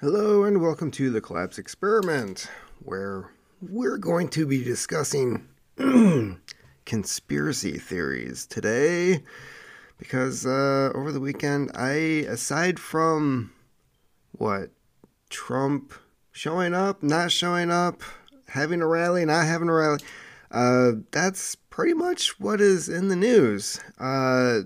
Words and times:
Hello, 0.00 0.44
and 0.44 0.62
welcome 0.62 0.92
to 0.92 1.10
the 1.10 1.20
Collapse 1.20 1.58
Experiment, 1.58 2.48
where 2.84 3.32
we're 3.60 3.98
going 3.98 4.28
to 4.28 4.46
be 4.46 4.62
discussing 4.62 5.48
conspiracy 6.84 7.78
theories 7.78 8.46
today. 8.46 9.24
Because 9.98 10.46
uh, 10.46 10.92
over 10.94 11.10
the 11.10 11.18
weekend, 11.18 11.72
I, 11.74 11.94
aside 12.28 12.78
from 12.78 13.50
what, 14.30 14.70
Trump 15.30 15.92
showing 16.30 16.74
up, 16.74 17.02
not 17.02 17.32
showing 17.32 17.72
up, 17.72 18.02
having 18.46 18.80
a 18.80 18.86
rally, 18.86 19.24
not 19.24 19.46
having 19.46 19.68
a 19.68 19.74
rally, 19.74 19.98
uh, 20.52 20.92
that's 21.10 21.56
pretty 21.56 21.94
much 21.94 22.38
what 22.38 22.60
is 22.60 22.88
in 22.88 23.08
the 23.08 23.16
news. 23.16 23.80
Uh, 23.98 24.60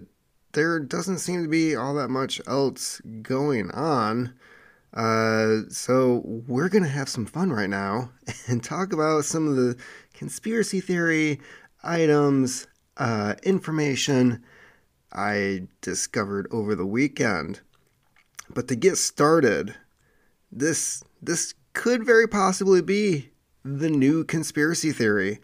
there 0.53 0.79
doesn't 0.79 1.21
seem 1.21 1.43
to 1.43 1.49
be 1.49 1.75
all 1.75 1.95
that 1.95 2.11
much 2.11 2.39
else 2.47 3.01
going 3.23 3.71
on. 3.71 4.35
Uh, 4.93 5.61
so 5.71 6.23
we're 6.25 6.69
gonna 6.69 6.89
have 6.89 7.09
some 7.09 7.25
fun 7.25 7.51
right 7.51 7.71
now 7.71 8.11
and 8.49 8.63
talk 8.63 8.93
about 8.93 9.25
some 9.25 9.49
of 9.49 9.57
the 9.57 9.77
conspiracy 10.13 10.81
theory 10.81 11.41
items, 11.83 12.67
uh, 12.99 13.35
information 13.43 14.43
I 15.13 15.69
discovered 15.81 16.47
over 16.51 16.75
the 16.75 16.87
weekend. 16.87 17.61
But 18.53 18.69
to 18.69 18.77
get 18.77 18.97
started, 18.97 19.75
this 20.51 21.03
this 21.23 21.55
could 21.73 22.05
very 22.05 22.29
possibly 22.29 22.83
be 22.83 23.31
the 23.65 23.89
new 23.89 24.25
conspiracy 24.25 24.93
theory. 24.93 25.41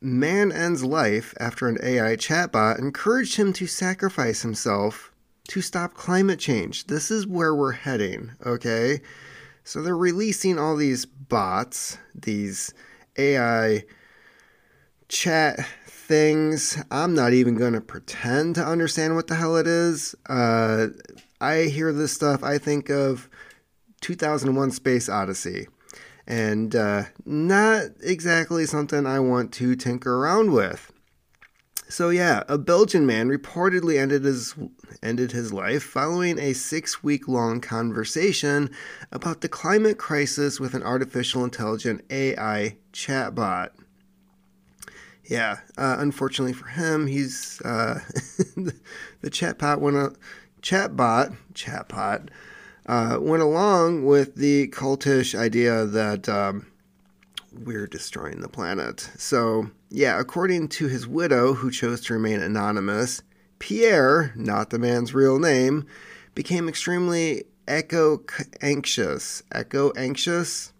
Man 0.00 0.50
ends 0.50 0.84
life 0.84 1.34
after 1.38 1.68
an 1.68 1.78
AI 1.82 2.16
chatbot 2.16 2.78
encouraged 2.78 3.36
him 3.36 3.52
to 3.54 3.66
sacrifice 3.66 4.42
himself 4.42 5.12
to 5.48 5.60
stop 5.62 5.94
climate 5.94 6.38
change. 6.38 6.86
This 6.86 7.10
is 7.10 7.26
where 7.26 7.54
we're 7.54 7.72
heading, 7.72 8.32
okay? 8.46 9.00
So 9.64 9.82
they're 9.82 9.96
releasing 9.96 10.58
all 10.58 10.76
these 10.76 11.04
bots, 11.04 11.98
these 12.14 12.72
AI 13.16 13.84
chat 15.08 15.66
things. 15.86 16.82
I'm 16.90 17.14
not 17.14 17.32
even 17.32 17.56
going 17.56 17.72
to 17.72 17.80
pretend 17.80 18.54
to 18.54 18.64
understand 18.64 19.14
what 19.14 19.26
the 19.26 19.34
hell 19.34 19.56
it 19.56 19.66
is. 19.66 20.14
Uh, 20.28 20.88
I 21.40 21.62
hear 21.62 21.92
this 21.92 22.12
stuff, 22.12 22.42
I 22.42 22.58
think 22.58 22.90
of 22.90 23.28
2001 24.00 24.70
Space 24.70 25.08
Odyssey. 25.08 25.66
And 26.26 26.76
uh, 26.76 27.04
not 27.24 27.86
exactly 28.02 28.66
something 28.66 29.06
I 29.06 29.20
want 29.20 29.52
to 29.54 29.74
tinker 29.76 30.14
around 30.14 30.52
with. 30.52 30.92
So 31.88 32.10
yeah, 32.10 32.42
a 32.48 32.58
Belgian 32.58 33.06
man 33.06 33.28
reportedly 33.28 33.98
ended 33.98 34.24
his 34.24 34.54
ended 35.02 35.32
his 35.32 35.52
life 35.52 35.82
following 35.82 36.38
a 36.38 36.52
6-week-long 36.52 37.60
conversation 37.60 38.70
about 39.10 39.40
the 39.40 39.48
climate 39.48 39.96
crisis 39.96 40.60
with 40.60 40.74
an 40.74 40.82
artificial 40.82 41.44
intelligent 41.44 42.04
AI 42.10 42.76
chatbot. 42.92 43.70
Yeah, 45.24 45.60
uh, 45.76 45.96
unfortunately 45.98 46.52
for 46.52 46.68
him, 46.68 47.06
he's 47.06 47.60
uh, 47.64 48.00
the 48.56 49.30
chatbot 49.30 49.78
went 49.78 49.96
a 49.96 50.12
chatbot 50.60 51.36
chatbot 51.54 52.28
uh, 52.86 53.18
went 53.20 53.42
along 53.42 54.04
with 54.04 54.34
the 54.34 54.68
cultish 54.68 55.38
idea 55.38 55.84
that 55.84 56.28
um, 56.28 56.66
we're 57.52 57.86
destroying 57.86 58.40
the 58.40 58.48
planet. 58.48 59.10
So 59.16 59.70
yeah, 59.90 60.20
according 60.20 60.68
to 60.68 60.86
his 60.88 61.06
widow, 61.06 61.54
who 61.54 61.70
chose 61.70 62.00
to 62.02 62.14
remain 62.14 62.40
anonymous, 62.40 63.22
Pierre, 63.58 64.32
not 64.36 64.70
the 64.70 64.78
man's 64.78 65.14
real 65.14 65.38
name, 65.38 65.86
became 66.34 66.68
extremely 66.68 67.44
eco 67.66 68.22
anxious. 68.60 69.42
Eco 69.54 69.90
anxious 69.96 70.72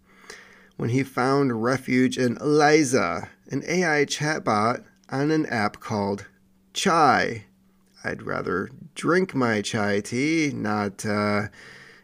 when 0.76 0.90
he 0.90 1.02
found 1.02 1.62
refuge 1.62 2.16
in 2.16 2.36
Eliza, 2.36 3.28
an 3.50 3.64
AI 3.66 4.04
chatbot 4.04 4.84
on 5.10 5.30
an 5.30 5.46
app 5.46 5.80
called 5.80 6.26
Chai. 6.72 7.46
I'd 8.04 8.22
rather 8.22 8.70
drink 8.94 9.34
my 9.34 9.60
chai 9.60 10.00
tea, 10.00 10.52
not 10.54 11.04
uh, 11.04 11.48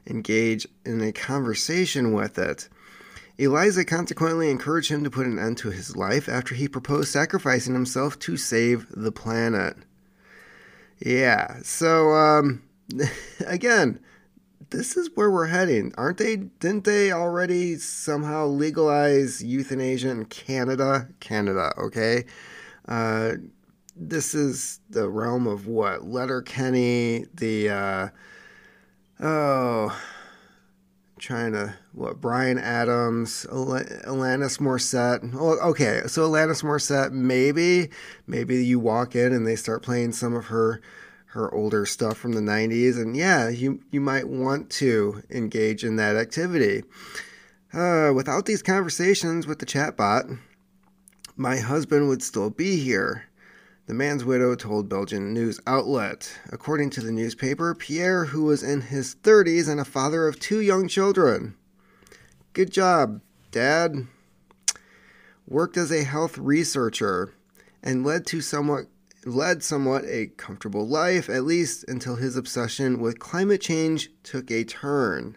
engage 0.07 0.67
in 0.85 1.01
a 1.01 1.13
conversation 1.13 2.13
with 2.13 2.39
it. 2.39 2.69
Eliza 3.37 3.85
consequently 3.85 4.51
encouraged 4.51 4.91
him 4.91 5.03
to 5.05 5.11
put 5.11 5.27
an 5.27 5.39
end 5.39 5.59
to 5.59 5.71
his 5.71 5.97
life 5.97 6.29
after 6.29 6.55
he 6.55 6.69
proposed 6.69 7.11
sacrificing 7.11 7.75
himself 7.75 8.19
to 8.21 8.37
save 8.37 8.87
the 8.91 9.11
planet. 9.11 9.77
Yeah, 11.01 11.59
so 11.63 12.11
um, 12.11 12.63
again, 13.47 13.99
this 14.71 14.97
is 14.97 15.11
where 15.15 15.31
we're 15.31 15.47
heading, 15.47 15.93
aren't 15.97 16.19
they? 16.19 16.37
Didn't 16.37 16.85
they 16.85 17.13
already 17.13 17.77
somehow 17.77 18.47
legalize 18.47 19.43
euthanasia 19.43 20.11
in 20.11 20.27
Canada? 20.27 21.09
Canada, 21.21 21.73
okay. 21.79 22.25
Uh, 22.87 23.33
this 23.97 24.35
is 24.35 24.81
the 24.91 25.09
realm 25.09 25.47
of 25.47 25.67
what 25.67 26.05
Letterkenny, 26.05 27.27
the 27.35 27.71
uh, 27.71 28.09
oh 29.21 30.01
trying 31.19 31.53
to 31.53 31.75
what 31.95 32.21
Bryan 32.21 32.59
Adams, 32.59 33.47
Alanis 33.51 34.59
Morissette. 34.59 35.33
Well, 35.33 35.59
okay, 35.61 36.03
so 36.07 36.29
Alanis 36.29 36.63
Morissette, 36.63 37.13
maybe, 37.13 37.91
maybe 38.27 38.65
you 38.65 38.81
walk 38.81 39.15
in 39.15 39.33
and 39.33 39.47
they 39.47 39.57
start 39.57 39.83
playing 39.83 40.13
some 40.13 40.35
of 40.35 40.47
her 40.47 40.81
her 41.29 41.53
older 41.53 41.85
stuff 41.85 42.17
from 42.17 42.35
the 42.35 42.41
90s 42.41 42.97
and 42.97 43.17
yeah 43.17 43.49
you 43.49 43.81
you 43.91 44.01
might 44.01 44.29
want 44.29 44.71
to 44.71 45.21
engage 45.31 45.83
in 45.83 45.97
that 45.97 46.15
activity 46.15 46.85
uh, 47.73 48.13
without 48.15 48.47
these 48.47 48.63
conversations 48.63 49.45
with 49.45 49.59
the 49.59 49.67
chatbot 49.67 50.39
my 51.37 51.57
husband 51.57 52.07
would 52.07 52.23
still 52.23 52.51
be 52.51 52.77
here 52.77 53.25
the 53.87 53.95
man's 53.95 54.25
widow 54.25 54.55
told 54.55 54.89
Belgian 54.89 55.35
news 55.35 55.61
outlet. 55.67 56.33
According 56.51 56.89
to 56.91 57.03
the 57.03 57.13
newspaper, 57.13 57.75
Pierre, 57.75 58.25
who 58.25 58.45
was 58.45 58.63
in 58.63 58.81
his 58.81 59.15
30s 59.17 59.69
and 59.69 59.79
a 59.79 59.85
father 59.85 60.27
of 60.27 60.41
two 60.41 60.63
young 60.63 60.89
children. 60.89 61.55
Good 62.55 62.71
job, 62.71 63.21
Dad. 63.51 64.07
Worked 65.49 65.77
as 65.77 65.91
a 65.91 66.05
health 66.05 66.39
researcher 66.39 67.35
and 67.83 68.07
led 68.07 68.27
to 68.27 68.41
somewhat 68.41 68.85
led 69.25 69.65
somewhat 69.65 70.05
a 70.05 70.29
comfortable 70.37 70.87
life, 70.87 71.29
at 71.29 71.43
least 71.43 71.85
until 71.89 72.15
his 72.15 72.37
obsession 72.37 73.01
with 73.01 73.19
climate 73.19 73.61
change 73.61 74.11
took 74.23 74.53
a 74.53 74.63
turn. 74.63 75.37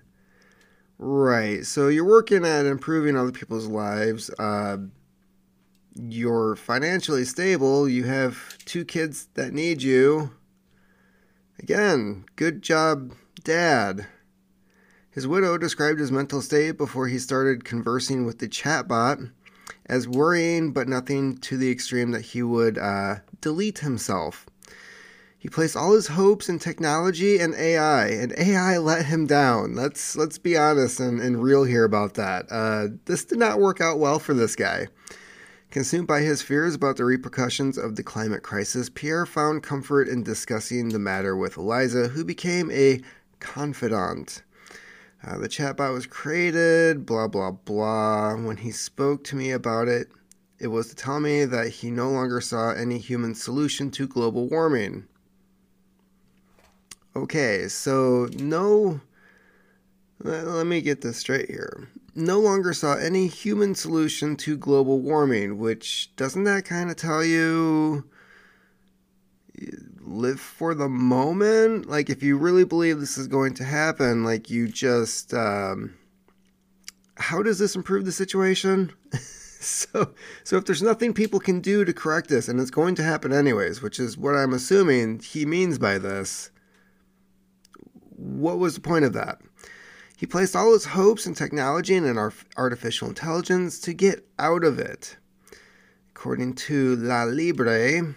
Right, 1.00 1.66
so 1.66 1.88
you're 1.88 2.06
working 2.06 2.46
at 2.46 2.68
improving 2.68 3.18
other 3.18 3.32
people's 3.32 3.68
lives. 3.68 4.30
Uh, 4.38 4.78
you're 5.96 6.56
financially 6.56 7.26
stable, 7.26 7.90
you 7.90 8.04
have 8.04 8.60
two 8.66 8.86
kids 8.86 9.28
that 9.34 9.54
need 9.54 9.82
you. 9.82 10.36
Again, 11.58 12.26
good 12.36 12.62
job, 12.62 13.14
Dad. 13.44 14.06
His 15.18 15.26
widow 15.28 15.58
described 15.58 16.00
his 16.00 16.12
mental 16.12 16.44
state 16.44 16.78
before 16.78 17.08
he 17.08 17.18
started 17.18 17.66
conversing 17.66 18.24
with 18.24 18.38
the 18.38 18.48
chatbot 18.48 19.32
as 19.88 20.08
worrying, 20.08 20.72
but 20.74 20.88
nothing 20.88 21.40
to 21.40 21.58
the 21.58 21.72
extreme 21.72 22.12
that 22.12 22.22
he 22.22 22.44
would 22.44 22.78
uh, 22.78 23.16
delete 23.42 23.80
himself. 23.80 24.46
He 25.36 25.50
placed 25.50 25.76
all 25.76 25.94
his 25.94 26.10
hopes 26.10 26.50
in 26.50 26.60
technology 26.60 27.40
and 27.40 27.56
AI, 27.56 28.10
and 28.10 28.32
AI 28.38 28.78
let 28.78 29.08
him 29.08 29.26
down. 29.26 29.74
Let's 29.74 30.16
let's 30.16 30.38
be 30.38 30.56
honest 30.56 31.00
and, 31.00 31.20
and 31.20 31.42
real 31.42 31.64
here 31.64 31.84
about 31.84 32.14
that. 32.14 32.46
Uh, 32.52 32.90
this 33.06 33.26
did 33.26 33.40
not 33.40 33.60
work 33.60 33.82
out 33.82 33.98
well 33.98 34.20
for 34.20 34.36
this 34.36 34.56
guy. 34.56 34.86
Consumed 35.72 36.06
by 36.06 36.22
his 36.22 36.44
fears 36.44 36.76
about 36.76 36.98
the 36.98 37.06
repercussions 37.06 37.80
of 37.80 37.96
the 37.96 38.04
climate 38.04 38.44
crisis, 38.44 38.88
Pierre 38.94 39.26
found 39.26 39.64
comfort 39.64 40.08
in 40.08 40.22
discussing 40.22 40.90
the 40.90 41.00
matter 41.00 41.36
with 41.36 41.58
Eliza, 41.58 42.10
who 42.10 42.24
became 42.24 42.70
a 42.70 43.02
confidant. 43.40 44.44
Uh, 45.24 45.38
the 45.38 45.50
chatbot 45.50 45.94
was 45.94 46.06
created, 46.06 47.06
blah, 47.06 47.28
blah, 47.28 47.52
blah. 47.52 48.36
When 48.36 48.58
he 48.58 48.72
spoke 48.72 49.24
to 49.26 49.36
me 49.36 49.52
about 49.52 49.88
it, 49.88 50.10
it 50.60 50.68
was 50.68 50.90
to 50.90 50.96
tell 50.96 51.20
me 51.20 51.46
that 51.46 51.68
he 51.70 51.92
no 51.92 52.10
longer 52.10 52.42
saw 52.42 52.72
any 52.72 52.98
human 52.98 53.36
solution 53.36 53.92
to 53.92 54.08
global 54.08 54.48
warming. 54.48 55.08
Okay, 57.16 57.68
so 57.68 58.28
no. 58.38 59.02
Let 60.20 60.66
me 60.66 60.82
get 60.82 61.02
this 61.02 61.18
straight 61.18 61.50
here 61.50 61.90
no 62.18 62.40
longer 62.40 62.74
saw 62.74 62.96
any 62.96 63.28
human 63.28 63.76
solution 63.76 64.36
to 64.36 64.58
global 64.58 65.00
warming, 65.00 65.60
which 65.60 66.10
doesn't 66.16 66.46
that 66.46 66.66
kind 66.66 66.90
of 66.90 66.96
tell 66.96 67.24
you 67.24 68.04
live 70.08 70.40
for 70.40 70.74
the 70.74 70.90
moment? 70.90 71.88
Like, 71.88 72.10
if 72.10 72.24
you 72.24 72.38
really 72.38 72.64
believe 72.64 73.00
this 73.00 73.18
is 73.18 73.28
going 73.28 73.54
to 73.56 73.64
happen, 73.64 74.24
like, 74.24 74.50
you 74.50 74.68
just. 74.68 75.34
Um, 75.34 75.96
how 77.18 77.42
does 77.42 77.60
this 77.60 77.76
improve 77.76 78.06
the 78.06 78.12
situation? 78.12 78.92
so, 79.60 80.14
so 80.44 80.58
if 80.58 80.66
there's 80.66 80.84
nothing 80.84 81.14
people 81.14 81.40
can 81.40 81.60
do 81.60 81.84
to 81.84 81.94
correct 81.94 82.30
this, 82.30 82.48
and 82.48 82.60
it's 82.60 82.72
going 82.72 82.96
to 82.96 83.04
happen 83.04 83.34
anyways, 83.34 83.82
which 83.82 84.00
is 84.00 84.18
what 84.18 84.36
I'm 84.36 84.54
assuming 84.54 85.20
he 85.20 85.46
means 85.46 85.80
by 85.80 85.98
this, 85.98 86.52
what 88.16 88.60
was 88.60 88.76
the 88.76 88.82
point 88.82 89.06
of 89.06 89.14
that? 89.14 89.42
He 90.18 90.26
placed 90.26 90.56
all 90.56 90.74
his 90.74 90.86
hopes 90.86 91.28
in 91.28 91.36
technology 91.36 91.96
and 91.96 92.08
in 92.08 92.18
artificial 92.58 93.08
intelligence 93.08 93.80
to 93.82 93.94
get 93.94 94.28
out 94.40 94.64
of 94.64 94.80
it. 94.80 95.16
According 96.10 96.56
to 96.56 96.96
La 96.96 97.24
Libre, 97.24 98.16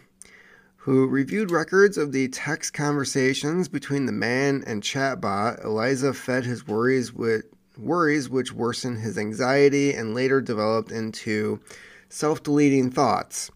who 0.85 1.07
reviewed 1.07 1.51
records 1.51 1.99
of 1.99 2.11
the 2.11 2.27
text 2.29 2.73
conversations 2.73 3.69
between 3.69 4.07
the 4.07 4.13
man 4.13 4.65
and 4.67 4.83
chatbot, 4.83 5.63
Eliza 5.63 6.15
fed 6.15 6.47
his 6.47 6.67
worries 6.67 7.13
with 7.13 7.45
worries 7.77 8.31
which 8.31 8.55
worsened 8.55 8.99
his 8.99 9.19
anxiety 9.19 9.93
and 9.93 10.15
later 10.15 10.41
developed 10.41 10.91
into 10.91 11.61
self-deleting 12.09 12.91
thoughts. 12.91 13.51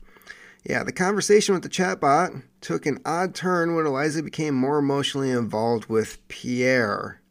Yeah, 0.64 0.82
the 0.82 0.92
conversation 0.92 1.54
with 1.54 1.62
the 1.62 1.70
chatbot 1.70 2.42
took 2.60 2.84
an 2.84 3.00
odd 3.06 3.34
turn 3.34 3.74
when 3.74 3.86
Eliza 3.86 4.22
became 4.22 4.54
more 4.54 4.78
emotionally 4.78 5.30
involved 5.30 5.86
with 5.86 6.26
Pierre. 6.28 7.22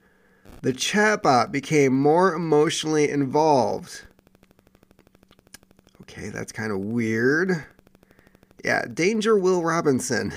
The 0.63 0.73
chatbot 0.73 1.51
became 1.51 1.93
more 1.93 2.33
emotionally 2.33 3.09
involved. 3.09 4.05
Okay, 6.01 6.29
that's 6.29 6.51
kind 6.51 6.71
of 6.71 6.79
weird. 6.79 7.65
Yeah, 8.63 8.85
Danger 8.91 9.37
Will 9.37 9.61
Robinson. 9.61 10.31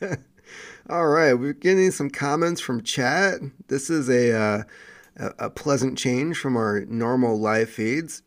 All 0.90 1.06
right, 1.06 1.34
we're 1.34 1.52
getting 1.52 1.90
some 1.92 2.10
comments 2.10 2.60
from 2.60 2.82
chat. 2.82 3.40
This 3.68 3.90
is 3.90 4.08
a, 4.08 4.32
uh, 4.36 4.62
a 5.38 5.50
pleasant 5.50 5.98
change 5.98 6.36
from 6.36 6.56
our 6.56 6.84
normal 6.86 7.38
live 7.38 7.70
feeds. 7.70 8.22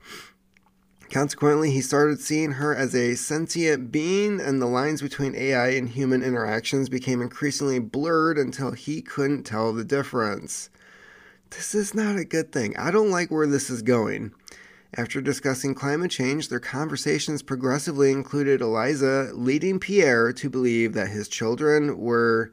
Consequently, 1.09 1.71
he 1.71 1.81
started 1.81 2.21
seeing 2.21 2.53
her 2.53 2.73
as 2.73 2.95
a 2.95 3.15
sentient 3.15 3.91
being, 3.91 4.39
and 4.39 4.61
the 4.61 4.67
lines 4.67 5.01
between 5.01 5.35
AI 5.35 5.69
and 5.69 5.89
human 5.89 6.21
interactions 6.21 6.87
became 6.87 7.21
increasingly 7.21 7.79
blurred 7.79 8.37
until 8.37 8.71
he 8.71 9.01
couldn't 9.01 9.43
tell 9.43 9.73
the 9.73 9.83
difference. 9.83 10.69
This 11.49 11.73
is 11.73 11.93
not 11.95 12.15
a 12.15 12.23
good 12.23 12.51
thing. 12.51 12.77
I 12.77 12.91
don't 12.91 13.11
like 13.11 13.31
where 13.31 13.47
this 13.47 13.69
is 13.69 13.81
going. 13.81 14.33
After 14.95 15.21
discussing 15.21 15.75
climate 15.75 16.09
change, 16.09 16.49
their 16.49 16.59
conversations 16.59 17.43
progressively 17.43 18.11
included 18.11 18.59
Eliza 18.59 19.31
leading 19.33 19.79
Pierre 19.79 20.33
to 20.33 20.49
believe 20.49 20.93
that 20.93 21.09
his 21.09 21.27
children 21.27 21.99
were 21.99 22.51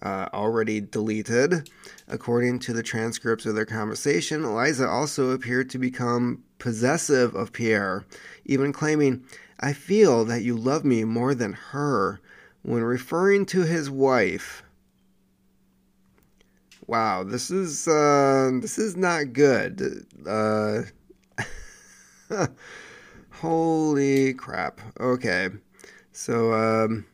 uh, 0.00 0.28
already 0.32 0.80
deleted. 0.80 1.68
According 2.06 2.60
to 2.60 2.72
the 2.72 2.82
transcripts 2.82 3.44
of 3.44 3.54
their 3.54 3.66
conversation, 3.66 4.44
Eliza 4.44 4.88
also 4.88 5.30
appeared 5.30 5.68
to 5.70 5.78
become 5.78 6.42
possessive 6.58 7.34
of 7.34 7.52
Pierre, 7.52 8.06
even 8.46 8.72
claiming, 8.72 9.24
I 9.60 9.74
feel 9.74 10.24
that 10.24 10.42
you 10.42 10.56
love 10.56 10.84
me 10.84 11.04
more 11.04 11.34
than 11.34 11.52
her, 11.52 12.20
when 12.62 12.82
referring 12.82 13.44
to 13.46 13.62
his 13.62 13.90
wife. 13.90 14.62
Wow, 16.86 17.24
this 17.24 17.50
is 17.50 17.86
uh, 17.86 18.50
this 18.62 18.78
is 18.78 18.96
not 18.96 19.34
good. 19.34 20.06
Uh, 20.26 20.82
Holy 23.30 24.34
crap. 24.34 24.80
Okay. 25.00 25.50
So, 26.12 26.52
um, 26.52 27.06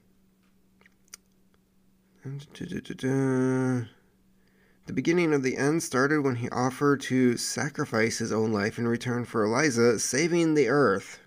the 4.87 4.93
beginning 4.93 5.35
of 5.35 5.43
the 5.43 5.57
end 5.57 5.83
started 5.83 6.23
when 6.23 6.37
he 6.37 6.49
offered 6.51 7.01
to 7.03 7.37
sacrifice 7.37 8.19
his 8.19 8.33
own 8.33 8.53
life 8.53 8.79
in 8.79 8.89
return 8.89 9.25
for 9.25 9.45
Eliza 9.45 9.99
saving 9.99 10.55
the 10.55 10.69
earth. 10.69 11.21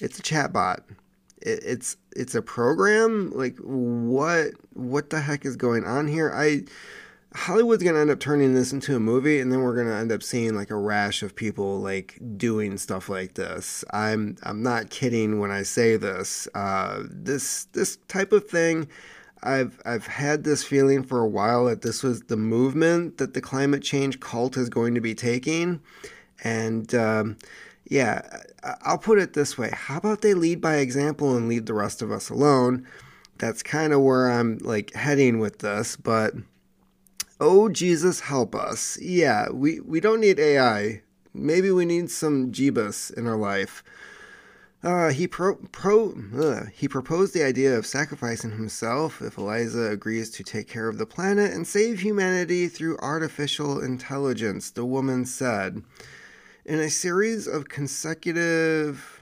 It's 0.00 0.18
a 0.18 0.22
chatbot. 0.22 0.80
it's 1.40 1.96
it's 2.16 2.34
a 2.34 2.42
program. 2.42 3.30
Like 3.32 3.56
what 3.58 4.52
what 4.72 5.10
the 5.10 5.20
heck 5.20 5.44
is 5.44 5.56
going 5.56 5.84
on 5.84 6.08
here? 6.08 6.32
I 6.34 6.64
Hollywood's 7.34 7.82
gonna 7.82 7.98
end 7.98 8.10
up 8.10 8.20
turning 8.20 8.54
this 8.54 8.72
into 8.72 8.94
a 8.94 9.00
movie, 9.00 9.40
and 9.40 9.50
then 9.50 9.62
we're 9.62 9.76
gonna 9.76 9.96
end 9.96 10.12
up 10.12 10.22
seeing 10.22 10.54
like 10.54 10.70
a 10.70 10.76
rash 10.76 11.22
of 11.22 11.34
people 11.34 11.80
like 11.80 12.18
doing 12.36 12.76
stuff 12.76 13.08
like 13.08 13.34
this. 13.34 13.84
I'm 13.90 14.36
I'm 14.42 14.62
not 14.62 14.90
kidding 14.90 15.38
when 15.38 15.50
I 15.50 15.62
say 15.62 15.96
this. 15.96 16.46
Uh, 16.54 17.04
this 17.08 17.64
this 17.72 17.96
type 18.08 18.32
of 18.32 18.48
thing, 18.48 18.88
I've 19.42 19.80
I've 19.84 20.06
had 20.06 20.44
this 20.44 20.62
feeling 20.62 21.02
for 21.02 21.20
a 21.20 21.28
while 21.28 21.66
that 21.66 21.82
this 21.82 22.02
was 22.02 22.22
the 22.22 22.36
movement 22.36 23.18
that 23.18 23.34
the 23.34 23.40
climate 23.40 23.82
change 23.82 24.20
cult 24.20 24.56
is 24.56 24.68
going 24.68 24.94
to 24.94 25.00
be 25.00 25.14
taking, 25.14 25.80
and 26.44 26.94
um, 26.94 27.38
yeah, 27.88 28.22
I'll 28.82 28.98
put 28.98 29.18
it 29.18 29.32
this 29.32 29.56
way: 29.56 29.70
How 29.72 29.96
about 29.96 30.20
they 30.20 30.34
lead 30.34 30.60
by 30.60 30.76
example 30.76 31.36
and 31.36 31.48
leave 31.48 31.66
the 31.66 31.74
rest 31.74 32.02
of 32.02 32.12
us 32.12 32.28
alone? 32.28 32.86
That's 33.38 33.62
kind 33.62 33.92
of 33.92 34.02
where 34.02 34.30
I'm 34.30 34.58
like 34.58 34.92
heading 34.94 35.38
with 35.40 35.58
this, 35.60 35.96
but 35.96 36.34
Oh, 37.44 37.68
Jesus, 37.68 38.20
help 38.20 38.54
us. 38.54 38.96
Yeah, 39.00 39.50
we, 39.50 39.80
we 39.80 39.98
don't 39.98 40.20
need 40.20 40.38
AI. 40.38 41.02
Maybe 41.34 41.72
we 41.72 41.84
need 41.84 42.08
some 42.08 42.52
Jeebus 42.52 43.12
in 43.12 43.26
our 43.26 43.34
life. 43.34 43.82
Uh, 44.84 45.08
he 45.08 45.26
pro, 45.26 45.56
pro 45.56 46.14
uh, 46.38 46.66
he 46.72 46.86
proposed 46.86 47.34
the 47.34 47.42
idea 47.42 47.76
of 47.76 47.84
sacrificing 47.84 48.52
himself 48.52 49.20
if 49.20 49.38
Eliza 49.38 49.90
agrees 49.90 50.30
to 50.30 50.44
take 50.44 50.68
care 50.68 50.86
of 50.86 50.98
the 50.98 51.06
planet 51.06 51.52
and 51.52 51.66
save 51.66 51.98
humanity 51.98 52.68
through 52.68 52.96
artificial 52.98 53.82
intelligence, 53.82 54.70
the 54.70 54.84
woman 54.84 55.26
said. 55.26 55.82
In 56.64 56.78
a 56.78 56.88
series 56.88 57.48
of 57.48 57.68
consecutive 57.68 59.21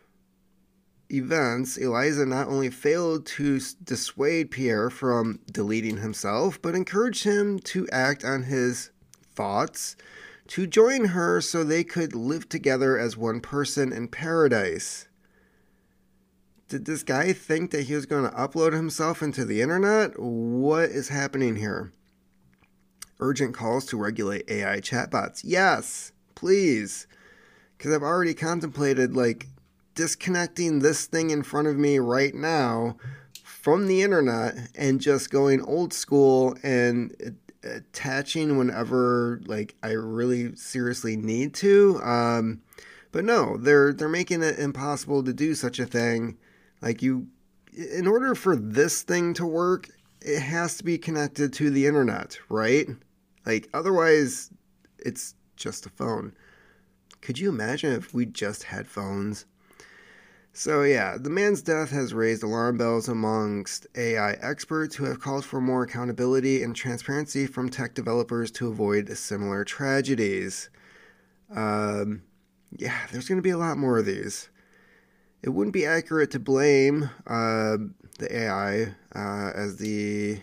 events, 1.11 1.77
Eliza 1.77 2.27
not 2.27 2.49
only 2.49 2.71
failed 2.71 3.27
to 3.27 3.61
dissuade 3.83 4.51
Pierre 4.51 4.91
from 4.91 5.41
deleting 5.51 5.99
himself, 5.99 6.61
but 6.61 6.75
encouraged 6.75 7.25
him 7.25 7.59
to 7.61 7.89
act 7.91 8.25
on 8.25 8.45
his 8.45 8.91
thoughts 9.35 9.97
to 10.49 10.67
join 10.67 11.07
her 11.07 11.41
so 11.41 11.63
they 11.63 11.85
could 11.85 12.15
live 12.15 12.49
together 12.49 12.99
as 12.99 13.17
one 13.17 13.41
person 13.41 13.93
in 13.93 14.09
paradise. 14.09 15.07
Did 16.69 16.87
this 16.87 17.03
guy 17.03 17.33
think 17.33 17.71
that 17.71 17.85
he 17.85 17.95
was 17.95 18.07
going 18.07 18.29
to 18.29 18.37
upload 18.37 18.73
himself 18.73 19.23
into 19.23 19.45
the 19.45 19.61
internet? 19.61 20.19
What 20.19 20.91
is 20.91 21.09
happening 21.09 21.57
here? 21.57 21.93
Urgent 23.19 23.55
calls 23.55 23.87
to 23.87 23.97
regulate 23.97 24.51
AI 24.51 24.81
chatbots. 24.81 25.43
Yes, 25.45 26.13
please. 26.35 27.07
Because 27.77 27.93
I've 27.93 28.03
already 28.03 28.35
contemplated 28.35 29.17
like 29.17 29.47
disconnecting 29.95 30.79
this 30.79 31.07
thing 31.07 31.31
in 31.31 31.43
front 31.43 31.69
of 31.69 31.77
me 31.77 31.99
right 31.99 32.35
now 32.35 32.97
from 33.43 33.87
the 33.87 34.03
internet 34.03 34.57
and 34.75 35.01
just 35.01 35.31
going 35.31 35.61
old 35.63 35.93
school 35.93 36.57
and 36.63 37.37
attaching 37.63 38.57
whenever 38.57 39.41
like 39.45 39.75
I 39.83 39.91
really 39.91 40.55
seriously 40.57 41.17
need 41.17 41.55
to. 41.55 42.01
Um, 42.03 42.63
but 43.13 43.25
no, 43.25 43.57
they're 43.57 43.93
they're 43.93 44.09
making 44.09 44.43
it 44.43 44.59
impossible 44.59 45.23
to 45.25 45.33
do 45.33 45.55
such 45.55 45.79
a 45.79 45.87
thing. 45.87 46.39
Like 46.81 47.03
you, 47.03 47.27
in 47.73 48.07
order 48.07 48.35
for 48.35 48.57
this 48.57 49.03
thing 49.03 49.35
to 49.35 49.47
work, 49.47 49.89
it 50.23 50.41
has 50.41 50.77
to 50.79 50.85
be 50.85 50.97
connected 50.97 51.53
to 51.55 51.71
the 51.71 51.87
internet, 51.87 52.39
right? 52.49 52.87
Like 53.45 53.69
otherwise, 53.75 54.51
it's 54.99 55.35
just 55.57 55.87
a 55.87 55.91
phone. 55.91 56.33
Could 57.21 57.39
you 57.39 57.49
imagine 57.51 57.93
if 57.93 58.15
we 58.15 58.27
just 58.27 58.65
had 58.65 58.87
phones? 58.87 59.45
So, 60.53 60.83
yeah, 60.83 61.17
the 61.17 61.31
man's 61.31 61.63
death 61.63 61.91
has 61.91 62.13
raised 62.13 62.43
alarm 62.43 62.77
bells 62.77 63.09
amongst 63.09 63.87
AI 63.95 64.33
experts 64.33 64.97
who 64.97 65.05
have 65.05 65.21
called 65.21 65.45
for 65.45 65.61
more 65.61 65.85
accountability 65.85 66.63
and 66.63 66.75
transparency 66.75 67.47
from 67.47 67.69
tech 67.69 67.95
developers 67.95 68.51
to 68.53 68.69
avoid 68.69 69.17
similar 69.17 69.65
tragedies. 69.65 70.69
Um, 71.55 72.23
yeah, 72.77 73.07
there's 73.13 73.29
going 73.29 73.39
to 73.39 73.43
be 73.43 73.51
a 73.51 73.59
lot 73.59 73.79
more 73.79 73.99
of 73.99 74.07
these. 74.07 74.49
It 75.43 75.51
wouldn't 75.51 75.73
be 75.73 75.87
accurate 75.87 76.33
to 76.33 76.41
blame 76.41 77.11
uh, 77.27 77.77
the 78.19 78.29
AI 78.31 78.95
uh, 79.15 79.53
as 79.55 79.77
the 79.77 80.41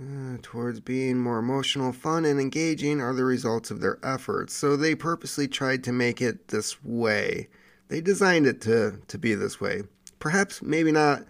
uh, 0.00 0.36
towards 0.42 0.80
being 0.80 1.18
more 1.18 1.38
emotional, 1.38 1.92
fun, 1.92 2.24
and 2.24 2.40
engaging 2.40 3.00
are 3.00 3.14
the 3.14 3.24
results 3.24 3.70
of 3.70 3.80
their 3.80 3.98
efforts. 4.02 4.52
So 4.52 4.76
they 4.76 4.96
purposely 4.96 5.46
tried 5.46 5.84
to 5.84 5.92
make 5.92 6.20
it 6.20 6.48
this 6.48 6.82
way. 6.84 7.48
They 7.88 8.00
designed 8.00 8.46
it 8.46 8.60
to, 8.62 9.00
to 9.08 9.18
be 9.18 9.34
this 9.34 9.60
way. 9.60 9.82
Perhaps 10.18 10.62
maybe 10.62 10.90
not 10.90 11.24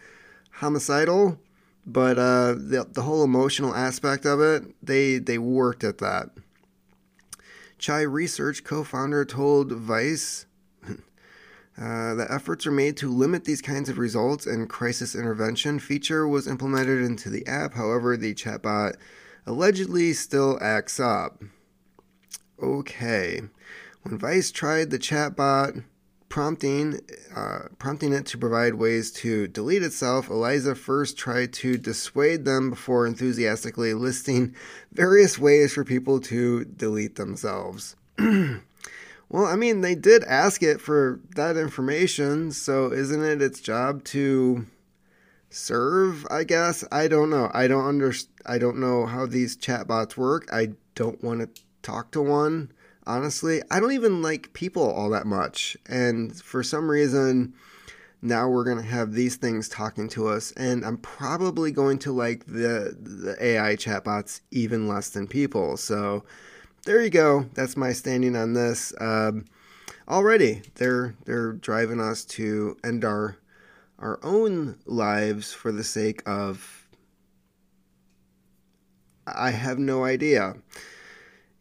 homicidal, 0.52 1.38
but 1.86 2.18
uh, 2.18 2.52
the, 2.52 2.86
the 2.90 3.02
whole 3.02 3.24
emotional 3.24 3.74
aspect 3.74 4.24
of 4.24 4.40
it, 4.40 4.62
they, 4.82 5.18
they 5.18 5.38
worked 5.38 5.84
at 5.84 5.98
that. 5.98 6.30
Chai 7.78 8.02
Research 8.02 8.64
co 8.64 8.84
founder 8.84 9.24
told 9.24 9.72
Vice 9.72 10.46
uh, 11.78 12.16
efforts 12.30 12.66
are 12.66 12.72
made 12.72 12.96
to 12.98 13.12
limit 13.12 13.44
these 13.44 13.60
kinds 13.60 13.88
of 13.88 13.98
results, 13.98 14.46
and 14.46 14.70
crisis 14.70 15.14
intervention 15.14 15.78
feature 15.78 16.26
was 16.26 16.46
implemented 16.46 17.02
into 17.02 17.28
the 17.28 17.46
app. 17.46 17.74
However, 17.74 18.16
the 18.16 18.34
chatbot 18.34 18.94
allegedly 19.44 20.12
still 20.12 20.58
acts 20.62 20.98
up. 20.98 21.42
Okay. 22.62 23.42
When 24.02 24.18
Vice 24.18 24.50
tried 24.50 24.90
the 24.90 24.98
chatbot 24.98 25.84
prompting 26.34 26.98
uh, 27.36 27.60
prompting 27.78 28.12
it 28.12 28.26
to 28.26 28.36
provide 28.36 28.74
ways 28.74 29.12
to 29.12 29.46
delete 29.46 29.84
itself, 29.84 30.28
Eliza 30.28 30.74
first 30.74 31.16
tried 31.16 31.52
to 31.52 31.76
dissuade 31.78 32.44
them 32.44 32.70
before 32.70 33.06
enthusiastically 33.06 33.94
listing 33.94 34.52
various 34.90 35.38
ways 35.38 35.72
for 35.72 35.84
people 35.84 36.18
to 36.18 36.64
delete 36.64 37.14
themselves. 37.14 37.94
well, 38.18 39.44
I 39.44 39.54
mean, 39.54 39.82
they 39.82 39.94
did 39.94 40.24
ask 40.24 40.60
it 40.60 40.80
for 40.80 41.20
that 41.36 41.56
information, 41.56 42.50
so 42.50 42.92
isn't 42.92 43.22
it 43.22 43.40
its 43.40 43.60
job 43.60 44.02
to 44.06 44.66
serve, 45.50 46.26
I 46.32 46.42
guess? 46.42 46.82
I 46.90 47.06
don't 47.06 47.30
know. 47.30 47.48
I 47.54 47.68
don't 47.68 47.86
under 47.86 48.12
I 48.44 48.58
don't 48.58 48.80
know 48.80 49.06
how 49.06 49.26
these 49.26 49.56
chatbots 49.56 50.16
work. 50.16 50.48
I 50.52 50.70
don't 50.96 51.22
want 51.22 51.42
to 51.42 51.62
talk 51.82 52.10
to 52.10 52.20
one 52.20 52.72
honestly. 53.06 53.62
I 53.70 53.80
don't 53.80 53.92
even 53.92 54.22
like 54.22 54.52
people 54.52 54.82
all 54.82 55.10
that 55.10 55.26
much. 55.26 55.76
And 55.86 56.34
for 56.36 56.62
some 56.62 56.90
reason, 56.90 57.54
now 58.22 58.48
we're 58.48 58.64
going 58.64 58.78
to 58.78 58.82
have 58.82 59.12
these 59.12 59.36
things 59.36 59.68
talking 59.68 60.08
to 60.10 60.28
us. 60.28 60.52
And 60.52 60.84
I'm 60.84 60.96
probably 60.98 61.70
going 61.70 61.98
to 62.00 62.12
like 62.12 62.46
the, 62.46 62.96
the 62.98 63.36
AI 63.40 63.76
chatbots 63.76 64.40
even 64.50 64.88
less 64.88 65.10
than 65.10 65.26
people. 65.26 65.76
So 65.76 66.24
there 66.86 67.02
you 67.02 67.10
go. 67.10 67.46
That's 67.54 67.76
my 67.76 67.92
standing 67.92 68.36
on 68.36 68.54
this. 68.54 68.94
Um, 69.00 69.44
already, 70.08 70.62
they're, 70.76 71.14
they're 71.26 71.52
driving 71.52 72.00
us 72.00 72.24
to 72.24 72.76
end 72.82 73.04
our, 73.04 73.36
our 73.98 74.18
own 74.22 74.78
lives 74.86 75.52
for 75.52 75.70
the 75.70 75.84
sake 75.84 76.22
of. 76.26 76.80
I 79.26 79.50
have 79.52 79.78
no 79.78 80.04
idea. 80.04 80.54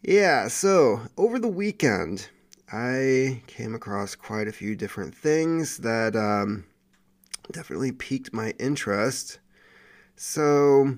Yeah, 0.06 0.50
so 0.50 1.00
over 1.16 1.40
the 1.40 1.48
weekend, 1.48 2.28
I 2.70 3.42
came 3.48 3.74
across 3.74 4.16
quite 4.16 4.50
a 4.50 4.52
few 4.52 4.76
different 4.76 5.16
things 5.16 5.78
that 5.78 6.14
um, 6.14 6.66
definitely 7.54 7.94
piqued 7.94 8.34
my 8.34 8.54
interest. 8.60 9.40
So 10.18 10.98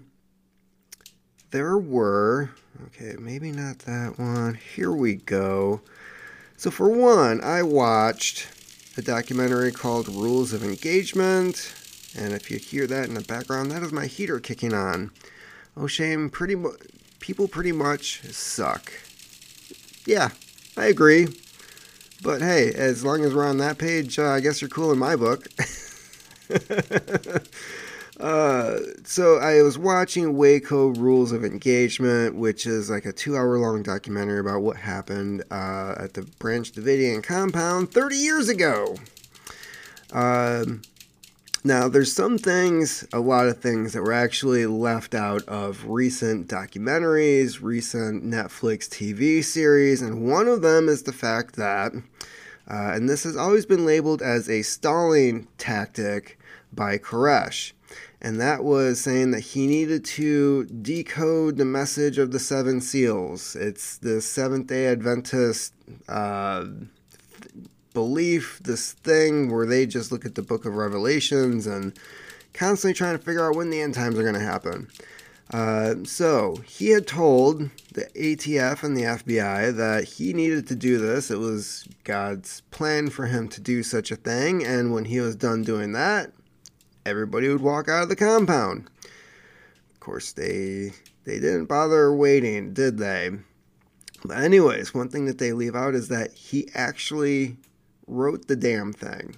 there 1.52 1.78
were, 1.78 2.50
okay, 2.88 3.16
maybe 3.20 3.52
not 3.52 3.78
that 3.80 4.18
one. 4.18 4.56
Here 4.56 4.92
we 4.92 5.18
go. 5.18 5.82
So, 6.58 6.72
for 6.72 6.90
one, 6.90 7.44
I 7.44 7.62
watched 7.62 8.48
a 8.98 9.04
documentary 9.04 9.72
called 9.72 10.08
Rules 10.08 10.52
of 10.52 10.64
Engagement. 10.64 11.76
And 12.18 12.34
if 12.34 12.50
you 12.50 12.58
hear 12.58 12.88
that 12.88 13.08
in 13.08 13.14
the 13.14 13.22
background, 13.22 13.70
that 13.70 13.84
is 13.84 13.92
my 13.92 14.08
heater 14.08 14.40
kicking 14.40 14.74
on. 14.74 15.12
Oh, 15.78 15.86
shame, 15.86 16.32
pretty 16.32 16.56
much 16.56 16.80
people 17.26 17.48
pretty 17.48 17.72
much 17.72 18.22
suck. 18.26 18.94
Yeah, 20.06 20.30
I 20.78 20.86
agree. 20.86 21.28
But 22.22 22.44
hey, 22.44 22.72
as 22.72 23.04
long 23.04 23.26
as 23.26 23.34
we're 23.34 23.48
on 23.48 23.58
that 23.58 23.80
page, 23.80 24.20
uh, 24.20 24.30
I 24.30 24.42
guess 24.42 24.62
you're 24.62 24.70
cool 24.70 24.92
in 24.92 25.00
my 25.00 25.16
book. 25.16 25.48
uh, 28.20 28.78
so 29.06 29.40
I 29.40 29.64
was 29.64 29.76
watching 29.76 30.38
Waco 30.38 30.90
Rules 30.90 31.32
of 31.32 31.44
Engagement, 31.44 32.36
which 32.36 32.68
is 32.68 32.92
like 32.92 33.08
a 33.08 33.12
two-hour-long 33.12 33.82
documentary 33.82 34.40
about 34.40 34.62
what 34.62 34.78
happened 34.78 35.44
uh, 35.50 35.96
at 35.98 36.14
the 36.14 36.22
Branch 36.38 36.72
Davidian 36.72 37.24
compound 37.24 37.92
30 37.92 38.16
years 38.18 38.50
ago. 38.50 38.98
Um, 40.14 40.84
now, 41.66 41.88
there's 41.88 42.14
some 42.14 42.38
things, 42.38 43.08
a 43.12 43.20
lot 43.20 43.48
of 43.48 43.58
things 43.58 43.94
that 43.94 44.04
were 44.04 44.14
actually 44.14 44.68
left 44.68 45.16
out 45.16 45.42
of 45.48 45.88
recent 45.88 46.48
documentaries, 46.48 47.60
recent 47.60 48.24
Netflix 48.24 48.88
TV 48.88 49.44
series, 49.44 50.00
and 50.00 50.30
one 50.30 50.48
of 50.48 50.62
them 50.62 50.88
is 50.88 51.02
the 51.02 51.12
fact 51.12 51.56
that, 51.56 51.92
uh, 52.70 52.92
and 52.94 53.10
this 53.10 53.24
has 53.24 53.36
always 53.36 53.66
been 53.66 53.84
labeled 53.84 54.22
as 54.22 54.48
a 54.48 54.62
stalling 54.62 55.48
tactic 55.58 56.38
by 56.72 57.00
Koresh, 57.00 57.72
and 58.22 58.40
that 58.40 58.64
was 58.64 59.02
saying 59.02 59.32
that 59.32 59.40
he 59.40 59.66
needed 59.66 60.06
to 60.06 60.66
decode 60.66 61.58
the 61.58 61.66
message 61.66 62.20
of 62.20 62.32
the 62.32 62.38
seven 62.38 62.80
seals. 62.80 63.56
It's 63.56 63.98
the 63.98 64.22
Seventh 64.22 64.68
day 64.68 64.86
Adventist. 64.86 65.74
Uh, 66.08 66.66
belief, 67.96 68.60
this 68.64 68.94
thing 68.94 69.52
where 69.52 69.66
they 69.66 69.88
just 69.88 70.12
look 70.12 70.24
at 70.24 70.36
the 70.36 70.44
book 70.44 70.66
of 70.66 70.76
Revelations 70.76 71.66
and 71.66 71.98
constantly 72.54 72.94
trying 72.94 73.18
to 73.18 73.24
figure 73.24 73.50
out 73.50 73.56
when 73.56 73.72
the 73.72 73.82
end 73.82 73.96
times 73.96 74.20
are 74.20 74.22
going 74.22 74.36
to 74.36 74.40
happen. 74.40 74.88
Uh, 75.52 75.96
so 76.04 76.58
he 76.66 76.90
had 76.90 77.08
told 77.08 77.70
the 77.94 78.06
ATF 78.16 78.84
and 78.84 78.98
the 78.98 79.04
FBI 79.04 79.76
that 79.76 80.04
he 80.04 80.34
needed 80.34 80.68
to 80.68 80.76
do 80.76 80.98
this. 80.98 81.30
It 81.30 81.40
was 81.40 81.88
God's 82.04 82.62
plan 82.72 83.10
for 83.10 83.28
him 83.28 83.48
to 83.50 83.62
do 83.62 83.84
such 83.84 84.12
a 84.12 84.16
thing, 84.16 84.64
and 84.64 84.92
when 84.92 85.06
he 85.06 85.20
was 85.20 85.36
done 85.36 85.64
doing 85.64 85.94
that, 85.94 86.32
everybody 87.06 87.48
would 87.48 87.62
walk 87.62 87.88
out 87.90 88.04
of 88.04 88.10
the 88.10 88.16
compound. 88.16 88.90
Of 89.94 90.00
course, 90.00 90.32
they 90.34 90.92
they 91.26 91.40
didn't 91.40 91.66
bother 91.66 92.14
waiting, 92.14 92.74
did 92.74 92.98
they? 92.98 93.32
But 94.24 94.38
anyways, 94.38 94.94
one 94.94 95.10
thing 95.10 95.26
that 95.26 95.38
they 95.38 95.54
leave 95.54 95.76
out 95.76 95.94
is 95.94 96.08
that 96.08 96.34
he 96.34 96.70
actually 96.74 97.58
wrote 98.08 98.48
the 98.48 98.56
damn 98.56 98.94
thing. 98.94 99.38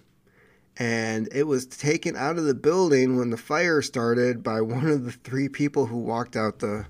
And 0.77 1.27
it 1.31 1.43
was 1.43 1.65
taken 1.65 2.15
out 2.15 2.37
of 2.37 2.43
the 2.43 2.53
building 2.53 3.17
when 3.17 3.31
the 3.31 3.37
fire 3.37 3.81
started 3.81 4.43
by 4.43 4.61
one 4.61 4.87
of 4.87 5.05
the 5.05 5.11
three 5.11 5.49
people 5.49 5.87
who 5.87 5.97
walked 5.97 6.35
out 6.35 6.59
the 6.59 6.85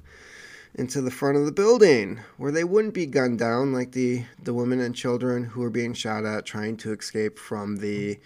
into 0.76 1.02
the 1.02 1.12
front 1.12 1.36
of 1.36 1.46
the 1.46 1.52
building 1.52 2.20
where 2.38 2.52
they 2.52 2.64
wouldn't 2.64 2.94
be 2.94 3.08
gunned 3.08 3.40
down 3.40 3.74
like 3.74 3.94
the 3.94 4.24
the 4.44 4.54
women 4.54 4.80
and 4.80 4.96
children 4.96 5.44
who 5.44 5.62
were 5.62 5.72
being 5.72 5.94
shot 5.94 6.24
at 6.24 6.46
trying 6.46 6.78
to 6.78 6.94
escape 6.94 7.40
from 7.40 7.78
the 7.78 8.20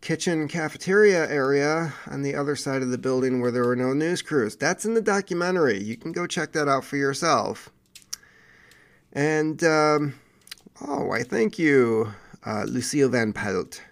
kitchen 0.00 0.48
cafeteria 0.48 1.30
area 1.30 1.92
on 2.06 2.22
the 2.22 2.34
other 2.34 2.56
side 2.56 2.82
of 2.82 2.90
the 2.90 2.98
building 2.98 3.40
where 3.40 3.50
there 3.50 3.66
were 3.66 3.76
no 3.76 3.92
news 3.92 4.22
crews. 4.22 4.56
That's 4.56 4.84
in 4.84 4.94
the 4.94 5.02
documentary. 5.02 5.80
You 5.80 5.96
can 5.96 6.12
go 6.12 6.26
check 6.26 6.52
that 6.52 6.68
out 6.68 6.84
for 6.84 6.96
yourself. 6.96 7.70
And 9.12 9.62
um, 9.62 10.14
oh, 10.86 11.04
why 11.04 11.22
thank 11.22 11.58
you 11.58 12.12
uh, 12.44 12.64
Lucille 12.64 13.08
Van 13.08 13.32
Pelt. 13.32 13.82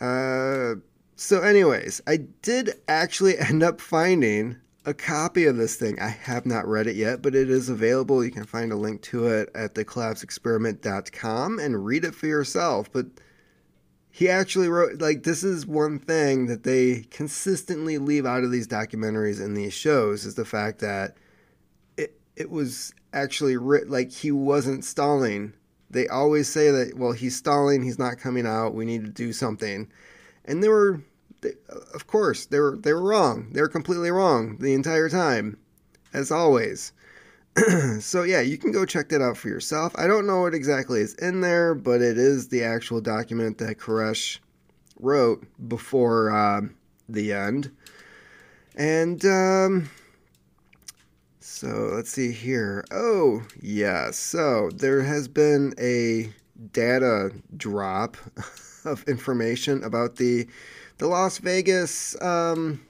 Uh, 0.00 0.74
so, 1.16 1.40
anyways, 1.42 2.00
I 2.06 2.18
did 2.42 2.80
actually 2.88 3.38
end 3.38 3.62
up 3.62 3.80
finding 3.80 4.56
a 4.86 4.94
copy 4.94 5.46
of 5.46 5.56
this 5.56 5.76
thing. 5.76 5.98
I 5.98 6.08
have 6.08 6.44
not 6.44 6.66
read 6.68 6.86
it 6.86 6.96
yet, 6.96 7.22
but 7.22 7.34
it 7.34 7.48
is 7.48 7.68
available. 7.68 8.24
You 8.24 8.30
can 8.30 8.44
find 8.44 8.70
a 8.72 8.76
link 8.76 9.02
to 9.02 9.28
it 9.28 9.50
at 9.54 9.74
thecollapseexperiment.com 9.74 11.58
and 11.58 11.84
read 11.84 12.04
it 12.04 12.14
for 12.14 12.26
yourself. 12.26 12.92
But 12.92 13.06
he 14.10 14.28
actually 14.28 14.68
wrote, 14.68 15.00
like, 15.00 15.22
this 15.22 15.42
is 15.42 15.66
one 15.66 15.98
thing 15.98 16.46
that 16.46 16.64
they 16.64 17.06
consistently 17.10 17.98
leave 17.98 18.26
out 18.26 18.44
of 18.44 18.50
these 18.50 18.68
documentaries 18.68 19.42
and 19.42 19.56
these 19.56 19.72
shows 19.72 20.24
is 20.26 20.34
the 20.34 20.44
fact 20.44 20.80
that 20.80 21.16
it, 21.96 22.20
it 22.36 22.50
was 22.50 22.92
actually 23.12 23.56
written, 23.56 23.90
like, 23.90 24.12
he 24.12 24.30
wasn't 24.30 24.84
stalling 24.84 25.54
they 25.94 26.08
always 26.08 26.48
say 26.48 26.70
that 26.70 26.98
well 26.98 27.12
he's 27.12 27.36
stalling 27.36 27.82
he's 27.82 27.98
not 27.98 28.18
coming 28.18 28.46
out 28.46 28.74
we 28.74 28.84
need 28.84 29.04
to 29.04 29.10
do 29.10 29.32
something. 29.32 29.90
And 30.44 30.62
they 30.62 30.68
were 30.68 31.00
they, 31.40 31.52
of 31.94 32.06
course 32.06 32.46
they 32.46 32.58
were 32.58 32.76
they 32.76 32.92
were 32.92 33.02
wrong. 33.02 33.48
They 33.52 33.62
were 33.62 33.68
completely 33.68 34.10
wrong 34.10 34.58
the 34.58 34.74
entire 34.74 35.08
time 35.08 35.56
as 36.12 36.30
always. 36.30 36.92
So 38.00 38.24
yeah 38.24 38.40
you 38.40 38.58
can 38.58 38.72
go 38.72 38.84
check 38.84 39.08
that 39.10 39.22
out 39.22 39.36
for 39.36 39.48
yourself. 39.48 39.94
I 39.96 40.06
don't 40.06 40.26
know 40.26 40.42
what 40.42 40.54
exactly 40.54 41.00
is 41.00 41.14
in 41.14 41.40
there 41.40 41.74
but 41.74 42.02
it 42.02 42.18
is 42.18 42.48
the 42.48 42.64
actual 42.64 43.00
document 43.00 43.58
that 43.58 43.78
koresh 43.78 44.40
wrote 44.98 45.46
before 45.68 46.30
uh, 46.30 46.62
the 47.08 47.32
end. 47.32 47.70
And 48.76 49.24
um, 49.24 49.90
so 51.54 51.68
let's 51.94 52.10
see 52.10 52.32
here. 52.32 52.84
Oh, 52.90 53.46
yeah. 53.62 54.10
So 54.10 54.70
there 54.74 55.02
has 55.02 55.28
been 55.28 55.72
a 55.78 56.32
data 56.72 57.30
drop 57.56 58.16
of 58.84 59.04
information 59.04 59.84
about 59.84 60.16
the 60.16 60.48
the 60.98 61.06
Las 61.06 61.38
Vegas 61.38 62.20
um, 62.20 62.84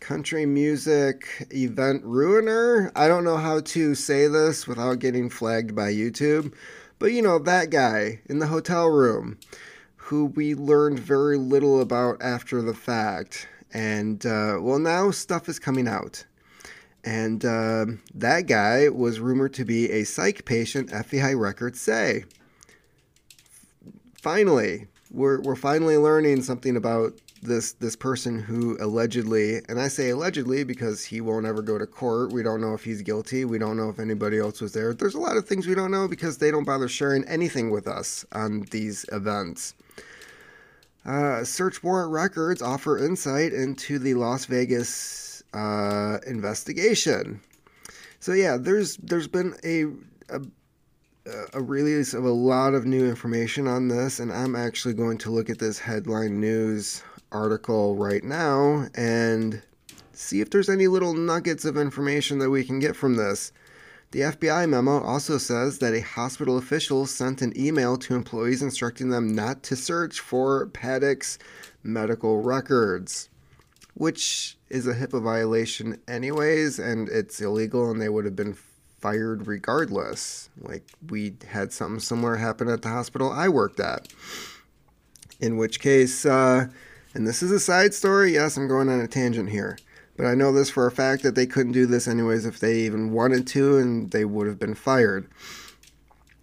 country 0.00 0.44
music 0.44 1.46
event 1.50 2.04
ruiner. 2.04 2.92
I 2.94 3.08
don't 3.08 3.24
know 3.24 3.38
how 3.38 3.60
to 3.60 3.94
say 3.94 4.26
this 4.26 4.66
without 4.66 4.98
getting 4.98 5.30
flagged 5.30 5.74
by 5.74 5.90
YouTube, 5.90 6.52
but 6.98 7.12
you 7.12 7.22
know 7.22 7.38
that 7.38 7.70
guy 7.70 8.20
in 8.26 8.38
the 8.38 8.48
hotel 8.48 8.88
room 8.88 9.38
who 9.96 10.26
we 10.26 10.54
learned 10.54 10.98
very 10.98 11.38
little 11.38 11.80
about 11.80 12.20
after 12.20 12.60
the 12.60 12.74
fact. 12.74 13.48
And 13.72 14.26
uh, 14.26 14.58
well, 14.60 14.78
now 14.78 15.10
stuff 15.10 15.48
is 15.48 15.58
coming 15.58 15.88
out. 15.88 16.26
And 17.04 17.44
uh, 17.44 17.86
that 18.14 18.46
guy 18.46 18.88
was 18.88 19.20
rumored 19.20 19.54
to 19.54 19.64
be 19.64 19.90
a 19.90 20.04
psych 20.04 20.44
patient, 20.44 20.90
FBI 20.90 21.38
records 21.38 21.80
say. 21.80 22.24
Finally, 24.20 24.86
we're, 25.10 25.40
we're 25.40 25.56
finally 25.56 25.96
learning 25.96 26.42
something 26.42 26.76
about 26.76 27.14
this 27.42 27.72
this 27.72 27.96
person 27.96 28.38
who 28.38 28.76
allegedly, 28.80 29.62
and 29.68 29.80
I 29.80 29.88
say 29.88 30.10
allegedly 30.10 30.64
because 30.64 31.04
he 31.04 31.20
won't 31.20 31.46
ever 31.46 31.62
go 31.62 31.78
to 31.78 31.86
court. 31.86 32.32
We 32.32 32.42
don't 32.42 32.60
know 32.60 32.74
if 32.74 32.84
he's 32.84 33.02
guilty. 33.02 33.44
We 33.44 33.58
don't 33.58 33.76
know 33.76 33.88
if 33.88 33.98
anybody 33.98 34.38
else 34.38 34.60
was 34.60 34.72
there. 34.72 34.92
There's 34.92 35.14
a 35.14 35.20
lot 35.20 35.36
of 35.36 35.46
things 35.46 35.66
we 35.66 35.74
don't 35.74 35.90
know 35.90 36.06
because 36.06 36.38
they 36.38 36.50
don't 36.50 36.64
bother 36.64 36.88
sharing 36.88 37.24
anything 37.24 37.70
with 37.70 37.88
us 37.88 38.26
on 38.32 38.66
these 38.70 39.06
events. 39.10 39.74
Uh, 41.06 41.42
search 41.44 41.82
warrant 41.82 42.12
records 42.12 42.60
offer 42.60 42.98
insight 42.98 43.54
into 43.54 43.98
the 43.98 44.12
Las 44.14 44.44
Vegas 44.44 45.29
uh, 45.54 46.18
investigation. 46.26 47.40
So 48.20 48.32
yeah, 48.32 48.56
there's 48.58 48.96
there's 48.98 49.28
been 49.28 49.54
a, 49.64 49.84
a 50.34 50.40
a 51.52 51.60
release 51.60 52.14
of 52.14 52.24
a 52.24 52.30
lot 52.30 52.74
of 52.74 52.86
new 52.86 53.08
information 53.08 53.66
on 53.66 53.88
this, 53.88 54.20
and 54.20 54.32
I'm 54.32 54.56
actually 54.56 54.94
going 54.94 55.18
to 55.18 55.30
look 55.30 55.50
at 55.50 55.58
this 55.58 55.78
headline 55.78 56.40
news 56.40 57.02
article 57.32 57.96
right 57.96 58.24
now 58.24 58.86
and 58.94 59.62
see 60.12 60.40
if 60.40 60.50
there's 60.50 60.68
any 60.68 60.86
little 60.86 61.14
nuggets 61.14 61.64
of 61.64 61.76
information 61.76 62.38
that 62.38 62.50
we 62.50 62.64
can 62.64 62.78
get 62.78 62.96
from 62.96 63.14
this. 63.14 63.52
The 64.12 64.20
FBI 64.20 64.68
memo 64.68 65.00
also 65.00 65.38
says 65.38 65.78
that 65.78 65.94
a 65.94 66.00
hospital 66.00 66.58
official 66.58 67.06
sent 67.06 67.42
an 67.42 67.52
email 67.56 67.96
to 67.98 68.16
employees 68.16 68.60
instructing 68.60 69.10
them 69.10 69.34
not 69.34 69.62
to 69.64 69.76
search 69.76 70.18
for 70.18 70.66
Paddock's 70.66 71.38
medical 71.84 72.42
records, 72.42 73.28
which 73.94 74.58
is 74.70 74.86
a 74.86 74.94
HIPAA 74.94 75.22
violation, 75.22 76.00
anyways, 76.08 76.78
and 76.78 77.08
it's 77.08 77.40
illegal, 77.40 77.90
and 77.90 78.00
they 78.00 78.08
would 78.08 78.24
have 78.24 78.36
been 78.36 78.56
fired 79.00 79.46
regardless. 79.46 80.48
Like, 80.60 80.84
we 81.08 81.34
had 81.48 81.72
something 81.72 82.00
similar 82.00 82.36
happen 82.36 82.68
at 82.68 82.82
the 82.82 82.88
hospital 82.88 83.30
I 83.32 83.48
worked 83.48 83.80
at. 83.80 84.08
In 85.40 85.56
which 85.56 85.80
case, 85.80 86.24
uh, 86.24 86.68
and 87.14 87.26
this 87.26 87.42
is 87.42 87.50
a 87.50 87.60
side 87.60 87.94
story, 87.94 88.34
yes, 88.34 88.56
I'm 88.56 88.68
going 88.68 88.88
on 88.88 89.00
a 89.00 89.08
tangent 89.08 89.50
here. 89.50 89.76
But 90.16 90.26
I 90.26 90.34
know 90.34 90.52
this 90.52 90.70
for 90.70 90.86
a 90.86 90.92
fact 90.92 91.22
that 91.22 91.34
they 91.34 91.46
couldn't 91.46 91.72
do 91.72 91.86
this 91.86 92.06
anyways 92.06 92.44
if 92.44 92.60
they 92.60 92.80
even 92.80 93.12
wanted 93.12 93.46
to, 93.48 93.78
and 93.78 94.10
they 94.10 94.24
would 94.24 94.46
have 94.46 94.58
been 94.58 94.74
fired. 94.74 95.26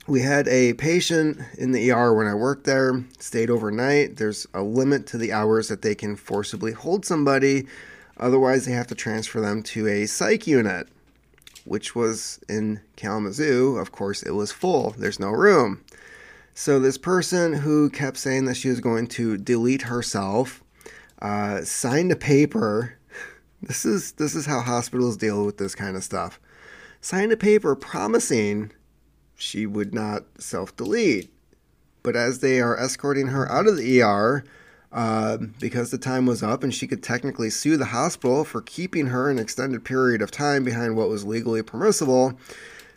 We 0.07 0.21
had 0.21 0.47
a 0.47 0.73
patient 0.73 1.39
in 1.57 1.73
the 1.73 1.91
ER 1.91 2.13
when 2.13 2.27
I 2.27 2.33
worked 2.33 2.63
there, 2.63 3.03
stayed 3.19 3.49
overnight. 3.49 4.15
There's 4.15 4.47
a 4.53 4.63
limit 4.63 5.05
to 5.07 5.17
the 5.17 5.31
hours 5.31 5.67
that 5.67 5.81
they 5.81 5.95
can 5.95 6.15
forcibly 6.15 6.71
hold 6.71 7.05
somebody, 7.05 7.67
otherwise, 8.19 8.65
they 8.65 8.71
have 8.73 8.87
to 8.87 8.95
transfer 8.95 9.41
them 9.41 9.63
to 9.63 9.87
a 9.87 10.05
psych 10.05 10.47
unit, 10.47 10.87
which 11.65 11.95
was 11.95 12.39
in 12.49 12.81
Kalamazoo. 12.95 13.77
Of 13.77 13.91
course, 13.91 14.23
it 14.23 14.31
was 14.31 14.51
full, 14.51 14.95
there's 14.97 15.19
no 15.19 15.29
room. 15.29 15.83
So, 16.53 16.79
this 16.79 16.97
person 16.97 17.53
who 17.53 17.89
kept 17.89 18.17
saying 18.17 18.45
that 18.45 18.57
she 18.57 18.69
was 18.69 18.79
going 18.79 19.07
to 19.07 19.37
delete 19.37 19.83
herself 19.83 20.63
uh, 21.21 21.61
signed 21.61 22.11
a 22.11 22.15
paper 22.15 22.97
this 23.61 23.85
is 23.85 24.13
this 24.13 24.35
is 24.35 24.45
how 24.45 24.61
hospitals 24.61 25.17
deal 25.17 25.45
with 25.45 25.57
this 25.57 25.75
kind 25.75 25.95
of 25.95 26.03
stuff. 26.03 26.39
Signed 27.01 27.31
a 27.31 27.37
paper 27.37 27.75
promising 27.75 28.71
she 29.35 29.65
would 29.65 29.93
not 29.93 30.23
self-delete. 30.39 31.31
But 32.03 32.15
as 32.15 32.39
they 32.39 32.59
are 32.59 32.77
escorting 32.77 33.27
her 33.27 33.51
out 33.51 33.67
of 33.67 33.77
the 33.77 34.01
ER, 34.01 34.43
uh, 34.91 35.37
because 35.59 35.91
the 35.91 35.97
time 35.97 36.25
was 36.25 36.41
up 36.41 36.63
and 36.63 36.73
she 36.73 36.87
could 36.87 37.03
technically 37.03 37.49
sue 37.49 37.77
the 37.77 37.85
hospital 37.85 38.43
for 38.43 38.61
keeping 38.61 39.07
her 39.07 39.29
an 39.29 39.39
extended 39.39 39.83
period 39.83 40.21
of 40.21 40.31
time 40.31 40.63
behind 40.63 40.95
what 40.95 41.09
was 41.09 41.25
legally 41.25 41.61
permissible, 41.61 42.37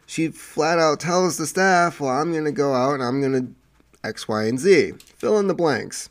she 0.07 0.29
flat 0.29 0.79
out 0.79 1.01
tells 1.01 1.37
the 1.37 1.47
staff, 1.47 2.01
Well, 2.01 2.11
I'm 2.11 2.33
going 2.33 2.45
to 2.45 2.53
go 2.53 2.75
out 2.75 2.95
and 2.95 3.03
I'm 3.03 3.21
going 3.21 3.33
to 3.33 4.09
X, 4.09 4.29
Y, 4.29 4.45
and 4.45 4.59
Z. 4.59 4.93
Fill 5.19 5.39
in 5.39 5.47
the 5.47 5.55
blanks. 5.55 6.11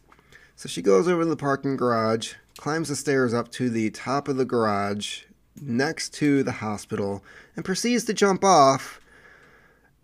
So 0.56 0.68
she 0.68 0.82
goes 0.82 1.08
over 1.08 1.24
to 1.24 1.30
the 1.30 1.36
parking 1.36 1.78
garage, 1.78 2.34
climbs 2.58 2.90
the 2.90 2.96
stairs 2.96 3.34
up 3.34 3.50
to 3.54 3.70
the 3.70 3.90
top 3.92 4.28
of 4.28 4.38
the 4.38 4.46
garage 4.46 5.24
next 5.62 6.14
to 6.16 6.44
the 6.44 6.52
hospital, 6.52 7.24
and 7.56 7.66
proceeds 7.66 8.04
to 8.06 8.14
jump 8.14 8.44
off 8.44 9.00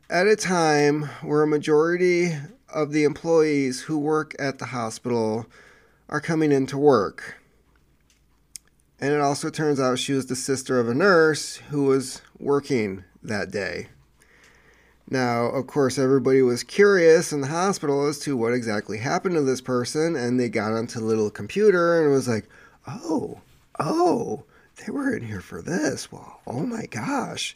at 0.09 0.27
a 0.27 0.35
time 0.35 1.03
where 1.21 1.43
a 1.43 1.47
majority 1.47 2.35
of 2.75 2.91
the 2.91 3.05
employees 3.05 3.81
who 3.81 3.97
work 3.97 4.35
at 4.37 4.59
the 4.59 4.65
hospital 4.65 5.47
are 6.09 6.21
coming 6.21 6.51
into 6.51 6.77
work. 6.77 7.37
And 8.99 9.13
it 9.13 9.21
also 9.21 9.49
turns 9.49 9.79
out 9.79 9.97
she 9.97 10.13
was 10.13 10.27
the 10.27 10.35
sister 10.35 10.79
of 10.79 10.89
a 10.89 10.93
nurse 10.93 11.55
who 11.69 11.85
was 11.85 12.21
working 12.37 13.03
that 13.23 13.49
day. 13.49 13.87
Now, 15.09 15.45
of 15.45 15.67
course, 15.67 15.97
everybody 15.97 16.41
was 16.41 16.63
curious 16.63 17.31
in 17.31 17.41
the 17.41 17.47
hospital 17.47 18.07
as 18.07 18.19
to 18.19 18.35
what 18.35 18.53
exactly 18.53 18.97
happened 18.97 19.35
to 19.35 19.41
this 19.41 19.61
person, 19.61 20.15
and 20.15 20.39
they 20.39 20.49
got 20.49 20.73
onto 20.73 20.99
the 20.99 21.05
little 21.05 21.29
computer 21.29 22.01
and 22.01 22.11
was 22.11 22.27
like, 22.27 22.47
oh, 22.87 23.39
oh, 23.79 24.43
they 24.77 24.91
were 24.91 25.15
in 25.15 25.23
here 25.23 25.41
for 25.41 25.61
this. 25.61 26.11
Well, 26.11 26.41
oh 26.47 26.65
my 26.65 26.87
gosh. 26.87 27.55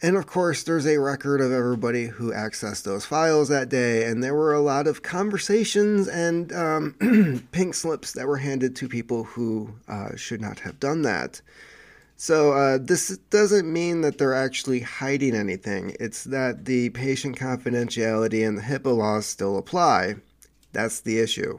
And 0.00 0.16
of 0.16 0.26
course, 0.26 0.62
there's 0.62 0.86
a 0.86 0.98
record 0.98 1.40
of 1.40 1.50
everybody 1.50 2.06
who 2.06 2.32
accessed 2.32 2.84
those 2.84 3.04
files 3.04 3.48
that 3.48 3.68
day, 3.68 4.04
and 4.04 4.22
there 4.22 4.34
were 4.34 4.54
a 4.54 4.60
lot 4.60 4.86
of 4.86 5.02
conversations 5.02 6.06
and 6.06 6.52
um, 6.52 7.42
pink 7.52 7.74
slips 7.74 8.12
that 8.12 8.28
were 8.28 8.36
handed 8.36 8.76
to 8.76 8.88
people 8.88 9.24
who 9.24 9.74
uh, 9.88 10.14
should 10.14 10.40
not 10.40 10.60
have 10.60 10.78
done 10.78 11.02
that. 11.02 11.40
So, 12.16 12.52
uh, 12.52 12.78
this 12.80 13.16
doesn't 13.30 13.72
mean 13.72 14.02
that 14.02 14.18
they're 14.18 14.34
actually 14.34 14.80
hiding 14.80 15.34
anything. 15.34 15.96
It's 15.98 16.24
that 16.24 16.64
the 16.64 16.90
patient 16.90 17.36
confidentiality 17.36 18.46
and 18.46 18.56
the 18.58 18.62
HIPAA 18.62 18.96
laws 18.96 19.26
still 19.26 19.56
apply. 19.56 20.16
That's 20.72 21.00
the 21.00 21.18
issue. 21.18 21.58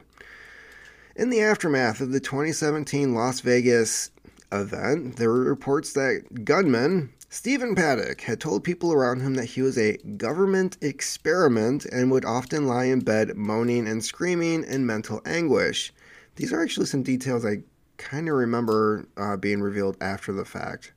In 1.16 1.28
the 1.28 1.42
aftermath 1.42 2.00
of 2.00 2.12
the 2.12 2.20
2017 2.20 3.14
Las 3.14 3.40
Vegas 3.40 4.10
event, 4.52 5.16
there 5.16 5.30
were 5.30 5.44
reports 5.44 5.92
that 5.94 6.44
gunman 6.44 7.10
Stephen 7.32 7.76
Paddock 7.76 8.22
had 8.22 8.40
told 8.40 8.64
people 8.64 8.92
around 8.92 9.20
him 9.20 9.34
that 9.34 9.44
he 9.44 9.62
was 9.62 9.78
a 9.78 9.96
government 10.16 10.76
experiment 10.80 11.84
and 11.84 12.10
would 12.10 12.24
often 12.24 12.66
lie 12.66 12.86
in 12.86 12.98
bed 12.98 13.36
moaning 13.36 13.86
and 13.86 14.04
screaming 14.04 14.64
in 14.64 14.84
mental 14.84 15.22
anguish. 15.24 15.92
These 16.34 16.52
are 16.52 16.60
actually 16.60 16.86
some 16.86 17.04
details 17.04 17.46
I 17.46 17.62
kind 17.98 18.28
of 18.28 18.34
remember 18.34 19.06
uh, 19.16 19.36
being 19.36 19.60
revealed 19.60 19.96
after 20.00 20.32
the 20.32 20.44
fact. 20.44 20.92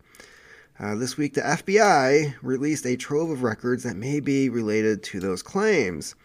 Uh, 0.79 0.95
this 0.95 1.17
week, 1.17 1.35
the 1.35 1.41
FBI 1.41 2.33
released 2.41 2.87
a 2.87 2.97
trove 2.97 3.29
of 3.29 3.43
records 3.43 3.83
that 3.83 3.95
may 3.95 4.19
be 4.19 4.49
related 4.49 5.03
to 5.03 5.19
those 5.19 5.43
claims. 5.43 6.15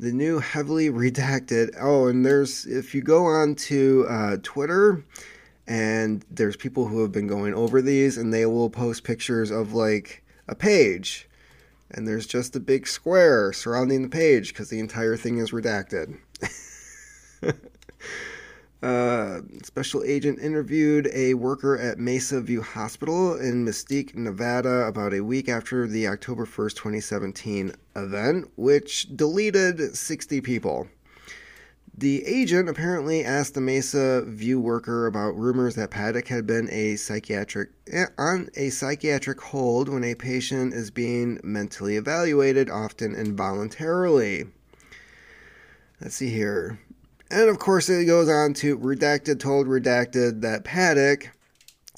The 0.00 0.10
new 0.10 0.40
heavily 0.40 0.90
redacted. 0.90 1.76
Oh, 1.80 2.08
and 2.08 2.26
there's 2.26 2.66
if 2.66 2.92
you 2.92 3.02
go 3.02 3.26
on 3.26 3.54
to 3.54 4.04
uh, 4.10 4.36
Twitter, 4.42 5.04
and 5.66 6.24
there's 6.30 6.56
people 6.56 6.86
who 6.86 7.00
have 7.02 7.12
been 7.12 7.26
going 7.26 7.54
over 7.54 7.80
these, 7.80 8.16
and 8.16 8.32
they 8.32 8.46
will 8.46 8.70
post 8.70 9.04
pictures 9.04 9.50
of 9.50 9.72
like 9.72 10.24
a 10.48 10.54
page, 10.54 11.28
and 11.90 12.06
there's 12.06 12.26
just 12.26 12.56
a 12.56 12.60
big 12.60 12.86
square 12.86 13.52
surrounding 13.52 14.02
the 14.02 14.08
page 14.08 14.48
because 14.48 14.68
the 14.68 14.80
entire 14.80 15.16
thing 15.16 15.38
is 15.38 15.50
redacted. 15.50 16.18
Uh, 18.84 19.40
special 19.62 20.04
agent 20.04 20.38
interviewed 20.40 21.08
a 21.14 21.32
worker 21.32 21.78
at 21.78 21.98
Mesa 21.98 22.38
View 22.42 22.60
Hospital 22.60 23.34
in 23.34 23.64
Mesquite 23.64 24.14
Nevada, 24.14 24.86
about 24.86 25.14
a 25.14 25.22
week 25.22 25.48
after 25.48 25.86
the 25.86 26.06
October 26.06 26.44
1st, 26.44 26.74
2017 26.76 27.72
event, 27.96 28.50
which 28.56 29.06
deleted 29.16 29.96
60 29.96 30.42
people. 30.42 30.86
The 31.96 32.26
agent 32.26 32.68
apparently 32.68 33.24
asked 33.24 33.54
the 33.54 33.60
Mesa 33.60 34.24
View 34.26 34.58
worker 34.58 35.06
about 35.06 35.38
rumors 35.38 35.76
that 35.76 35.92
Paddock 35.92 36.26
had 36.26 36.44
been 36.44 36.68
a 36.70 36.96
psychiatric 36.96 37.70
eh, 37.92 38.06
on 38.18 38.48
a 38.56 38.70
psychiatric 38.70 39.40
hold 39.40 39.88
when 39.88 40.02
a 40.02 40.16
patient 40.16 40.74
is 40.74 40.90
being 40.90 41.38
mentally 41.44 41.94
evaluated, 41.94 42.68
often 42.68 43.14
involuntarily. 43.14 44.46
Let's 46.00 46.16
see 46.16 46.30
here. 46.30 46.80
And 47.30 47.48
of 47.48 47.60
course, 47.60 47.88
it 47.88 48.06
goes 48.06 48.28
on 48.28 48.54
to 48.54 48.76
Redacted 48.76 49.38
told 49.38 49.68
Redacted 49.68 50.40
that 50.40 50.64
Paddock 50.64 51.30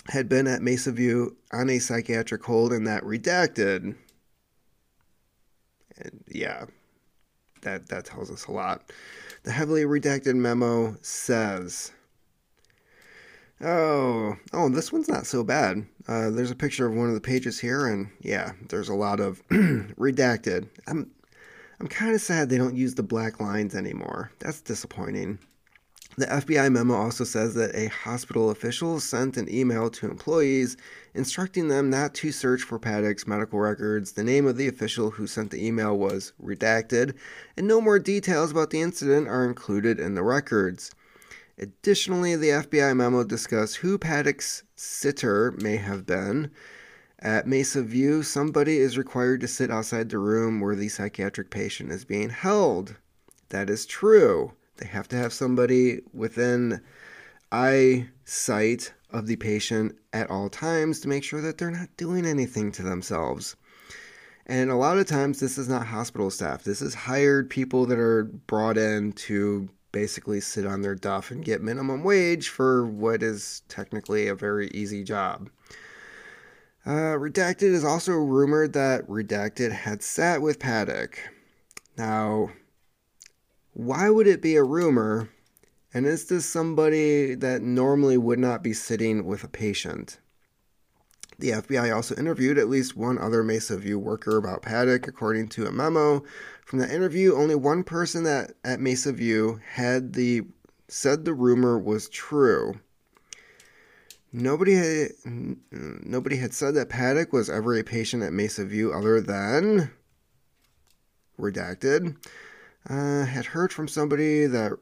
had 0.08 0.28
been 0.28 0.46
at 0.46 0.60
Mesa 0.60 0.92
View 0.92 1.36
on 1.52 1.70
a 1.70 1.78
psychiatric 1.78 2.44
hold 2.44 2.70
and 2.70 2.86
that 2.86 3.02
Redacted. 3.02 3.96
And 5.96 6.24
yeah, 6.28 6.66
that, 7.62 7.88
that 7.88 8.04
tells 8.04 8.30
us 8.30 8.44
a 8.44 8.52
lot. 8.52 8.92
The 9.46 9.52
heavily 9.52 9.84
redacted 9.84 10.34
memo 10.34 10.96
says. 11.02 11.92
Oh, 13.60 14.34
oh, 14.52 14.68
this 14.68 14.92
one's 14.92 15.08
not 15.08 15.24
so 15.24 15.44
bad. 15.44 15.86
Uh, 16.08 16.30
there's 16.30 16.50
a 16.50 16.56
picture 16.56 16.84
of 16.84 16.94
one 16.96 17.06
of 17.06 17.14
the 17.14 17.20
pages 17.20 17.60
here, 17.60 17.86
and 17.86 18.08
yeah, 18.20 18.54
there's 18.68 18.88
a 18.88 18.94
lot 18.94 19.20
of 19.20 19.46
redacted. 19.50 20.68
I'm 20.88 21.12
I'm 21.78 21.86
kind 21.86 22.12
of 22.12 22.20
sad 22.20 22.48
they 22.48 22.58
don't 22.58 22.74
use 22.74 22.96
the 22.96 23.04
black 23.04 23.38
lines 23.38 23.76
anymore. 23.76 24.32
That's 24.40 24.60
disappointing. 24.60 25.38
The 26.18 26.26
FBI 26.26 26.72
memo 26.72 26.94
also 26.94 27.24
says 27.24 27.52
that 27.56 27.74
a 27.74 27.88
hospital 27.88 28.48
official 28.48 29.00
sent 29.00 29.36
an 29.36 29.52
email 29.52 29.90
to 29.90 30.08
employees 30.08 30.78
instructing 31.12 31.68
them 31.68 31.90
not 31.90 32.14
to 32.14 32.32
search 32.32 32.62
for 32.62 32.78
Paddock's 32.78 33.26
medical 33.26 33.58
records. 33.58 34.12
The 34.12 34.24
name 34.24 34.46
of 34.46 34.56
the 34.56 34.66
official 34.66 35.10
who 35.10 35.26
sent 35.26 35.50
the 35.50 35.62
email 35.62 35.98
was 35.98 36.32
redacted, 36.42 37.14
and 37.54 37.68
no 37.68 37.82
more 37.82 37.98
details 37.98 38.50
about 38.50 38.70
the 38.70 38.80
incident 38.80 39.28
are 39.28 39.44
included 39.44 40.00
in 40.00 40.14
the 40.14 40.22
records. 40.22 40.90
Additionally, 41.58 42.34
the 42.34 42.48
FBI 42.48 42.96
memo 42.96 43.22
discussed 43.22 43.76
who 43.76 43.98
Paddock's 43.98 44.62
sitter 44.74 45.52
may 45.60 45.76
have 45.76 46.06
been. 46.06 46.50
At 47.18 47.46
Mesa 47.46 47.82
View, 47.82 48.22
somebody 48.22 48.78
is 48.78 48.96
required 48.96 49.42
to 49.42 49.48
sit 49.48 49.70
outside 49.70 50.08
the 50.08 50.18
room 50.18 50.60
where 50.60 50.76
the 50.76 50.88
psychiatric 50.88 51.50
patient 51.50 51.92
is 51.92 52.06
being 52.06 52.30
held. 52.30 52.96
That 53.50 53.68
is 53.68 53.84
true. 53.84 54.52
They 54.76 54.86
have 54.86 55.08
to 55.08 55.16
have 55.16 55.32
somebody 55.32 56.00
within 56.12 56.82
eyesight 57.52 58.92
of 59.10 59.26
the 59.26 59.36
patient 59.36 59.96
at 60.12 60.30
all 60.30 60.48
times 60.48 61.00
to 61.00 61.08
make 61.08 61.24
sure 61.24 61.40
that 61.40 61.58
they're 61.58 61.70
not 61.70 61.96
doing 61.96 62.26
anything 62.26 62.72
to 62.72 62.82
themselves. 62.82 63.56
And 64.46 64.70
a 64.70 64.76
lot 64.76 64.98
of 64.98 65.06
times, 65.06 65.40
this 65.40 65.58
is 65.58 65.68
not 65.68 65.86
hospital 65.86 66.30
staff. 66.30 66.62
This 66.62 66.80
is 66.80 66.94
hired 66.94 67.50
people 67.50 67.86
that 67.86 67.98
are 67.98 68.24
brought 68.24 68.78
in 68.78 69.12
to 69.12 69.68
basically 69.90 70.40
sit 70.40 70.66
on 70.66 70.82
their 70.82 70.94
duff 70.94 71.30
and 71.30 71.44
get 71.44 71.62
minimum 71.62 72.04
wage 72.04 72.48
for 72.48 72.86
what 72.86 73.22
is 73.22 73.62
technically 73.68 74.28
a 74.28 74.34
very 74.34 74.68
easy 74.68 75.02
job. 75.02 75.48
Uh, 76.84 77.16
Redacted 77.16 77.72
is 77.72 77.84
also 77.84 78.12
rumored 78.12 78.74
that 78.74 79.08
Redacted 79.08 79.72
had 79.72 80.02
sat 80.02 80.40
with 80.42 80.60
Paddock. 80.60 81.18
Now, 81.96 82.50
why 83.76 84.08
would 84.08 84.26
it 84.26 84.40
be 84.40 84.56
a 84.56 84.64
rumor? 84.64 85.28
And 85.92 86.06
is 86.06 86.24
this 86.24 86.46
somebody 86.46 87.34
that 87.34 87.60
normally 87.60 88.16
would 88.16 88.38
not 88.38 88.62
be 88.62 88.72
sitting 88.72 89.26
with 89.26 89.44
a 89.44 89.48
patient? 89.48 90.18
The 91.38 91.50
FBI 91.50 91.94
also 91.94 92.14
interviewed 92.16 92.56
at 92.56 92.70
least 92.70 92.96
one 92.96 93.18
other 93.18 93.42
Mesa 93.42 93.76
View 93.76 93.98
worker 93.98 94.38
about 94.38 94.62
Paddock, 94.62 95.06
according 95.06 95.48
to 95.48 95.66
a 95.66 95.72
memo 95.72 96.24
from 96.64 96.78
that 96.78 96.90
interview. 96.90 97.34
Only 97.34 97.54
one 97.54 97.84
person 97.84 98.24
that 98.24 98.52
at 98.64 98.80
Mesa 98.80 99.12
View 99.12 99.60
had 99.72 100.14
the 100.14 100.44
said 100.88 101.26
the 101.26 101.34
rumor 101.34 101.78
was 101.78 102.08
true. 102.08 102.80
Nobody 104.32 104.72
had 104.72 105.10
nobody 105.70 106.36
had 106.36 106.54
said 106.54 106.74
that 106.76 106.88
Paddock 106.88 107.34
was 107.34 107.50
ever 107.50 107.76
a 107.76 107.84
patient 107.84 108.22
at 108.22 108.32
Mesa 108.32 108.64
View 108.64 108.94
other 108.94 109.20
than 109.20 109.90
redacted. 111.38 112.16
Uh, 112.88 113.24
had 113.24 113.46
heard 113.46 113.72
from 113.72 113.88
somebody 113.88 114.46
that 114.46 114.72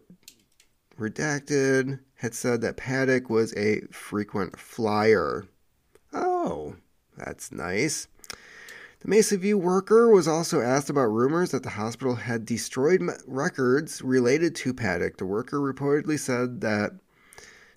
redacted 0.99 2.01
had 2.17 2.35
said 2.35 2.61
that 2.61 2.77
Paddock 2.77 3.31
was 3.31 3.55
a 3.57 3.81
frequent 3.90 4.59
flyer. 4.59 5.47
Oh, 6.12 6.77
that's 7.17 7.51
nice. 7.51 8.09
The 9.01 9.09
Mesa 9.09 9.38
View 9.38 9.57
worker 9.57 10.11
was 10.11 10.29
also 10.29 10.61
asked 10.61 10.90
about 10.90 11.07
rumors 11.07 11.51
that 11.51 11.62
the 11.62 11.71
hospital 11.71 12.14
had 12.14 12.45
destroyed 12.45 13.03
records 13.27 14.03
related 14.03 14.55
to 14.57 14.75
Paddock. 14.75 15.17
The 15.17 15.27
worker 15.27 15.59
reportedly 15.59 16.19
said 16.19 16.61
that 16.61 16.93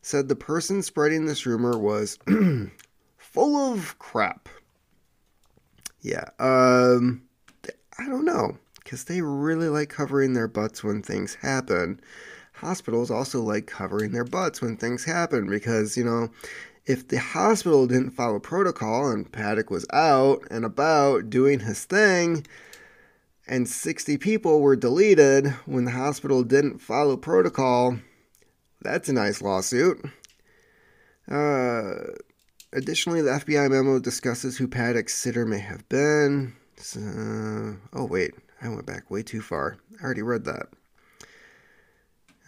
said 0.02 0.28
the 0.28 0.36
person 0.36 0.82
spreading 0.84 1.26
this 1.26 1.46
rumor 1.46 1.78
was 1.78 2.20
full 3.18 3.56
of 3.56 3.98
crap. 3.98 4.50
Yeah, 6.02 6.30
um, 6.40 7.24
I 7.98 8.06
don't 8.06 8.26
know 8.26 8.58
because 8.88 9.04
they 9.04 9.20
really 9.20 9.68
like 9.68 9.90
covering 9.90 10.32
their 10.32 10.48
butts 10.48 10.82
when 10.82 11.02
things 11.02 11.36
happen. 11.36 12.00
Hospitals 12.54 13.12
also 13.12 13.42
like 13.42 13.68
covering 13.68 14.14
their 14.14 14.24
butts 14.24 14.62
when 14.62 14.78
things 14.78 15.04
happen 15.04 15.50
because, 15.50 15.98
you 15.98 16.06
know, 16.06 16.30
if 16.86 17.10
the 17.10 17.20
hospital 17.20 17.86
didn't 17.86 18.12
follow 18.12 18.40
protocol 18.40 19.12
and 19.12 19.30
Paddock 19.30 19.70
was 19.70 19.86
out 19.92 20.42
and 20.50 20.64
about 20.64 21.30
doing 21.30 21.60
his 21.60 21.84
thing, 21.84 22.48
and 23.46 23.68
60 23.68 24.18
people 24.20 24.62
were 24.62 24.78
deleted 24.78 25.48
when 25.66 25.84
the 25.84 25.92
hospital 25.92 26.44
didn't 26.44 26.80
follow 26.80 27.18
protocol, 27.18 27.98
that's 28.80 29.10
a 29.10 29.14
nice 29.14 29.42
lawsuit. 29.42 30.00
Uh, 31.30 31.92
additionally, 32.72 33.22
the 33.22 33.32
FBI 33.32 33.70
memo 33.70 34.00
discusses 34.00 34.58
who 34.58 34.70
Paddock's 34.70 35.14
sitter 35.14 35.46
may 35.46 35.60
have 35.60 35.88
been. 35.90 36.56
Uh, 36.96 37.74
oh, 37.92 38.06
wait, 38.06 38.34
I 38.62 38.70
went 38.70 38.86
back 38.86 39.12
way 39.12 39.24
too 39.24 39.42
far. 39.42 39.78
I 40.00 40.04
already 40.04 40.24
read 40.24 40.46
that. 40.46 40.68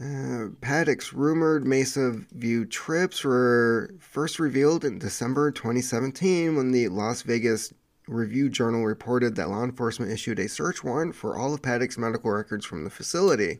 Uh, 0.01 0.49
Paddock's 0.61 1.11
rumored 1.11 1.67
Mesa 1.67 2.11
View 2.31 2.65
trips 2.65 3.23
were 3.23 3.93
first 3.99 4.39
revealed 4.39 4.85
in 4.85 4.97
December 4.97 5.51
2017 5.51 6.55
when 6.55 6.71
the 6.71 6.87
Las 6.87 7.21
Vegas 7.23 7.73
Review 8.07 8.49
Journal 8.49 8.85
reported 8.85 9.35
that 9.35 9.49
law 9.49 9.63
enforcement 9.63 10.11
issued 10.11 10.39
a 10.39 10.47
search 10.47 10.83
warrant 10.83 11.15
for 11.15 11.37
all 11.37 11.53
of 11.53 11.61
Paddock's 11.61 11.97
medical 11.97 12.31
records 12.31 12.65
from 12.65 12.85
the 12.85 12.89
facility. 12.89 13.59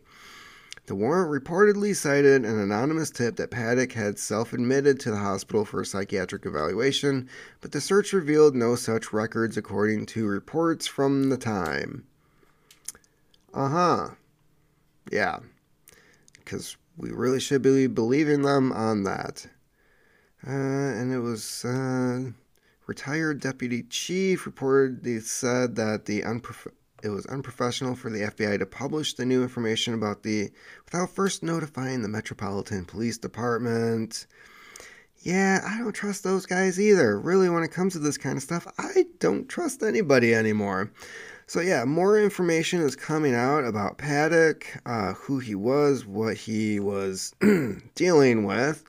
The 0.85 0.95
warrant 0.95 1.29
reportedly 1.29 1.95
cited 1.95 2.45
an 2.45 2.59
anonymous 2.59 3.11
tip 3.11 3.35
that 3.35 3.51
Paddock 3.51 3.91
had 3.91 4.17
self 4.17 4.53
admitted 4.53 4.99
to 5.01 5.11
the 5.11 5.17
hospital 5.17 5.65
for 5.65 5.81
a 5.81 5.85
psychiatric 5.85 6.47
evaluation, 6.47 7.29
but 7.61 7.73
the 7.73 7.81
search 7.81 8.11
revealed 8.11 8.55
no 8.55 8.75
such 8.75 9.13
records 9.13 9.55
according 9.55 10.07
to 10.07 10.25
reports 10.25 10.87
from 10.87 11.29
the 11.29 11.37
time. 11.37 12.05
Uh 13.53 13.69
huh. 13.69 14.09
Yeah 15.11 15.39
because 16.49 16.77
we 16.97 17.11
really 17.11 17.39
should 17.39 17.61
be 17.61 17.85
believing 17.85 18.41
them 18.41 18.71
on 18.71 19.03
that. 19.03 19.45
Uh, 20.45 20.51
and 20.51 21.13
it 21.13 21.19
was 21.19 21.63
uh, 21.63 22.31
retired 22.87 23.39
deputy 23.39 23.83
chief 23.83 24.47
reported 24.47 25.23
said 25.23 25.75
that 25.75 26.05
the 26.05 26.23
unprof- 26.23 26.71
it 27.03 27.09
was 27.09 27.27
unprofessional 27.27 27.95
for 27.95 28.09
the 28.09 28.21
FBI 28.21 28.57
to 28.57 28.65
publish 28.65 29.13
the 29.13 29.25
new 29.25 29.43
information 29.43 29.93
about 29.93 30.23
the 30.23 30.49
without 30.85 31.11
first 31.11 31.43
notifying 31.43 32.01
the 32.01 32.09
Metropolitan 32.09 32.83
Police 32.83 33.19
Department. 33.19 34.25
Yeah, 35.21 35.61
I 35.65 35.77
don't 35.77 35.93
trust 35.93 36.23
those 36.23 36.45
guys 36.47 36.79
either. 36.79 37.19
Really, 37.19 37.49
when 37.49 37.63
it 37.63 37.71
comes 37.71 37.93
to 37.93 37.99
this 37.99 38.17
kind 38.17 38.37
of 38.37 38.43
stuff, 38.43 38.65
I 38.79 39.05
don't 39.19 39.47
trust 39.47 39.83
anybody 39.83 40.33
anymore. 40.33 40.91
So, 41.49 41.59
yeah, 41.61 41.83
more 41.83 42.21
information 42.21 42.81
is 42.81 42.95
coming 42.95 43.33
out 43.33 43.65
about 43.65 43.97
Paddock, 43.97 44.67
uh, 44.85 45.13
who 45.13 45.39
he 45.39 45.55
was, 45.55 46.05
what 46.05 46.37
he 46.37 46.79
was 46.79 47.33
dealing 47.95 48.43
with. 48.43 48.83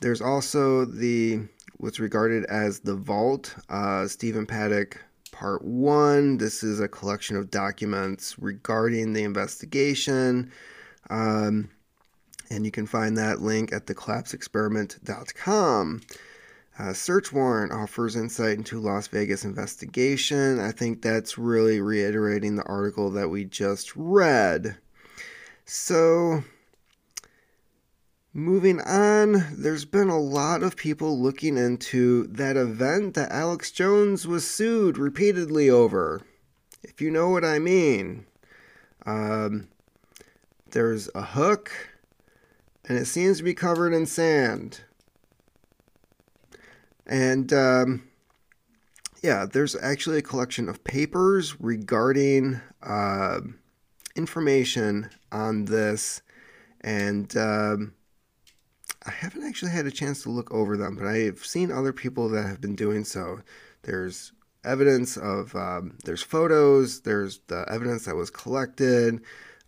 There's 0.00 0.20
also 0.20 0.84
the 0.84 1.48
what's 1.78 1.98
regarded 1.98 2.44
as 2.44 2.80
the 2.80 2.94
Vault, 2.94 3.56
uh, 3.70 4.06
Stephen 4.06 4.44
Paddock 4.44 5.02
Part 5.32 5.64
1. 5.64 6.36
This 6.36 6.62
is 6.62 6.78
a 6.78 6.88
collection 6.88 7.38
of 7.38 7.50
documents 7.50 8.38
regarding 8.38 9.14
the 9.14 9.22
investigation. 9.22 10.52
Um, 11.08 11.70
and 12.50 12.66
you 12.66 12.70
can 12.70 12.84
find 12.84 13.16
that 13.16 13.40
link 13.40 13.72
at 13.72 13.86
thecollapseexperiment.com. 13.86 16.02
Uh, 16.78 16.92
search 16.92 17.32
warrant 17.32 17.72
offers 17.72 18.14
insight 18.14 18.56
into 18.56 18.78
Las 18.78 19.08
Vegas 19.08 19.44
investigation. 19.44 20.60
I 20.60 20.70
think 20.70 21.02
that's 21.02 21.36
really 21.36 21.80
reiterating 21.80 22.54
the 22.54 22.62
article 22.64 23.10
that 23.10 23.28
we 23.28 23.44
just 23.44 23.96
read. 23.96 24.76
So, 25.64 26.44
moving 28.32 28.80
on, 28.80 29.44
there's 29.58 29.84
been 29.84 30.08
a 30.08 30.20
lot 30.20 30.62
of 30.62 30.76
people 30.76 31.18
looking 31.18 31.58
into 31.58 32.28
that 32.28 32.56
event 32.56 33.14
that 33.14 33.32
Alex 33.32 33.72
Jones 33.72 34.24
was 34.28 34.46
sued 34.46 34.98
repeatedly 34.98 35.68
over. 35.68 36.22
If 36.84 37.00
you 37.00 37.10
know 37.10 37.28
what 37.28 37.44
I 37.44 37.58
mean. 37.58 38.24
Um, 39.04 39.66
there's 40.70 41.10
a 41.14 41.22
hook, 41.22 41.72
and 42.84 42.96
it 42.96 43.06
seems 43.06 43.38
to 43.38 43.42
be 43.42 43.54
covered 43.54 43.92
in 43.92 44.06
sand. 44.06 44.82
And 47.08 47.52
um, 47.52 48.08
yeah, 49.22 49.46
there's 49.46 49.74
actually 49.76 50.18
a 50.18 50.22
collection 50.22 50.68
of 50.68 50.84
papers 50.84 51.60
regarding 51.60 52.60
uh, 52.82 53.40
information 54.14 55.10
on 55.32 55.64
this. 55.64 56.22
And 56.82 57.34
um, 57.36 57.94
I 59.04 59.10
haven't 59.10 59.44
actually 59.44 59.72
had 59.72 59.86
a 59.86 59.90
chance 59.90 60.22
to 60.22 60.30
look 60.30 60.52
over 60.52 60.76
them, 60.76 60.96
but 60.96 61.06
I've 61.06 61.44
seen 61.44 61.72
other 61.72 61.92
people 61.92 62.28
that 62.30 62.46
have 62.46 62.60
been 62.60 62.76
doing 62.76 63.04
so. 63.04 63.40
There's 63.82 64.32
evidence 64.64 65.16
of, 65.16 65.54
um, 65.56 65.96
there's 66.04 66.22
photos, 66.22 67.00
there's 67.00 67.40
the 67.46 67.64
evidence 67.70 68.04
that 68.04 68.16
was 68.16 68.30
collected, 68.30 69.20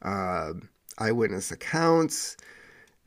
uh, 0.03 0.53
eyewitness 0.99 1.51
accounts. 1.51 2.37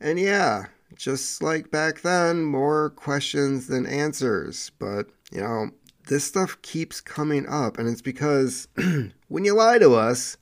And 0.00 0.18
yeah, 0.18 0.66
just 0.96 1.42
like 1.42 1.70
back 1.70 2.02
then, 2.02 2.44
more 2.44 2.90
questions 2.90 3.66
than 3.66 3.86
answers. 3.86 4.70
But, 4.78 5.06
you 5.32 5.40
know, 5.40 5.70
this 6.06 6.24
stuff 6.24 6.60
keeps 6.62 7.00
coming 7.00 7.46
up, 7.48 7.78
and 7.78 7.88
it's 7.88 8.02
because 8.02 8.68
when 9.28 9.44
you 9.44 9.54
lie 9.54 9.78
to 9.78 9.94
us, 9.94 10.36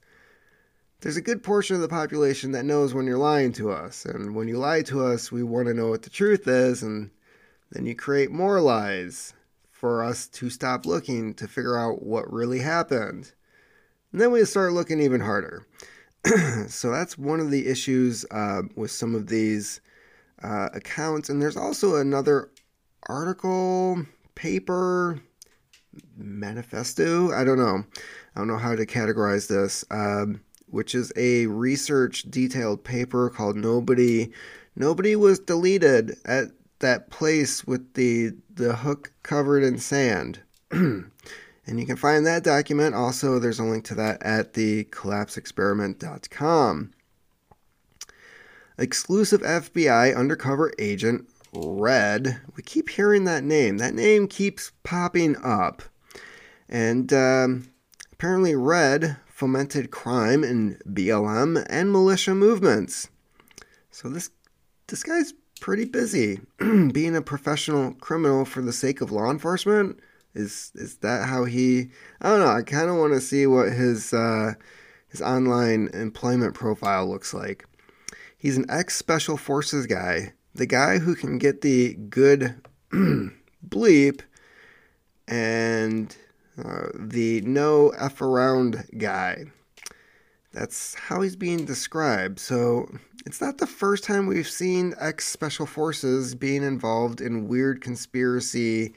there's 1.01 1.17
a 1.17 1.21
good 1.21 1.43
portion 1.43 1.75
of 1.75 1.81
the 1.81 1.87
population 1.87 2.51
that 2.53 2.65
knows 2.65 2.93
when 2.93 3.05
you're 3.05 3.17
lying 3.17 3.51
to 3.53 3.71
us. 3.71 4.05
And 4.05 4.35
when 4.35 4.47
you 4.47 4.57
lie 4.57 4.81
to 4.83 5.05
us, 5.05 5.31
we 5.31 5.43
want 5.43 5.67
to 5.67 5.73
know 5.73 5.89
what 5.89 6.03
the 6.03 6.09
truth 6.09 6.47
is, 6.47 6.81
and 6.81 7.11
then 7.71 7.85
you 7.85 7.95
create 7.95 8.31
more 8.31 8.61
lies 8.61 9.33
for 9.69 10.03
us 10.03 10.27
to 10.27 10.49
stop 10.49 10.85
looking 10.85 11.33
to 11.33 11.47
figure 11.47 11.77
out 11.77 12.03
what 12.03 12.31
really 12.31 12.59
happened. 12.59 13.33
And 14.11 14.21
then 14.21 14.31
we 14.31 14.45
start 14.45 14.71
looking 14.71 15.01
even 15.01 15.19
harder. 15.19 15.67
so 16.67 16.89
that's 16.89 17.17
one 17.17 17.41
of 17.41 17.51
the 17.51 17.67
issues 17.67 18.25
uh, 18.31 18.61
with 18.75 18.91
some 18.91 19.13
of 19.13 19.27
these 19.27 19.81
uh, 20.43 20.69
accounts. 20.73 21.29
And 21.29 21.41
there's 21.41 21.57
also 21.57 21.95
another 21.95 22.49
article, 23.07 24.03
paper, 24.35 25.21
manifesto. 26.17 27.31
I 27.31 27.43
don't 27.43 27.59
know. 27.59 27.83
I 28.35 28.39
don't 28.39 28.47
know 28.47 28.57
how 28.57 28.75
to 28.75 28.85
categorize 28.85 29.47
this. 29.47 29.85
Um, 29.91 30.41
which 30.67 30.95
is 30.95 31.13
a 31.15 31.45
research 31.45 32.23
detailed 32.31 32.83
paper 32.83 33.29
called 33.29 33.55
Nobody 33.55 34.31
Nobody 34.75 35.15
was 35.15 35.37
deleted 35.39 36.17
at 36.25 36.47
that 36.79 37.11
place 37.11 37.63
with 37.65 37.93
the 37.93 38.31
the 38.53 38.75
hook 38.77 39.13
covered 39.21 39.63
in 39.63 39.77
sand. 39.77 40.39
and 40.71 41.11
you 41.67 41.85
can 41.85 41.95
find 41.95 42.25
that 42.25 42.43
document 42.43 42.95
also 42.95 43.37
there's 43.37 43.59
a 43.59 43.63
link 43.63 43.85
to 43.85 43.93
that 43.95 44.21
at 44.23 44.53
the 44.53 44.85
collapseexperiment.com. 44.85 46.91
Exclusive 48.77 49.41
FBI 49.41 50.15
undercover 50.15 50.73
agent 50.79 51.29
Red. 51.53 52.41
We 52.55 52.63
keep 52.63 52.89
hearing 52.89 53.25
that 53.25 53.43
name. 53.43 53.77
That 53.77 53.93
name 53.93 54.27
keeps 54.27 54.71
popping 54.83 55.35
up. 55.43 55.83
And 56.67 57.13
um, 57.13 57.69
apparently, 58.11 58.55
Red 58.55 59.17
fomented 59.27 59.91
crime 59.91 60.43
in 60.43 60.79
BLM 60.87 61.65
and 61.69 61.91
militia 61.91 62.33
movements. 62.33 63.09
So 63.91 64.09
this 64.09 64.31
this 64.87 65.03
guy's 65.03 65.33
pretty 65.59 65.85
busy. 65.85 66.39
Being 66.59 67.15
a 67.15 67.21
professional 67.21 67.93
criminal 67.93 68.45
for 68.45 68.61
the 68.61 68.73
sake 68.73 69.01
of 69.01 69.11
law 69.11 69.29
enforcement 69.29 69.99
is 70.33 70.71
is 70.75 70.97
that 70.97 71.27
how 71.27 71.45
he? 71.45 71.91
I 72.21 72.29
don't 72.29 72.39
know. 72.39 72.47
I 72.47 72.63
kind 72.63 72.89
of 72.89 72.97
want 72.97 73.13
to 73.13 73.21
see 73.21 73.45
what 73.45 73.71
his 73.71 74.13
uh, 74.13 74.53
his 75.09 75.21
online 75.21 75.89
employment 75.93 76.55
profile 76.55 77.07
looks 77.07 77.33
like. 77.33 77.65
He's 78.43 78.57
an 78.57 78.65
ex 78.67 78.97
special 78.97 79.37
forces 79.37 79.87
guy, 79.87 80.33
the 80.53 80.65
guy 80.65 80.99
who 80.99 81.15
can 81.15 81.37
get 81.37 81.61
the 81.61 81.93
good 81.93 82.61
bleep 82.91 84.19
and 85.29 86.13
uh, 86.61 86.87
the 86.93 87.39
no 87.39 87.93
F 87.97 88.21
around 88.21 88.83
guy. 88.97 89.45
That's 90.51 90.93
how 90.95 91.21
he's 91.21 91.37
being 91.37 91.63
described. 91.63 92.37
So 92.37 92.89
it's 93.25 93.39
not 93.39 93.59
the 93.59 93.65
first 93.65 94.03
time 94.03 94.27
we've 94.27 94.45
seen 94.45 94.93
ex 94.99 95.25
special 95.25 95.65
forces 95.65 96.35
being 96.35 96.63
involved 96.63 97.21
in 97.21 97.47
weird 97.47 97.79
conspiracy 97.79 98.93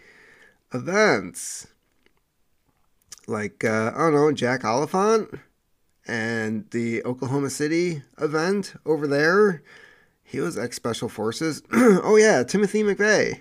events. 0.74 1.68
Like, 3.28 3.62
uh, 3.62 3.92
I 3.94 3.98
don't 3.98 4.14
know, 4.14 4.32
Jack 4.32 4.64
Oliphant 4.64 5.38
and 6.06 6.68
the 6.70 7.04
Oklahoma 7.04 7.50
City 7.50 8.02
event 8.18 8.74
over 8.84 9.06
there. 9.06 9.62
He 10.22 10.40
was 10.40 10.58
ex 10.58 10.76
special 10.76 11.08
forces. 11.08 11.62
oh, 11.72 12.16
yeah, 12.16 12.42
Timothy 12.42 12.82
McVeigh. 12.82 13.40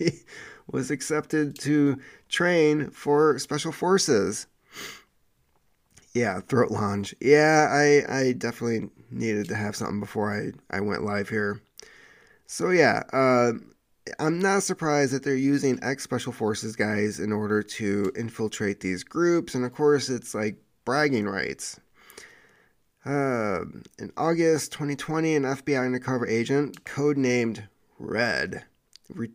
was 0.70 0.90
accepted 0.90 1.58
to 1.60 1.98
train 2.28 2.90
for 2.90 3.38
special 3.38 3.72
forces. 3.72 4.46
Yeah, 6.14 6.40
throat 6.40 6.70
lounge. 6.70 7.14
Yeah, 7.20 7.68
I, 7.70 8.20
I 8.20 8.32
definitely 8.32 8.90
needed 9.10 9.48
to 9.48 9.54
have 9.54 9.76
something 9.76 10.00
before 10.00 10.32
I, 10.34 10.76
I 10.76 10.80
went 10.80 11.04
live 11.04 11.28
here. 11.28 11.60
So 12.46 12.70
yeah, 12.70 13.02
uh, 13.12 13.52
I'm 14.18 14.38
not 14.38 14.62
surprised 14.62 15.12
that 15.12 15.22
they're 15.22 15.34
using 15.34 15.78
ex 15.82 16.02
special 16.02 16.32
forces 16.32 16.76
guys 16.76 17.18
in 17.20 17.32
order 17.32 17.62
to 17.62 18.12
infiltrate 18.16 18.80
these 18.80 19.04
groups, 19.04 19.54
and 19.54 19.64
of 19.64 19.72
course 19.72 20.08
it's 20.10 20.34
like 20.34 20.56
bragging 20.84 21.26
rights. 21.26 21.80
Uh, 23.04 23.64
in 23.98 24.12
August 24.16 24.72
2020, 24.72 25.34
an 25.34 25.42
FBI 25.42 25.84
undercover 25.84 26.26
agent, 26.26 26.84
codenamed 26.84 27.66
Red, 27.98 28.64
re- 29.08 29.30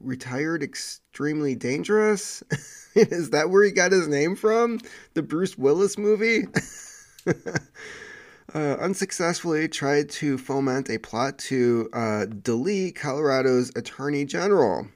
retired 0.00 0.62
extremely 0.62 1.54
dangerous? 1.54 2.42
Is 2.94 3.30
that 3.30 3.50
where 3.50 3.64
he 3.64 3.70
got 3.70 3.92
his 3.92 4.08
name 4.08 4.36
from? 4.36 4.80
The 5.14 5.22
bruce 5.22 5.56
willis 5.56 5.98
movie? 5.98 6.46
Uh, 8.54 8.76
unsuccessfully 8.80 9.66
tried 9.66 10.10
to 10.10 10.36
foment 10.36 10.90
a 10.90 10.98
plot 10.98 11.38
to 11.38 11.88
uh, 11.94 12.26
delete 12.26 12.94
colorado's 12.94 13.72
attorney 13.76 14.26
general. 14.26 14.86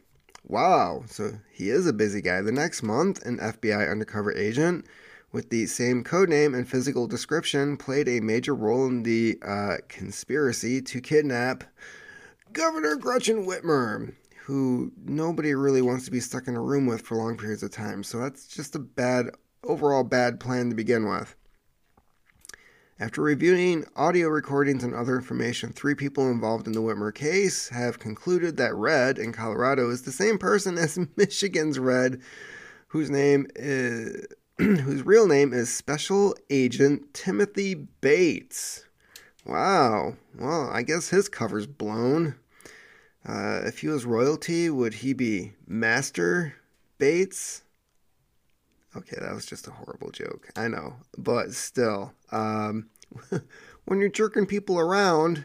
Wow 0.45 1.05
so 1.07 1.33
he 1.51 1.71
is 1.71 1.87
a 1.87 1.93
busy 1.95 2.21
guy. 2.21 2.43
The 2.43 2.53
next 2.53 2.83
month 2.83 3.25
an 3.25 3.39
fbi 3.39 3.91
undercover 3.91 4.33
agent 4.37 4.85
with 5.33 5.51
the 5.51 5.67
same 5.67 6.05
codename 6.05 6.57
and 6.57 6.69
physical 6.69 7.07
description 7.07 7.77
played 7.77 8.09
a 8.09 8.21
major 8.21 8.55
role 8.55 8.87
in 8.87 9.03
the 9.03 9.39
uh, 9.45 9.77
conspiracy 9.89 10.81
to 10.81 11.01
kidnap 11.01 11.65
governor 12.53 12.97
gretchen 12.97 13.45
whitmer 13.47 14.15
who 14.47 14.93
nobody 15.05 15.57
really 15.57 15.83
wants 15.83 16.05
to 16.05 16.11
be 16.13 16.21
stuck 16.21 16.47
in 16.47 16.55
a 16.55 16.63
room 16.63 16.87
with 16.87 17.03
for 17.03 17.17
long 17.17 17.37
periods 17.37 17.65
of 17.65 17.73
time. 17.73 18.05
So 18.05 18.19
that's 18.19 18.47
just 18.47 18.77
a 18.77 18.79
bad, 18.79 19.27
overall 19.65 20.05
bad 20.05 20.39
plan 20.39 20.69
to 20.71 20.77
begin 20.77 21.09
with. 21.09 21.35
After 23.01 23.23
reviewing 23.23 23.87
audio 23.97 24.29
recordings 24.29 24.85
and 24.85 24.95
other 24.95 25.17
information, 25.17 25.73
three 25.73 25.97
people 25.97 26.31
involved 26.31 26.69
in 26.69 26.75
the 26.75 26.81
Whitmer 26.81 27.13
case 27.13 27.71
have 27.71 27.99
concluded 27.99 28.57
that 28.57 28.77
Red 28.77 29.19
in 29.19 29.33
Colorado 29.33 29.91
is 29.91 30.03
the 30.03 30.13
same 30.13 30.39
person 30.39 30.79
as 30.79 30.97
Michigan's 31.17 31.81
Red, 31.81 32.21
whose 32.87 33.11
name 33.11 33.49
is 33.57 34.27
whose 34.59 35.05
real 35.05 35.27
name 35.27 35.53
is 35.53 35.71
Special 35.71 36.35
Agent 36.49 37.13
Timothy 37.13 37.75
Bates. 37.75 38.87
Wow. 39.45 40.15
Well, 40.39 40.71
I 40.73 40.81
guess 40.81 41.11
his 41.11 41.29
cover's 41.29 41.67
blown. 41.67 42.37
Uh, 43.29 43.61
if 43.67 43.81
he 43.81 43.89
was 43.89 44.07
royalty, 44.07 44.71
would 44.71 44.95
he 44.95 45.13
be 45.13 45.53
Master 45.67 46.55
Bates? 46.97 47.65
Okay, 48.97 49.19
that 49.21 49.35
was 49.35 49.45
just 49.45 49.69
a 49.69 49.73
horrible 49.73 50.11
joke. 50.11 50.49
I 50.57 50.69
know, 50.69 50.95
but 51.19 51.53
still, 51.53 52.15
um, 52.33 52.89
when 53.85 54.01
you're 54.01 54.09
jerking 54.09 54.47
people 54.47 54.79
around, 54.79 55.45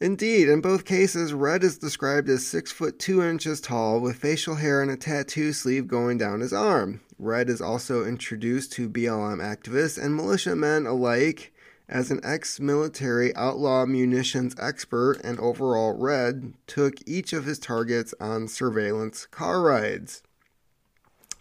indeed, 0.00 0.48
in 0.48 0.60
both 0.60 0.84
cases, 0.84 1.32
Red 1.32 1.62
is 1.62 1.78
described 1.78 2.28
as 2.28 2.44
six 2.44 2.72
foot 2.72 2.98
two 2.98 3.22
inches 3.22 3.60
tall 3.60 4.00
with 4.00 4.16
facial 4.16 4.56
hair 4.56 4.82
and 4.82 4.90
a 4.90 4.96
tattoo 4.96 5.52
sleeve 5.52 5.86
going 5.86 6.18
down 6.18 6.40
his 6.40 6.52
arm. 6.52 7.00
Red 7.18 7.48
is 7.48 7.60
also 7.60 8.04
introduced 8.04 8.72
to 8.72 8.88
BLM 8.88 9.40
activists 9.40 10.02
and 10.02 10.16
militiamen 10.16 10.86
alike 10.86 11.52
as 11.88 12.10
an 12.10 12.20
ex 12.24 12.58
military 12.58 13.34
outlaw 13.36 13.86
munitions 13.86 14.54
expert 14.58 15.20
and 15.22 15.38
overall 15.38 15.92
Red 15.92 16.54
took 16.66 16.94
each 17.06 17.32
of 17.32 17.44
his 17.44 17.58
targets 17.58 18.14
on 18.20 18.48
surveillance 18.48 19.26
car 19.26 19.60
rides. 19.60 20.22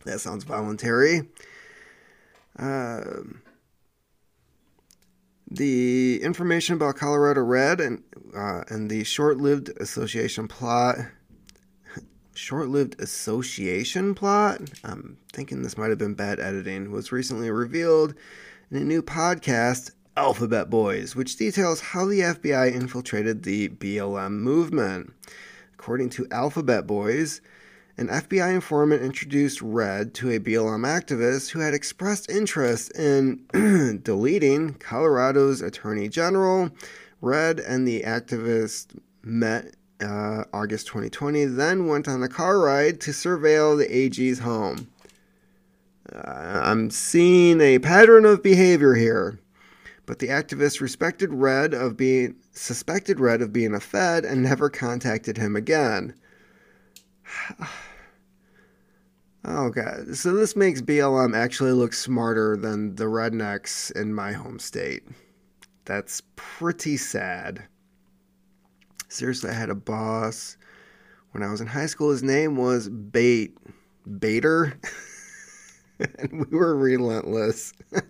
That 0.06 0.20
sounds 0.20 0.44
voluntary. 0.44 1.30
Uh, 2.60 3.02
the 5.50 6.22
information 6.22 6.76
about 6.76 6.98
Colorado 6.98 7.42
Red 7.42 7.80
and 7.80 8.04
uh, 8.36 8.64
and 8.70 8.90
the 8.90 9.04
short-lived 9.04 9.70
association 9.78 10.48
plot, 10.48 10.98
short-lived 12.34 13.00
association 13.02 14.16
plot. 14.16 14.62
I'm 14.84 15.18
thinking 15.32 15.62
this 15.62 15.78
might 15.78 15.90
have 15.90 15.98
been 15.98 16.14
bad 16.16 16.40
editing. 16.40 16.92
Was 16.92 17.12
recently 17.12 17.50
revealed 17.50 18.16
in 18.72 18.78
a 18.78 18.82
new 18.82 19.02
podcast 19.02 19.92
Alphabet 20.16 20.70
Boys, 20.70 21.16
which 21.16 21.36
details 21.38 21.80
how 21.80 22.06
the 22.06 22.20
FBI 22.20 22.72
infiltrated 22.74 23.44
the 23.44 23.70
BLM 23.70 24.34
movement. 24.34 25.14
According 25.74 26.10
to 26.12 26.28
Alphabet 26.32 26.86
Boys, 26.86 27.42
an 27.98 28.08
FBI 28.08 28.54
informant 28.54 29.04
introduced 29.04 29.62
Red 29.62 30.14
to 30.16 30.32
a 30.32 30.40
BLM 30.40 30.86
activist 30.86 31.52
who 31.52 31.60
had 31.60 31.74
expressed 31.74 32.30
interest 32.30 32.92
in 32.98 33.46
deleting 34.04 34.76
Colorado's 34.76 35.62
Attorney 35.62 36.10
General. 36.10 36.72
Red 37.22 37.60
and 37.60 37.88
the 37.88 38.02
activist 38.02 39.00
met 39.24 39.76
uh, 40.04 40.44
August 40.54 40.88
2020, 40.88 41.46
then 41.46 41.88
went 41.88 42.08
on 42.08 42.22
a 42.22 42.30
car 42.30 42.60
ride 42.60 43.02
to 43.02 43.12
surveil 43.12 43.78
the 43.78 43.96
AG's 43.96 44.40
home. 44.40 44.88
Uh, 46.14 46.62
I'm 46.64 46.90
seeing 46.90 47.62
a 47.62 47.80
pattern 47.80 48.26
of 48.26 48.44
behavior 48.44 48.94
here 48.96 49.40
but 50.06 50.20
the 50.20 50.28
activist 50.28 50.82
respected 50.82 51.34
Red 51.34 51.74
of 51.74 51.96
being 51.96 52.36
suspected 52.52 53.20
Red 53.20 53.42
of 53.42 53.54
being 53.54 53.74
a 53.74 53.80
Fed 53.80 54.26
and 54.26 54.44
never 54.44 54.70
contacted 54.70 55.38
him 55.38 55.56
again. 55.56 56.14
oh 59.46 59.70
god. 59.70 60.16
So 60.16 60.34
this 60.34 60.56
makes 60.56 60.82
BLM 60.82 61.36
actually 61.36 61.72
look 61.72 61.94
smarter 61.94 62.58
than 62.58 62.96
the 62.96 63.06
rednecks 63.06 63.92
in 63.92 64.14
my 64.14 64.34
home 64.34 64.60
state. 64.60 65.04
That's 65.86 66.22
pretty 66.36 66.98
sad. 66.98 67.64
Seriously, 69.14 69.52
I 69.52 69.54
had 69.54 69.70
a 69.70 69.76
boss 69.76 70.58
when 71.32 71.44
I 71.44 71.52
was 71.52 71.62
in 71.62 71.68
high 71.68 71.86
school. 71.86 72.10
His 72.10 72.24
name 72.24 72.58
was 72.58 72.90
Bait 72.90 73.56
Baiter. 74.20 74.80
and 76.00 76.48
we 76.48 76.58
were 76.58 76.76
relentless. 76.76 77.74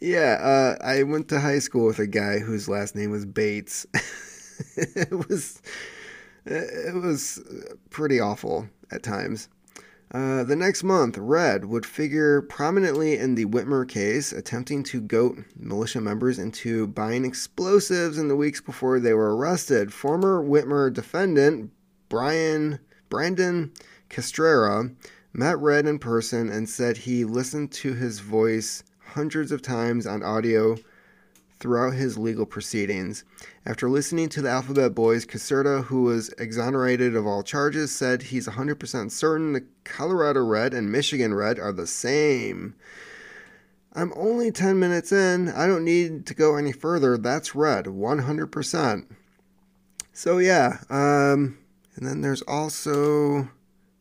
Yeah, 0.00 0.76
uh, 0.80 0.84
I 0.84 1.04
went 1.04 1.28
to 1.28 1.38
high 1.38 1.60
school 1.60 1.86
with 1.86 2.00
a 2.00 2.08
guy 2.08 2.40
whose 2.40 2.68
last 2.68 2.96
name 2.96 3.12
was 3.12 3.24
Bates. 3.24 3.86
it 4.76 5.28
was 5.28 5.62
it 6.44 6.94
was 6.94 7.40
pretty 7.90 8.18
awful 8.18 8.68
at 8.90 9.04
times. 9.04 9.48
Uh, 10.12 10.44
the 10.44 10.56
next 10.56 10.82
month, 10.82 11.16
Red 11.16 11.64
would 11.64 11.86
figure 11.86 12.42
prominently 12.42 13.16
in 13.16 13.34
the 13.34 13.46
Whitmer 13.46 13.88
case, 13.88 14.30
attempting 14.30 14.82
to 14.84 15.00
goat 15.00 15.38
militia 15.56 16.02
members 16.02 16.38
into 16.38 16.86
buying 16.86 17.24
explosives 17.24 18.18
in 18.18 18.28
the 18.28 18.36
weeks 18.36 18.60
before 18.60 19.00
they 19.00 19.14
were 19.14 19.34
arrested. 19.34 19.90
Former 19.90 20.44
Whitmer 20.44 20.92
defendant 20.92 21.70
Brian 22.10 22.78
Brandon 23.08 23.72
Caserta 24.10 24.94
met 25.32 25.58
Red 25.58 25.86
in 25.86 25.98
person 25.98 26.50
and 26.50 26.68
said 26.68 26.98
he 26.98 27.24
listened 27.24 27.72
to 27.72 27.94
his 27.94 28.18
voice 28.18 28.84
hundreds 28.98 29.50
of 29.50 29.62
times 29.62 30.06
on 30.06 30.22
audio 30.22 30.76
throughout 31.62 31.94
his 31.94 32.18
legal 32.18 32.44
proceedings. 32.44 33.24
After 33.64 33.88
listening 33.88 34.28
to 34.30 34.42
the 34.42 34.50
Alphabet 34.50 34.96
Boys, 34.96 35.24
Caserta, 35.24 35.84
who 35.84 36.02
was 36.02 36.28
exonerated 36.30 37.14
of 37.14 37.24
all 37.24 37.44
charges, 37.44 37.94
said 37.94 38.22
he's 38.24 38.48
100% 38.48 39.12
certain 39.12 39.52
the 39.52 39.64
Colorado 39.84 40.44
Red 40.44 40.74
and 40.74 40.90
Michigan 40.90 41.32
Red 41.32 41.60
are 41.60 41.72
the 41.72 41.86
same. 41.86 42.74
I'm 43.94 44.12
only 44.16 44.50
10 44.50 44.80
minutes 44.80 45.12
in. 45.12 45.50
I 45.50 45.68
don't 45.68 45.84
need 45.84 46.26
to 46.26 46.34
go 46.34 46.56
any 46.56 46.72
further. 46.72 47.16
That's 47.16 47.54
red, 47.54 47.84
100%. 47.84 49.06
So, 50.12 50.38
yeah. 50.38 50.78
Um, 50.90 51.58
and 51.94 52.06
then 52.06 52.22
there's 52.22 52.42
also 52.42 53.50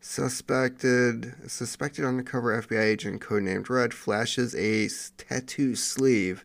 suspected 0.03 1.35
suspected 1.45 2.03
undercover 2.03 2.59
FBI 2.63 2.81
agent 2.81 3.21
codenamed 3.21 3.69
Red 3.69 3.93
flashes 3.93 4.55
a 4.55 4.89
tattoo 5.17 5.75
sleeve 5.75 6.43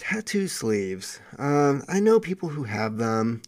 tattoo 0.00 0.48
sleeves. 0.48 1.20
Um, 1.38 1.84
I 1.86 2.00
know 2.00 2.18
people 2.18 2.48
who 2.48 2.64
have 2.64 2.96
them. 2.96 3.42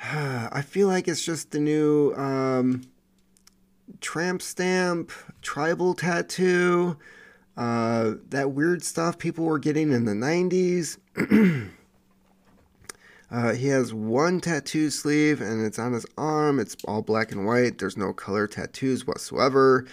I 0.02 0.62
feel 0.62 0.88
like 0.88 1.06
it's 1.06 1.24
just 1.24 1.52
the 1.52 1.60
new 1.60 2.12
um, 2.14 2.82
tramp 4.00 4.42
stamp, 4.42 5.12
tribal 5.40 5.94
tattoo, 5.94 6.98
uh, 7.56 8.14
that 8.30 8.50
weird 8.50 8.82
stuff 8.82 9.16
people 9.16 9.44
were 9.44 9.60
getting 9.60 9.92
in 9.92 10.06
the 10.06 10.12
90s. 10.12 10.98
uh, 13.30 13.52
he 13.52 13.68
has 13.68 13.94
one 13.94 14.40
tattoo 14.40 14.90
sleeve 14.90 15.40
and 15.40 15.64
it's 15.64 15.78
on 15.78 15.92
his 15.92 16.06
arm. 16.18 16.58
It's 16.58 16.76
all 16.84 17.00
black 17.00 17.30
and 17.30 17.46
white. 17.46 17.78
There's 17.78 17.96
no 17.96 18.12
color 18.12 18.48
tattoos 18.48 19.06
whatsoever. 19.06 19.86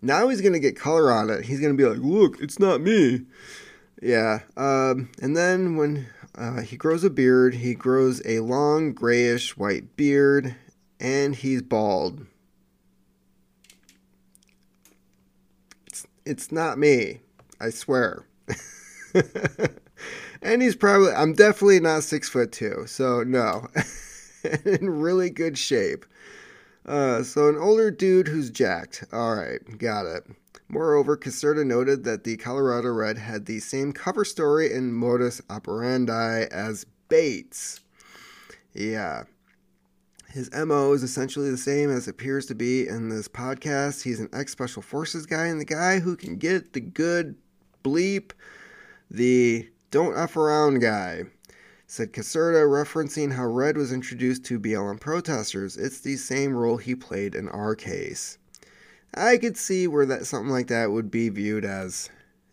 Now 0.00 0.28
he's 0.28 0.40
going 0.40 0.52
to 0.52 0.60
get 0.60 0.76
color 0.76 1.10
on 1.10 1.28
it. 1.28 1.44
He's 1.44 1.58
going 1.58 1.76
to 1.76 1.82
be 1.82 1.88
like, 1.88 1.98
look, 1.98 2.40
it's 2.40 2.60
not 2.60 2.80
me. 2.80 3.22
Yeah. 4.00 4.40
Um, 4.56 5.10
and 5.20 5.36
then 5.36 5.76
when 5.76 6.06
uh, 6.36 6.60
he 6.60 6.76
grows 6.76 7.04
a 7.04 7.10
beard, 7.10 7.54
he 7.54 7.74
grows 7.74 8.22
a 8.24 8.40
long 8.40 8.92
grayish 8.92 9.56
white 9.56 9.96
beard, 9.96 10.54
and 11.00 11.34
he's 11.34 11.62
bald. 11.62 12.26
It's, 15.86 16.06
it's 16.24 16.52
not 16.52 16.78
me. 16.78 17.20
I 17.60 17.70
swear. 17.70 18.26
and 20.42 20.60
he's 20.62 20.76
probably, 20.76 21.12
I'm 21.12 21.32
definitely 21.32 21.80
not 21.80 22.02
six 22.02 22.28
foot 22.28 22.52
two, 22.52 22.84
so 22.86 23.22
no. 23.22 23.68
in 24.64 24.90
really 24.90 25.30
good 25.30 25.58
shape. 25.58 26.04
Uh, 26.84 27.22
so 27.22 27.48
an 27.48 27.56
older 27.56 27.90
dude 27.90 28.28
who's 28.28 28.50
jacked. 28.50 29.04
All 29.12 29.34
right, 29.34 29.60
got 29.78 30.06
it. 30.06 30.24
Moreover, 30.68 31.16
Caserta 31.16 31.64
noted 31.64 32.04
that 32.04 32.24
the 32.24 32.36
Colorado 32.36 32.92
Red 32.92 33.18
had 33.18 33.46
the 33.46 33.60
same 33.60 33.92
cover 33.92 34.24
story 34.24 34.72
and 34.72 34.94
modus 34.94 35.40
operandi 35.48 36.46
as 36.50 36.86
Bates. 37.08 37.80
Yeah. 38.74 39.24
His 40.28 40.50
MO 40.52 40.92
is 40.92 41.02
essentially 41.02 41.50
the 41.50 41.56
same 41.56 41.90
as 41.90 42.08
appears 42.08 42.46
to 42.46 42.54
be 42.54 42.86
in 42.86 43.08
this 43.08 43.28
podcast. 43.28 44.02
He's 44.02 44.20
an 44.20 44.28
ex 44.32 44.52
special 44.52 44.82
forces 44.82 45.24
guy 45.24 45.46
and 45.46 45.60
the 45.60 45.64
guy 45.64 46.00
who 46.00 46.16
can 46.16 46.36
get 46.36 46.72
the 46.72 46.80
good 46.80 47.36
bleep, 47.84 48.32
the 49.10 49.68
don't 49.90 50.18
F 50.18 50.36
around 50.36 50.80
guy. 50.80 51.24
Said 51.86 52.12
Caserta, 52.12 52.66
referencing 52.66 53.32
how 53.32 53.46
Red 53.46 53.76
was 53.76 53.92
introduced 53.92 54.44
to 54.46 54.58
BLM 54.58 55.00
protesters. 55.00 55.76
It's 55.76 56.00
the 56.00 56.16
same 56.16 56.52
role 56.52 56.76
he 56.78 56.96
played 56.96 57.36
in 57.36 57.48
our 57.48 57.76
case. 57.76 58.38
I 59.14 59.38
could 59.38 59.56
see 59.56 59.86
where 59.86 60.06
that 60.06 60.26
something 60.26 60.50
like 60.50 60.68
that 60.68 60.90
would 60.90 61.10
be 61.10 61.28
viewed 61.28 61.64
as 61.64 62.10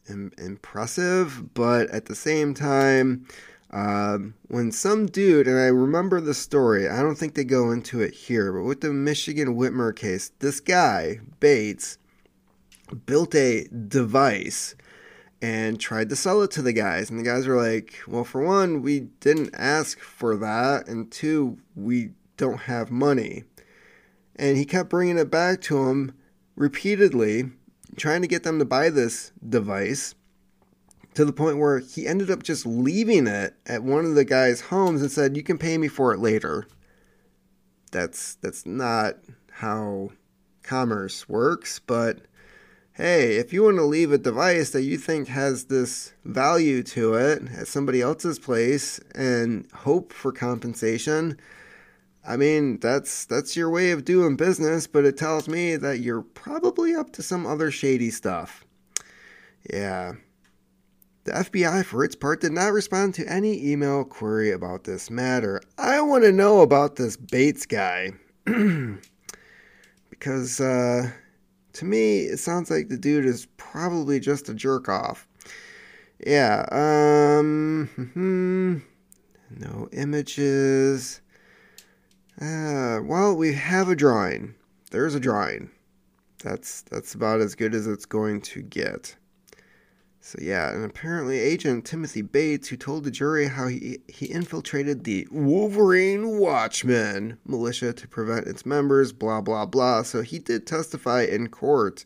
Im- 0.09 0.33
impressive, 0.37 1.53
but 1.53 1.89
at 1.89 2.05
the 2.05 2.15
same 2.15 2.53
time, 2.53 3.25
um, 3.71 4.35
when 4.49 4.71
some 4.71 5.07
dude, 5.07 5.47
and 5.47 5.57
I 5.57 5.67
remember 5.67 6.21
the 6.21 6.33
story, 6.33 6.87
I 6.87 7.01
don't 7.01 7.15
think 7.15 7.33
they 7.33 7.43
go 7.43 7.71
into 7.71 8.01
it 8.01 8.13
here, 8.13 8.53
but 8.53 8.63
with 8.63 8.81
the 8.81 8.93
Michigan 8.93 9.55
Whitmer 9.55 9.95
case, 9.95 10.31
this 10.39 10.59
guy, 10.59 11.19
Bates, 11.39 11.97
built 13.05 13.33
a 13.33 13.67
device 13.87 14.75
and 15.41 15.79
tried 15.79 16.09
to 16.09 16.15
sell 16.15 16.41
it 16.41 16.51
to 16.51 16.61
the 16.61 16.71
guys. 16.71 17.09
And 17.09 17.19
the 17.19 17.23
guys 17.23 17.47
were 17.47 17.61
like, 17.61 17.99
well, 18.07 18.23
for 18.23 18.41
one, 18.41 18.81
we 18.81 19.01
didn't 19.19 19.55
ask 19.55 19.99
for 19.99 20.37
that, 20.37 20.87
and 20.87 21.11
two, 21.11 21.57
we 21.75 22.11
don't 22.37 22.61
have 22.61 22.91
money. 22.91 23.43
And 24.35 24.57
he 24.57 24.65
kept 24.65 24.89
bringing 24.89 25.17
it 25.17 25.31
back 25.31 25.61
to 25.61 25.89
him 25.89 26.13
repeatedly 26.55 27.51
trying 27.95 28.21
to 28.21 28.27
get 28.27 28.43
them 28.43 28.59
to 28.59 28.65
buy 28.65 28.89
this 28.89 29.31
device 29.47 30.15
to 31.13 31.25
the 31.25 31.33
point 31.33 31.59
where 31.59 31.79
he 31.79 32.07
ended 32.07 32.31
up 32.31 32.41
just 32.41 32.65
leaving 32.65 33.27
it 33.27 33.55
at 33.65 33.83
one 33.83 34.05
of 34.05 34.15
the 34.15 34.25
guys' 34.25 34.61
homes 34.61 35.01
and 35.01 35.11
said, 35.11 35.37
"You 35.37 35.43
can 35.43 35.57
pay 35.57 35.77
me 35.77 35.87
for 35.87 36.13
it 36.13 36.19
later." 36.19 36.65
That's 37.91 38.35
that's 38.35 38.65
not 38.65 39.17
how 39.51 40.09
commerce 40.63 41.29
works, 41.29 41.79
but 41.79 42.21
hey, 42.93 43.35
if 43.37 43.53
you 43.53 43.63
want 43.63 43.77
to 43.77 43.83
leave 43.83 44.11
a 44.11 44.17
device 44.17 44.71
that 44.71 44.83
you 44.83 44.97
think 44.97 45.27
has 45.27 45.65
this 45.65 46.13
value 46.25 46.83
to 46.83 47.15
it 47.15 47.43
at 47.55 47.67
somebody 47.67 48.01
else's 48.01 48.39
place 48.39 48.99
and 49.13 49.67
hope 49.73 50.13
for 50.13 50.31
compensation, 50.31 51.37
I 52.25 52.37
mean, 52.37 52.79
that's 52.79 53.25
that's 53.25 53.55
your 53.55 53.69
way 53.69 53.91
of 53.91 54.05
doing 54.05 54.35
business, 54.37 54.87
but 54.87 55.05
it 55.05 55.17
tells 55.17 55.47
me 55.47 55.75
that 55.75 55.99
you're 55.99 56.21
probably 56.21 56.95
up 56.95 57.11
to 57.13 57.23
some 57.23 57.45
other 57.45 57.69
shady 57.69 58.11
stuff. 58.11 58.65
Yeah. 59.71 60.13
The 61.25 61.31
FBI, 61.31 61.85
for 61.85 62.03
its 62.03 62.15
part, 62.15 62.41
did 62.41 62.51
not 62.51 62.73
respond 62.73 63.13
to 63.15 63.31
any 63.31 63.71
email 63.71 64.03
query 64.03 64.51
about 64.51 64.83
this 64.83 65.09
matter. 65.09 65.61
I 65.77 66.01
want 66.01 66.25
to 66.25 66.33
know 66.33 66.59
about 66.59 66.97
this 66.97 67.15
Bates 67.15 67.65
guy. 67.65 68.11
because, 70.09 70.59
uh, 70.59 71.11
to 71.73 71.85
me, 71.85 72.19
it 72.19 72.39
sounds 72.39 72.69
like 72.69 72.89
the 72.89 72.97
dude 72.97 73.25
is 73.25 73.47
probably 73.55 74.19
just 74.19 74.49
a 74.49 74.53
jerk 74.53 74.89
off. 74.89 75.25
Yeah, 76.25 76.65
um, 76.71 77.89
no 79.49 79.87
images. 79.93 81.21
Uh, 82.41 82.99
well, 83.03 83.35
we 83.35 83.53
have 83.53 83.89
a 83.89 83.95
drawing. 83.95 84.55
There's 84.91 85.15
a 85.15 85.19
drawing. 85.19 85.69
That's 86.43 86.81
that's 86.81 87.13
about 87.13 87.41
as 87.41 87.55
good 87.55 87.73
as 87.73 87.87
it's 87.87 88.05
going 88.05 88.41
to 88.41 88.61
get. 88.61 89.15
So 90.19 90.39
yeah, 90.41 90.71
and 90.71 90.85
apparently 90.85 91.37
Agent 91.37 91.85
Timothy 91.85 92.21
Bates, 92.21 92.69
who 92.69 92.77
told 92.77 93.03
the 93.03 93.11
jury 93.11 93.47
how 93.47 93.67
he 93.67 93.99
he 94.07 94.25
infiltrated 94.25 95.03
the 95.03 95.27
Wolverine 95.31 96.39
Watchmen 96.39 97.37
militia 97.45 97.91
to 97.93 98.07
prevent 98.07 98.47
its 98.47 98.65
members, 98.65 99.11
blah 99.11 99.41
blah 99.41 99.65
blah. 99.65 100.01
So 100.03 100.21
he 100.21 100.39
did 100.39 100.65
testify 100.65 101.23
in 101.23 101.49
court, 101.49 102.05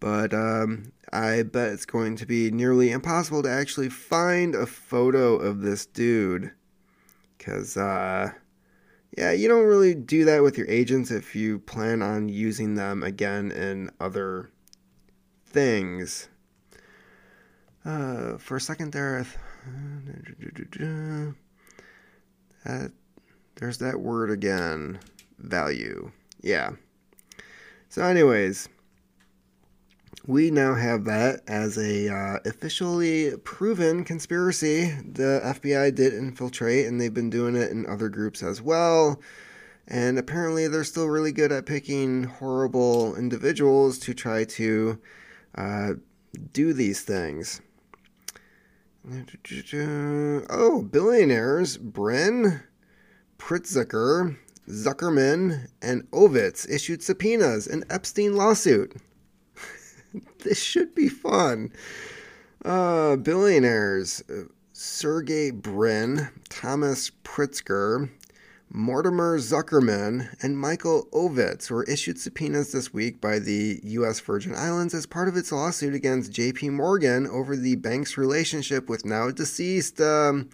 but 0.00 0.32
um, 0.32 0.92
I 1.12 1.42
bet 1.42 1.72
it's 1.72 1.86
going 1.86 2.16
to 2.16 2.26
be 2.26 2.50
nearly 2.50 2.90
impossible 2.90 3.42
to 3.42 3.50
actually 3.50 3.90
find 3.90 4.54
a 4.54 4.66
photo 4.66 5.34
of 5.36 5.62
this 5.62 5.84
dude, 5.86 6.52
because 7.36 7.76
uh, 7.76 8.32
yeah, 9.16 9.32
you 9.32 9.48
don't 9.48 9.64
really 9.64 9.94
do 9.94 10.26
that 10.26 10.42
with 10.42 10.58
your 10.58 10.68
agents 10.68 11.10
if 11.10 11.34
you 11.34 11.58
plan 11.60 12.02
on 12.02 12.28
using 12.28 12.74
them 12.74 13.02
again 13.02 13.50
in 13.50 13.90
other 13.98 14.50
things. 15.46 16.28
Uh, 17.84 18.36
for 18.36 18.56
a 18.56 18.60
second 18.60 18.92
there, 18.92 19.24
that, 22.64 22.92
there's 23.54 23.78
that 23.78 24.00
word 24.00 24.30
again 24.30 24.98
value. 25.38 26.10
Yeah. 26.42 26.72
So, 27.88 28.02
anyways, 28.02 28.68
we 30.26 30.50
now 30.50 30.74
have 30.74 31.04
that 31.04 31.40
as 31.46 31.78
a 31.78 32.08
uh, 32.08 32.38
officially 32.44 33.36
proven 33.44 34.04
conspiracy. 34.04 34.86
The 34.90 35.40
FBI 35.44 35.94
did 35.94 36.12
infiltrate, 36.12 36.86
and 36.86 37.00
they've 37.00 37.14
been 37.14 37.30
doing 37.30 37.54
it 37.54 37.70
in 37.70 37.86
other 37.86 38.08
groups 38.08 38.42
as 38.42 38.60
well. 38.60 39.20
And 39.86 40.18
apparently, 40.18 40.66
they're 40.66 40.82
still 40.82 41.06
really 41.06 41.30
good 41.30 41.52
at 41.52 41.64
picking 41.64 42.24
horrible 42.24 43.14
individuals 43.14 43.98
to 44.00 44.14
try 44.14 44.44
to 44.44 44.98
uh, 45.54 45.92
do 46.52 46.72
these 46.72 47.02
things. 47.02 47.60
Oh, 50.50 50.82
billionaires 50.82 51.78
Brin, 51.78 52.62
Pritzker, 53.38 54.36
Zuckerman, 54.68 55.68
and 55.80 56.10
Ovitz 56.10 56.68
issued 56.68 57.04
subpoenas 57.04 57.68
in 57.68 57.84
Epstein 57.88 58.34
lawsuit. 58.34 58.96
This 60.46 60.62
should 60.62 60.94
be 60.94 61.08
fun. 61.08 61.72
Uh, 62.64 63.16
billionaires 63.16 64.22
Sergey 64.72 65.50
Brin, 65.50 66.28
Thomas 66.48 67.10
Pritzker, 67.24 68.10
Mortimer 68.70 69.38
Zuckerman, 69.38 70.28
and 70.42 70.58
Michael 70.58 71.08
Ovitz 71.12 71.70
were 71.70 71.84
issued 71.84 72.20
subpoenas 72.20 72.72
this 72.72 72.92
week 72.92 73.20
by 73.20 73.38
the 73.38 73.80
U.S. 73.82 74.20
Virgin 74.20 74.54
Islands 74.54 74.92
as 74.92 75.06
part 75.06 75.28
of 75.28 75.36
its 75.36 75.50
lawsuit 75.50 75.94
against 75.94 76.32
J.P. 76.32 76.70
Morgan 76.70 77.26
over 77.26 77.56
the 77.56 77.76
bank's 77.76 78.18
relationship 78.18 78.88
with 78.88 79.04
now 79.04 79.30
deceased 79.30 80.00
um, 80.00 80.50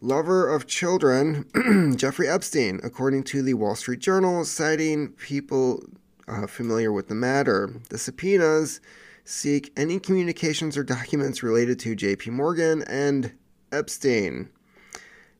lover 0.00 0.52
of 0.52 0.66
children, 0.66 1.94
Jeffrey 1.96 2.28
Epstein, 2.28 2.78
according 2.84 3.24
to 3.24 3.42
the 3.42 3.54
Wall 3.54 3.74
Street 3.74 4.00
Journal, 4.00 4.44
citing 4.44 5.08
people 5.08 5.82
uh, 6.28 6.46
familiar 6.46 6.92
with 6.92 7.08
the 7.08 7.14
matter. 7.14 7.70
The 7.90 7.98
subpoenas 7.98 8.80
seek 9.24 9.72
any 9.76 9.98
communications 9.98 10.76
or 10.76 10.84
documents 10.84 11.42
related 11.42 11.78
to 11.80 11.96
JP 11.96 12.28
Morgan 12.28 12.82
and 12.88 13.32
Epstein. 13.72 14.50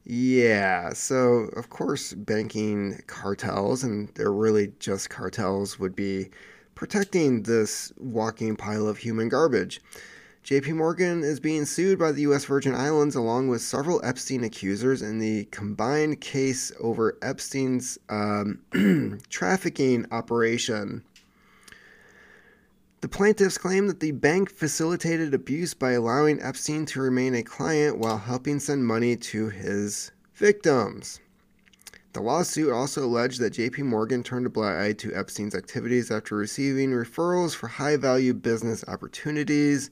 Yeah, 0.04 0.92
so 0.92 1.48
of 1.56 1.70
course, 1.70 2.12
banking 2.12 3.02
cartels, 3.06 3.82
and 3.82 4.10
they're 4.14 4.32
really 4.32 4.72
just 4.78 5.08
cartels, 5.08 5.78
would 5.78 5.96
be 5.96 6.30
protecting 6.74 7.44
this 7.44 7.92
walking 7.96 8.56
pile 8.56 8.86
of 8.86 8.98
human 8.98 9.28
garbage. 9.28 9.80
JP 10.44 10.76
Morgan 10.76 11.24
is 11.24 11.40
being 11.40 11.64
sued 11.64 11.98
by 11.98 12.12
the 12.12 12.20
U.S. 12.22 12.44
Virgin 12.44 12.74
Islands 12.74 13.14
along 13.14 13.48
with 13.48 13.62
several 13.62 14.04
Epstein 14.04 14.44
accusers 14.44 15.00
in 15.00 15.18
the 15.18 15.46
combined 15.46 16.20
case 16.20 16.70
over 16.78 17.16
Epstein's 17.22 17.98
um, 18.10 18.60
trafficking 19.30 20.04
operation. 20.10 21.02
The 23.00 23.08
plaintiffs 23.08 23.56
claim 23.56 23.86
that 23.86 24.00
the 24.00 24.10
bank 24.10 24.50
facilitated 24.50 25.32
abuse 25.32 25.72
by 25.72 25.92
allowing 25.92 26.42
Epstein 26.42 26.84
to 26.86 27.00
remain 27.00 27.34
a 27.34 27.42
client 27.42 27.96
while 27.96 28.18
helping 28.18 28.60
send 28.60 28.86
money 28.86 29.16
to 29.16 29.48
his 29.48 30.12
victims. 30.34 31.20
The 32.12 32.20
lawsuit 32.20 32.70
also 32.70 33.06
alleged 33.06 33.40
that 33.40 33.54
JP 33.54 33.78
Morgan 33.84 34.22
turned 34.22 34.44
a 34.44 34.50
blind 34.50 34.78
eye 34.78 34.92
to 34.92 35.14
Epstein's 35.14 35.54
activities 35.54 36.10
after 36.10 36.36
receiving 36.36 36.90
referrals 36.90 37.54
for 37.54 37.66
high 37.66 37.96
value 37.96 38.34
business 38.34 38.84
opportunities. 38.86 39.90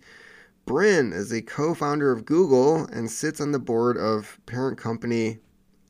Brin 0.65 1.13
is 1.13 1.33
a 1.33 1.43
co 1.43 1.75
founder 1.75 2.13
of 2.13 2.25
Google 2.25 2.85
and 2.87 3.11
sits 3.11 3.41
on 3.41 3.51
the 3.51 3.59
board 3.59 3.97
of 3.97 4.39
parent 4.47 4.79
company 4.79 5.39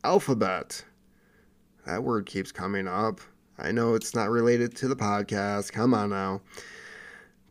Alphabet. 0.03 0.85
That 1.85 2.03
word 2.03 2.27
keeps 2.27 2.53
coming 2.53 2.89
up. 2.89 3.21
I 3.59 3.71
know 3.71 3.95
it's 3.95 4.15
not 4.15 4.31
related 4.31 4.75
to 4.77 4.89
the 4.89 4.97
podcast. 4.97 5.73
Come 5.73 5.93
on 5.93 6.11
now. 6.11 6.41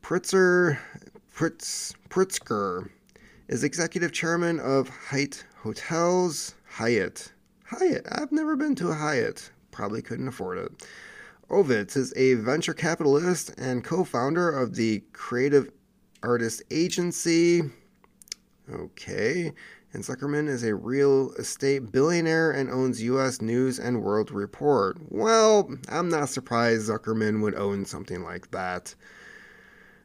Pritzer, 0.02 0.80
Pritz, 1.34 1.94
Pritzker 2.10 2.90
is 3.48 3.64
executive 3.64 4.12
chairman 4.12 4.60
of 4.60 4.90
Hyatt 4.90 5.46
Hotels. 5.58 6.56
Hyatt. 6.66 7.32
Hyatt. 7.66 8.08
I've 8.12 8.32
never 8.32 8.56
been 8.56 8.74
to 8.76 8.90
a 8.90 8.96
Hyatt. 8.96 9.52
Probably 9.70 10.02
couldn't 10.02 10.28
afford 10.28 10.58
it. 10.58 10.88
Ovitz 11.50 11.96
is 11.96 12.14
a 12.16 12.34
venture 12.36 12.74
capitalist 12.74 13.54
and 13.60 13.84
co 13.84 14.04
founder 14.04 14.50
of 14.50 14.76
the 14.76 15.04
Creative 15.14 15.70
Artist 16.24 16.64
Agency. 16.72 17.64
Okay. 18.72 19.54
And 19.94 20.04
Zuckerman 20.04 20.48
is 20.48 20.64
a 20.64 20.74
real 20.74 21.34
estate 21.34 21.92
billionaire 21.92 22.52
and 22.52 22.70
owns 22.70 23.02
U.S. 23.02 23.42
News 23.42 23.78
and 23.78 24.02
World 24.02 24.32
Report. 24.32 24.98
Well, 25.10 25.70
I'm 25.90 26.08
not 26.08 26.30
surprised 26.30 26.90
Zuckerman 26.90 27.42
would 27.42 27.56
own 27.56 27.84
something 27.86 28.24
like 28.24 28.52
that. 28.52 28.96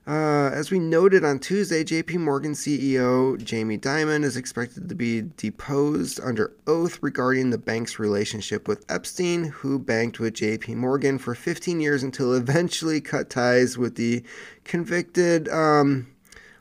Uh, 0.06 0.50
as 0.52 0.70
we 0.70 0.78
noted 0.78 1.24
on 1.24 1.40
Tuesday, 1.40 1.82
JP 1.82 2.20
Morgan 2.20 2.52
CEO 2.52 3.42
Jamie 3.42 3.76
Dimon 3.76 4.22
is 4.22 4.36
expected 4.36 4.88
to 4.88 4.94
be 4.94 5.22
deposed 5.36 6.20
under 6.20 6.52
oath 6.68 7.02
regarding 7.02 7.50
the 7.50 7.58
bank's 7.58 7.98
relationship 7.98 8.68
with 8.68 8.84
Epstein, 8.88 9.46
who 9.46 9.80
banked 9.80 10.20
with 10.20 10.34
JP 10.34 10.76
Morgan 10.76 11.18
for 11.18 11.34
15 11.34 11.80
years 11.80 12.04
until 12.04 12.34
eventually 12.36 13.00
cut 13.00 13.28
ties 13.28 13.76
with 13.76 13.96
the 13.96 14.22
convicted 14.62 15.48
um, 15.48 16.06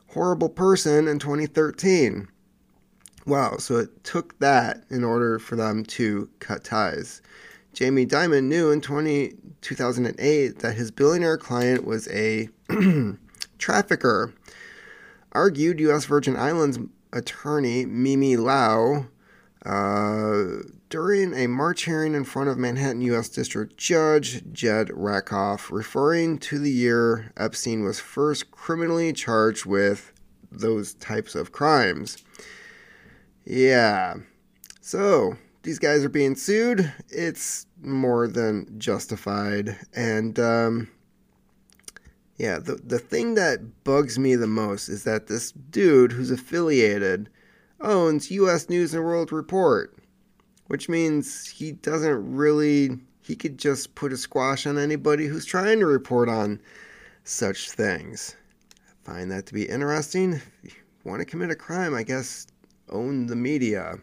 horrible 0.08 0.50
person 0.50 1.08
in 1.08 1.20
2013. 1.20 2.28
Wow, 3.28 3.58
so 3.58 3.78
it 3.78 4.04
took 4.04 4.40
that 4.40 4.86
in 4.90 5.04
order 5.04 5.38
for 5.38 5.56
them 5.56 5.84
to 5.84 6.28
cut 6.40 6.64
ties. 6.64 7.22
Jamie 7.74 8.08
Dimon 8.08 8.46
knew 8.46 8.72
in 8.72 8.82
20, 8.82 9.36
2008 9.62 10.60
that 10.60 10.74
his 10.74 10.90
billionaire 10.90 11.38
client 11.38 11.86
was 11.86 12.08
a 12.08 12.50
trafficker, 13.58 14.34
argued 15.32 15.80
U.S. 15.80 16.06
Virgin 16.06 16.36
Islands 16.36 16.80
attorney 17.12 17.86
Mimi 17.86 18.36
Liu 18.36 19.08
uh, 19.66 20.44
during 20.90 21.34
a 21.34 21.48
March 21.48 21.84
hearing 21.84 22.14
in 22.14 22.24
front 22.24 22.50
of 22.50 22.58
Manhattan 22.58 23.02
U.S. 23.02 23.30
District 23.30 23.76
Judge 23.78 24.44
Jed 24.52 24.92
Rakoff, 24.94 25.72
referring 25.72 26.38
to 26.40 26.60
the 26.60 26.72
year 26.72 27.32
Epstein 27.36 27.84
was 27.84 28.00
first 28.00 28.52
criminally 28.52 29.12
charged 29.12 29.66
with 29.66 30.14
those 30.52 30.94
types 30.96 31.34
of 31.36 31.52
crimes. 31.52 32.18
Yeah. 33.46 34.16
So, 34.82 35.38
these 35.64 35.80
guys 35.80 36.06
are 36.06 36.10
being 36.10 36.36
sued. 36.36 36.94
It's 37.10 37.66
more 37.82 38.28
than 38.28 38.80
justified. 38.80 39.78
And, 39.96 40.40
um, 40.40 40.90
yeah, 42.38 42.60
the 42.60 42.76
the 42.76 43.00
thing 43.00 43.36
that 43.36 43.84
bugs 43.84 44.20
me 44.20 44.36
the 44.36 44.48
most 44.48 44.90
is 44.90 45.04
that 45.06 45.28
this 45.28 45.52
dude 45.52 46.12
who's 46.12 46.32
affiliated 46.32 47.30
owns 47.82 48.32
US 48.32 48.70
News 48.70 48.94
and 48.94 49.04
World 49.04 49.32
Report, 49.32 49.96
which 50.68 50.90
means 50.90 51.48
he 51.48 51.72
doesn't 51.72 52.36
really 52.36 53.00
he 53.22 53.36
could 53.36 53.58
just 53.58 53.96
put 53.96 54.14
a 54.14 54.18
squash 54.18 54.68
on 54.68 54.78
anybody 54.78 55.28
who's 55.28 55.46
trying 55.46 55.80
to 55.80 55.86
report 55.86 56.30
on 56.30 56.60
such 57.24 57.72
things. 57.72 58.36
I 58.88 59.12
find 59.12 59.32
that 59.32 59.46
to 59.48 59.54
be 59.54 59.64
interesting. 59.64 60.34
If 60.64 60.76
you 60.76 60.82
want 61.06 61.22
to 61.22 61.26
commit 61.26 61.52
a 61.52 61.56
crime, 61.56 61.96
I 61.96 62.04
guess 62.04 62.48
own 62.90 63.28
the 63.28 63.36
media. 63.36 63.96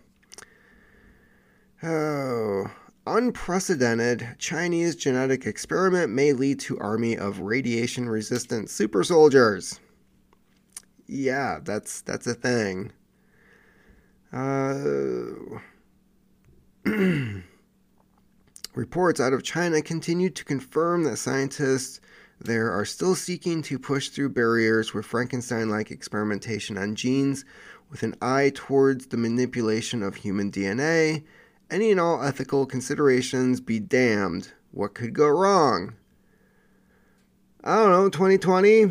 Oh, 1.82 2.64
unprecedented 3.06 4.36
Chinese 4.38 4.96
genetic 4.96 5.46
experiment 5.46 6.12
may 6.12 6.32
lead 6.32 6.60
to 6.60 6.78
army 6.78 7.16
of 7.16 7.40
radiation 7.40 8.08
resistant 8.08 8.70
super 8.70 9.02
soldiers. 9.02 9.80
Yeah, 11.06 11.58
that's 11.62 12.00
that's 12.02 12.26
a 12.26 12.34
thing. 12.34 12.92
Uh, 14.32 15.24
reports 18.74 19.20
out 19.20 19.32
of 19.32 19.42
China 19.42 19.82
continue 19.82 20.30
to 20.30 20.44
confirm 20.44 21.04
that 21.04 21.18
scientists 21.18 22.00
there 22.40 22.72
are 22.72 22.84
still 22.84 23.14
seeking 23.14 23.62
to 23.62 23.78
push 23.78 24.08
through 24.08 24.30
barriers 24.30 24.94
with 24.94 25.06
Frankenstein 25.06 25.68
like 25.68 25.90
experimentation 25.90 26.78
on 26.78 26.94
genes 26.94 27.44
with 27.90 28.02
an 28.02 28.14
eye 28.22 28.50
towards 28.54 29.08
the 29.08 29.16
manipulation 29.16 30.02
of 30.02 30.16
human 30.16 30.50
DNA 30.50 31.22
any 31.72 31.90
and 31.90 31.98
all 31.98 32.22
ethical 32.22 32.66
considerations 32.66 33.60
be 33.60 33.80
damned. 33.80 34.52
What 34.72 34.94
could 34.94 35.14
go 35.14 35.26
wrong? 35.26 35.94
I 37.64 37.76
don't 37.76 37.90
know, 37.90 38.08
2020? 38.10 38.90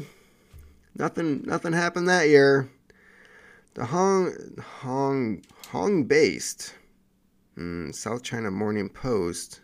Nothing 0.97 1.43
nothing 1.43 1.73
happened 1.73 2.09
that 2.09 2.27
year. 2.27 2.69
The 3.75 3.86
Hong 3.86 4.34
Hong 4.82 5.43
Hong 5.69 6.03
based 6.05 6.73
mm, 7.57 7.93
South 7.93 8.23
China 8.23 8.49
Morning 8.49 8.89
Post 8.89 9.61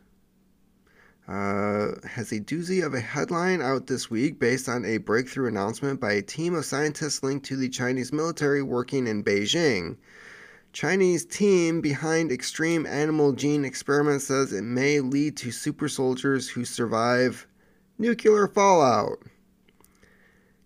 uh, 1.28 1.92
has 2.08 2.32
a 2.32 2.40
doozy 2.40 2.86
of 2.86 2.94
a 2.94 3.02
headline 3.02 3.62
out 3.62 3.88
this 3.88 4.10
week 4.10 4.40
based 4.40 4.70
on 4.70 4.86
a 4.86 4.98
breakthrough 4.98 5.48
announcement 5.48 6.00
by 6.00 6.14
a 6.14 6.22
team 6.22 6.56
of 6.56 6.66
scientists 6.66 7.24
linked 7.24 7.46
to 7.48 7.58
the 7.58 7.68
Chinese 7.68 8.14
military 8.14 8.62
working 8.62 9.08
in 9.08 9.24
Beijing. 9.24 9.98
Chinese 10.74 11.26
team 11.26 11.82
behind 11.82 12.32
extreme 12.32 12.86
animal 12.86 13.32
gene 13.32 13.66
experiment 13.66 14.22
says 14.22 14.54
it 14.54 14.64
may 14.64 15.00
lead 15.00 15.36
to 15.38 15.52
super 15.52 15.90
soldiers 15.90 16.48
who 16.50 16.66
survive 16.66 17.48
nuclear 17.98 18.48
fallout. 18.48 19.20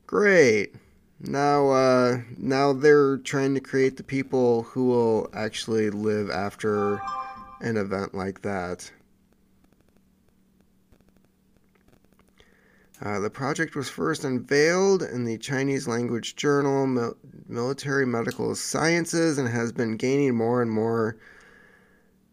Great. 0.08 0.76
Now, 1.22 1.70
uh, 1.70 2.22
now 2.38 2.74
they're 2.74 3.18
trying 3.18 3.54
to 3.54 3.62
create 3.62 3.96
the 3.96 4.04
people 4.04 4.64
who 4.64 4.86
will 4.86 5.30
actually 5.34 5.90
live 5.90 6.30
after 6.30 7.00
an 7.62 7.78
event 7.78 8.16
like 8.16 8.42
that. 8.42 8.92
Uh, 13.02 13.20
the 13.20 13.30
project 13.30 13.76
was 13.76 13.90
first 13.90 14.24
unveiled 14.24 15.02
in 15.02 15.24
the 15.24 15.38
Chinese 15.38 15.88
language 15.88 16.36
journal 16.36 16.86
Mil- 16.86 17.18
Military 17.48 18.06
Medical 18.06 18.54
Sciences 18.54 19.40
and 19.40 19.50
has 19.50 19.72
been 19.72 19.98
gaining 19.98 20.36
more 20.36 20.62
and 20.62 20.70
more 20.70 21.18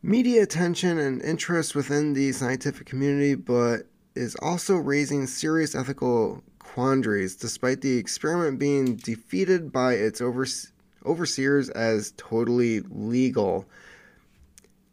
media 0.03 0.43
attention 0.43 0.99
and 0.99 1.23
interest 1.23 1.75
within 1.75 2.13
the 2.13 2.33
scientific 2.33 2.87
community, 2.87 3.35
but 3.35 3.87
is 4.15 4.37
also 4.43 4.77
raising 4.77 5.27
serious 5.27 5.75
ethical 5.75 6.43
quandaries 6.59 7.35
despite 7.35 7.81
the 7.81 7.97
experiment 7.97 8.59
being 8.59 8.97
defeated 8.97 9.73
by 9.73 9.95
its 9.95 10.21
overs- 10.21 10.73
overseers 11.07 11.71
as 11.71 12.13
totally 12.19 12.81
legal 12.91 13.65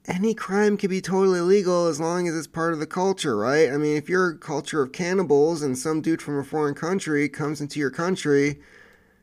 any 0.08 0.34
crime 0.34 0.78
can 0.78 0.90
be 0.90 1.02
totally 1.02 1.42
legal 1.42 1.88
as 1.88 2.00
long 2.00 2.28
as 2.28 2.36
it's 2.36 2.48
part 2.48 2.74
of 2.74 2.80
the 2.80 2.86
culture, 2.86 3.36
right? 3.36 3.70
I 3.70 3.78
mean, 3.78 3.98
if 3.98 4.08
you're 4.08 4.32
a 4.32 4.38
culture 4.38 4.82
of 4.82 4.92
cannibals 4.92 5.62
and 5.62 5.78
some 5.78 6.02
dude 6.02 6.22
from 6.22 6.38
a 6.38 6.44
foreign 6.44 6.76
country 6.76 7.28
comes 7.28 7.60
into 7.60 7.80
your 7.80 7.90
country, 7.90 8.60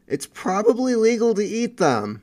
it's 0.06 0.26
probably 0.26 0.94
legal 0.94 1.34
to 1.34 1.44
eat 1.44 1.76
them. 1.76 2.22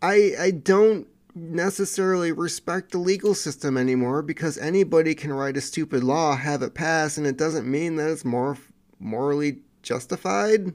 I 0.00 0.32
I 0.38 0.50
don't 0.50 1.06
necessarily 1.34 2.32
respect 2.32 2.92
the 2.92 2.98
legal 2.98 3.34
system 3.34 3.76
anymore 3.76 4.22
because 4.22 4.56
anybody 4.58 5.14
can 5.14 5.32
write 5.32 5.56
a 5.56 5.60
stupid 5.60 6.04
law, 6.04 6.36
have 6.36 6.62
it 6.62 6.74
pass, 6.74 7.16
and 7.16 7.26
it 7.26 7.36
doesn't 7.36 7.70
mean 7.70 7.96
that 7.96 8.10
it's 8.10 8.24
more 8.24 8.56
morally 8.98 9.58
justified. 9.82 10.72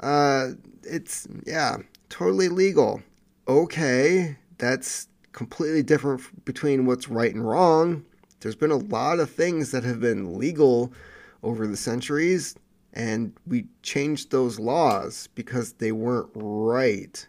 Uh, 0.00 0.50
it's 0.82 1.28
yeah, 1.46 1.76
totally 2.08 2.48
legal. 2.48 3.02
Okay, 3.48 4.36
that's 4.62 5.08
completely 5.32 5.82
different 5.82 6.44
between 6.44 6.86
what's 6.86 7.08
right 7.08 7.34
and 7.34 7.44
wrong. 7.44 8.04
There's 8.38 8.54
been 8.54 8.70
a 8.70 8.76
lot 8.76 9.18
of 9.18 9.28
things 9.28 9.72
that 9.72 9.82
have 9.82 9.98
been 9.98 10.38
legal 10.38 10.92
over 11.42 11.66
the 11.66 11.76
centuries, 11.76 12.54
and 12.92 13.32
we 13.44 13.66
changed 13.82 14.30
those 14.30 14.60
laws 14.60 15.28
because 15.34 15.72
they 15.72 15.90
weren't 15.90 16.30
right. 16.36 17.26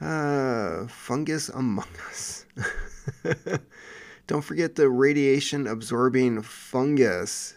Uh, 0.00 0.86
fungus 0.86 1.48
among 1.48 1.88
us. 2.08 2.46
Don't 4.28 4.42
forget 4.42 4.76
the 4.76 4.88
radiation 4.88 5.66
absorbing 5.66 6.42
fungus. 6.42 7.56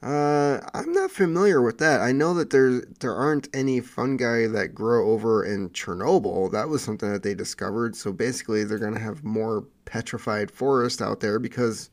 Uh, 0.00 0.60
I'm 0.74 0.92
not 0.92 1.10
familiar 1.10 1.60
with 1.60 1.78
that. 1.78 2.00
I 2.00 2.12
know 2.12 2.32
that 2.34 2.50
there 2.50 2.82
there 3.00 3.14
aren't 3.14 3.48
any 3.52 3.80
fungi 3.80 4.46
that 4.46 4.74
grow 4.74 5.10
over 5.10 5.44
in 5.44 5.70
Chernobyl. 5.70 6.52
That 6.52 6.68
was 6.68 6.82
something 6.82 7.12
that 7.12 7.24
they 7.24 7.34
discovered. 7.34 7.96
So 7.96 8.12
basically, 8.12 8.62
they're 8.62 8.78
to 8.78 9.00
have 9.00 9.24
more 9.24 9.64
petrified 9.86 10.52
forest 10.52 11.02
out 11.02 11.18
there 11.18 11.40
because 11.40 11.90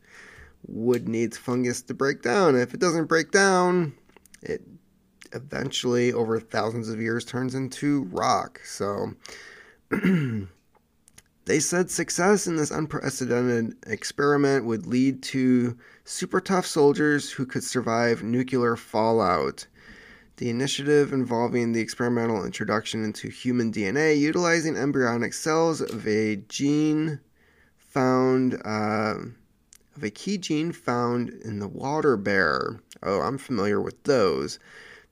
wood 0.68 1.10
needs 1.10 1.38
fungus 1.38 1.82
to 1.84 1.96
break 1.96 2.22
down. 2.22 2.56
If 2.56 2.76
it 2.76 2.80
doesn't 2.80 3.06
break 3.06 3.32
down, 3.32 3.96
it 4.44 4.62
eventually, 5.34 6.14
over 6.14 6.40
thousands 6.40 6.90
of 6.90 7.02
years, 7.02 7.26
turns 7.26 7.56
into 7.56 8.04
rock. 8.12 8.62
So. 8.64 9.14
They 11.46 11.60
said 11.60 11.92
success 11.92 12.48
in 12.48 12.56
this 12.56 12.72
unprecedented 12.72 13.76
experiment 13.86 14.66
would 14.66 14.88
lead 14.88 15.22
to 15.24 15.78
super 16.06 16.40
tough 16.40 16.68
soldiers 16.68 17.32
who 17.32 17.46
could 17.48 17.64
survive 17.64 18.24
nuclear 18.24 18.76
fallout. 18.76 19.66
The 20.38 20.52
initiative 20.52 21.12
involving 21.12 21.72
the 21.72 21.80
experimental 21.80 22.46
introduction 22.46 23.04
into 23.04 23.28
human 23.30 23.72
DNA 23.72 24.20
utilizing 24.20 24.78
embryonic 24.78 25.34
cells 25.34 25.82
of 25.82 26.08
a 26.08 26.36
gene 26.36 27.20
found 27.78 28.62
uh, 28.64 29.16
of 29.96 30.04
a 30.04 30.10
key 30.12 30.38
gene 30.38 30.72
found 30.72 31.30
in 31.30 31.60
the 31.60 31.68
water 31.68 32.18
bear. 32.18 32.80
Oh, 33.02 33.22
I'm 33.22 33.40
familiar 33.40 33.82
with 33.82 34.04
those. 34.04 34.60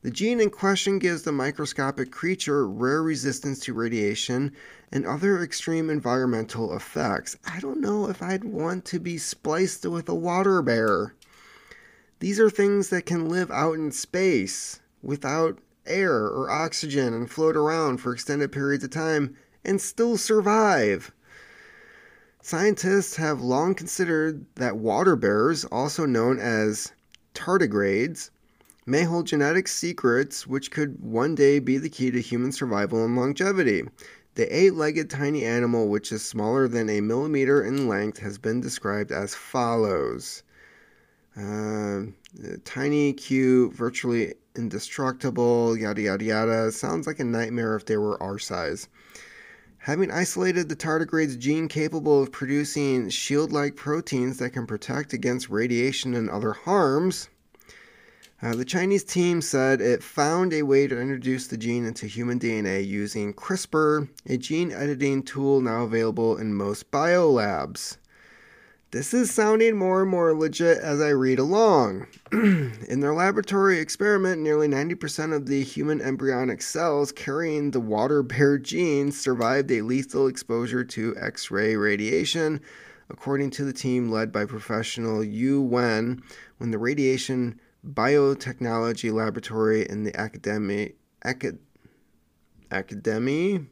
The 0.03 0.11
gene 0.11 0.41
in 0.41 0.49
question 0.49 0.99
gives 0.99 1.21
the 1.21 1.31
microscopic 1.31 2.11
creature 2.11 2.67
rare 2.67 3.01
resistance 3.01 3.59
to 3.61 3.73
radiation 3.73 4.51
and 4.91 5.05
other 5.05 5.41
extreme 5.41 5.89
environmental 5.89 6.75
effects. 6.75 7.37
I 7.45 7.61
don't 7.61 7.79
know 7.79 8.09
if 8.09 8.21
I'd 8.21 8.43
want 8.43 8.83
to 8.85 8.99
be 8.99 9.17
spliced 9.17 9.85
with 9.85 10.09
a 10.09 10.13
water 10.13 10.61
bear. 10.61 11.15
These 12.19 12.37
are 12.37 12.49
things 12.49 12.89
that 12.89 13.05
can 13.05 13.29
live 13.29 13.49
out 13.49 13.75
in 13.75 13.93
space 13.93 14.81
without 15.01 15.59
air 15.85 16.25
or 16.25 16.51
oxygen 16.51 17.13
and 17.13 17.31
float 17.31 17.55
around 17.55 17.99
for 17.99 18.11
extended 18.11 18.51
periods 18.51 18.83
of 18.83 18.89
time 18.89 19.37
and 19.63 19.79
still 19.79 20.17
survive. 20.17 21.13
Scientists 22.41 23.15
have 23.15 23.39
long 23.39 23.73
considered 23.73 24.45
that 24.55 24.75
water 24.75 25.15
bears, 25.15 25.63
also 25.63 26.05
known 26.05 26.39
as 26.39 26.91
tardigrades, 27.33 28.31
may 28.85 29.03
hold 29.03 29.27
genetic 29.27 29.67
secrets 29.67 30.45
which 30.47 30.71
could 30.71 31.01
one 31.01 31.35
day 31.35 31.59
be 31.59 31.77
the 31.77 31.89
key 31.89 32.11
to 32.11 32.21
human 32.21 32.51
survival 32.51 33.03
and 33.05 33.15
longevity. 33.15 33.83
The 34.35 34.55
eight 34.55 34.73
legged 34.73 35.09
tiny 35.09 35.45
animal, 35.45 35.89
which 35.89 36.11
is 36.11 36.23
smaller 36.23 36.67
than 36.67 36.89
a 36.89 37.01
millimeter 37.01 37.63
in 37.63 37.87
length, 37.87 38.19
has 38.19 38.37
been 38.37 38.61
described 38.61 39.11
as 39.11 39.35
follows 39.35 40.43
uh, 41.37 42.01
Tiny, 42.65 43.13
cute, 43.13 43.73
virtually 43.73 44.33
indestructible, 44.55 45.77
yada 45.77 46.01
yada 46.01 46.25
yada. 46.25 46.71
Sounds 46.71 47.05
like 47.05 47.19
a 47.19 47.23
nightmare 47.23 47.75
if 47.75 47.85
they 47.85 47.97
were 47.97 48.21
our 48.21 48.39
size. 48.39 48.87
Having 49.77 50.11
isolated 50.11 50.69
the 50.69 50.75
tardigrade's 50.75 51.35
gene 51.35 51.67
capable 51.67 52.23
of 52.23 52.31
producing 52.31 53.09
shield 53.09 53.51
like 53.51 53.75
proteins 53.75 54.37
that 54.37 54.51
can 54.51 54.65
protect 54.65 55.13
against 55.13 55.49
radiation 55.49 56.15
and 56.15 56.29
other 56.29 56.53
harms, 56.53 57.29
uh, 58.43 58.53
the 58.53 58.65
Chinese 58.65 59.05
team 59.05 59.41
said 59.41 59.79
it 59.79 60.03
found 60.03 60.51
a 60.51 60.63
way 60.63 60.85
to 60.85 60.99
introduce 60.99 61.47
the 61.47 61.55
gene 61.55 61.85
into 61.85 62.07
human 62.07 62.37
DNA 62.37 62.85
using 62.85 63.33
CRISPR, 63.33 64.09
a 64.25 64.35
gene 64.35 64.69
editing 64.69 65.23
tool 65.23 65.61
now 65.61 65.83
available 65.83 66.37
in 66.37 66.53
most 66.53 66.91
biolabs. 66.91 67.95
This 68.91 69.13
is 69.13 69.31
sounding 69.31 69.77
more 69.77 70.01
and 70.01 70.11
more 70.11 70.35
legit 70.35 70.77
as 70.79 70.99
I 70.99 71.09
read 71.09 71.39
along. 71.39 72.05
in 72.33 72.99
their 72.99 73.13
laboratory 73.13 73.79
experiment, 73.79 74.41
nearly 74.41 74.67
90% 74.67 75.33
of 75.33 75.45
the 75.45 75.63
human 75.63 76.01
embryonic 76.01 76.61
cells 76.61 77.13
carrying 77.13 77.71
the 77.71 77.79
water 77.79 78.21
bear 78.21 78.57
gene 78.57 79.13
survived 79.13 79.71
a 79.71 79.81
lethal 79.83 80.27
exposure 80.27 80.83
to 80.83 81.15
X 81.17 81.49
ray 81.49 81.77
radiation, 81.77 82.59
according 83.09 83.51
to 83.51 83.63
the 83.63 83.73
team 83.73 84.11
led 84.11 84.33
by 84.33 84.43
professional 84.43 85.23
Yu 85.23 85.61
Wen, 85.61 86.21
when 86.57 86.71
the 86.71 86.77
radiation 86.77 87.57
biotechnology 87.85 89.11
laboratory 89.11 89.87
in 89.87 90.03
the 90.03 90.11
academy 90.11 90.93
acad, 91.23 91.59
academy? 92.71 93.67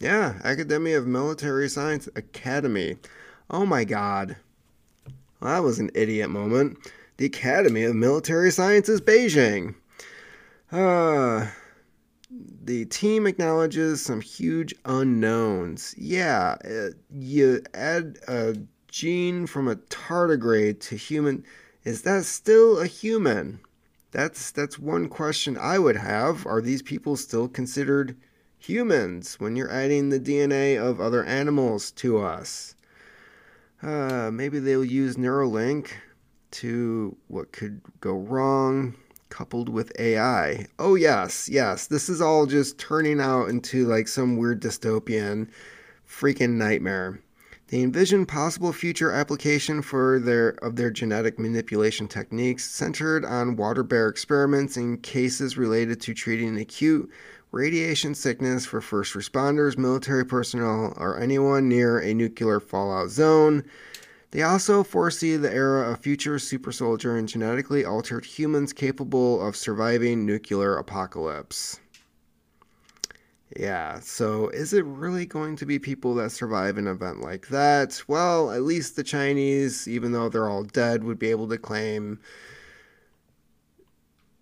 Yeah 0.00 0.38
academy 0.44 0.92
of 0.92 1.06
military 1.06 1.68
science 1.68 2.08
academy. 2.16 2.96
Oh 3.50 3.66
my 3.66 3.84
god. 3.84 4.36
Well, 5.40 5.54
that 5.54 5.62
was 5.62 5.78
an 5.78 5.90
idiot 5.94 6.30
moment. 6.30 6.78
The 7.16 7.26
academy 7.26 7.84
of 7.84 7.94
military 7.94 8.50
sciences 8.50 9.00
beijing. 9.00 9.74
Uh 10.72 11.48
the 12.64 12.84
team 12.86 13.26
acknowledges 13.26 14.04
some 14.04 14.20
huge 14.20 14.74
unknowns. 14.84 15.94
Yeah 15.96 16.56
uh, 16.64 16.90
you 17.12 17.62
add 17.74 18.18
a 18.28 18.56
gene 18.88 19.46
from 19.46 19.68
a 19.68 19.76
tardigrade 19.76 20.80
to 20.80 20.96
human 20.96 21.44
is 21.84 22.02
that 22.02 22.24
still 22.24 22.80
a 22.80 22.86
human? 22.86 23.60
That's 24.10 24.50
that's 24.50 24.78
one 24.78 25.08
question 25.08 25.56
i 25.56 25.78
would 25.78 25.96
have. 25.96 26.46
Are 26.46 26.60
these 26.60 26.82
people 26.82 27.16
still 27.16 27.48
considered 27.48 28.16
humans 28.58 29.36
when 29.38 29.56
you're 29.56 29.70
adding 29.70 30.08
the 30.08 30.20
dna 30.20 30.76
of 30.76 31.00
other 31.00 31.24
animals 31.24 31.90
to 31.92 32.18
us? 32.18 32.74
Uh, 33.82 34.30
maybe 34.32 34.58
they'll 34.58 34.84
use 34.84 35.16
neuralink 35.16 35.92
to 36.50 37.16
what 37.28 37.52
could 37.52 37.80
go 38.00 38.14
wrong 38.18 38.94
coupled 39.28 39.68
with 39.68 39.92
ai 39.98 40.66
oh 40.78 40.94
yes 40.94 41.48
yes. 41.48 41.86
This 41.86 42.08
is 42.08 42.20
all 42.20 42.44
just 42.44 42.78
turning 42.78 43.20
out 43.20 43.48
into 43.48 43.86
like 43.86 44.08
some 44.08 44.36
weird 44.36 44.60
dystopian 44.60 45.48
freaking 46.06 46.52
nightmare 46.52 47.20
they 47.68 47.82
envision 47.82 48.24
possible 48.24 48.72
future 48.72 49.12
application 49.12 49.82
for 49.82 50.18
their 50.18 50.50
of 50.62 50.76
their 50.76 50.90
genetic 50.90 51.38
manipulation 51.38 52.08
techniques 52.08 52.64
centered 52.64 53.24
on 53.24 53.56
water 53.56 53.82
bear 53.82 54.08
experiments 54.08 54.76
in 54.76 54.96
cases 54.98 55.58
related 55.58 56.00
to 56.00 56.14
treating 56.14 56.58
acute 56.58 57.10
radiation 57.52 58.14
sickness 58.14 58.66
for 58.66 58.80
first 58.80 59.14
responders, 59.14 59.78
military 59.78 60.24
personnel, 60.24 60.92
or 60.96 61.18
anyone 61.20 61.68
near 61.68 61.98
a 61.98 62.12
nuclear 62.14 62.60
fallout 62.60 63.10
zone. 63.10 63.64
They 64.30 64.42
also 64.42 64.82
foresee 64.82 65.36
the 65.36 65.52
era 65.52 65.90
of 65.90 66.00
future 66.00 66.38
super 66.38 66.72
soldier 66.72 67.16
and 67.16 67.26
genetically 67.26 67.84
altered 67.84 68.26
humans 68.26 68.74
capable 68.74 69.46
of 69.46 69.56
surviving 69.56 70.26
nuclear 70.26 70.76
apocalypse. 70.76 71.80
Yeah, 73.56 74.00
so 74.00 74.48
is 74.50 74.74
it 74.74 74.84
really 74.84 75.24
going 75.24 75.56
to 75.56 75.66
be 75.66 75.78
people 75.78 76.14
that 76.16 76.30
survive 76.30 76.76
an 76.76 76.86
event 76.86 77.22
like 77.22 77.48
that? 77.48 78.02
Well, 78.06 78.50
at 78.50 78.62
least 78.62 78.94
the 78.96 79.02
Chinese, 79.02 79.88
even 79.88 80.12
though 80.12 80.28
they're 80.28 80.48
all 80.48 80.64
dead, 80.64 81.02
would 81.04 81.18
be 81.18 81.30
able 81.30 81.48
to 81.48 81.56
claim 81.58 82.20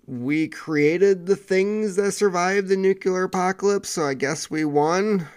we 0.07 0.49
created 0.49 1.27
the 1.27 1.37
things 1.37 1.97
that 1.97 2.13
survived 2.13 2.69
the 2.69 2.77
nuclear 2.77 3.25
apocalypse, 3.25 3.91
so 3.91 4.05
I 4.05 4.15
guess 4.15 4.51
we 4.51 4.65
won. 4.65 5.29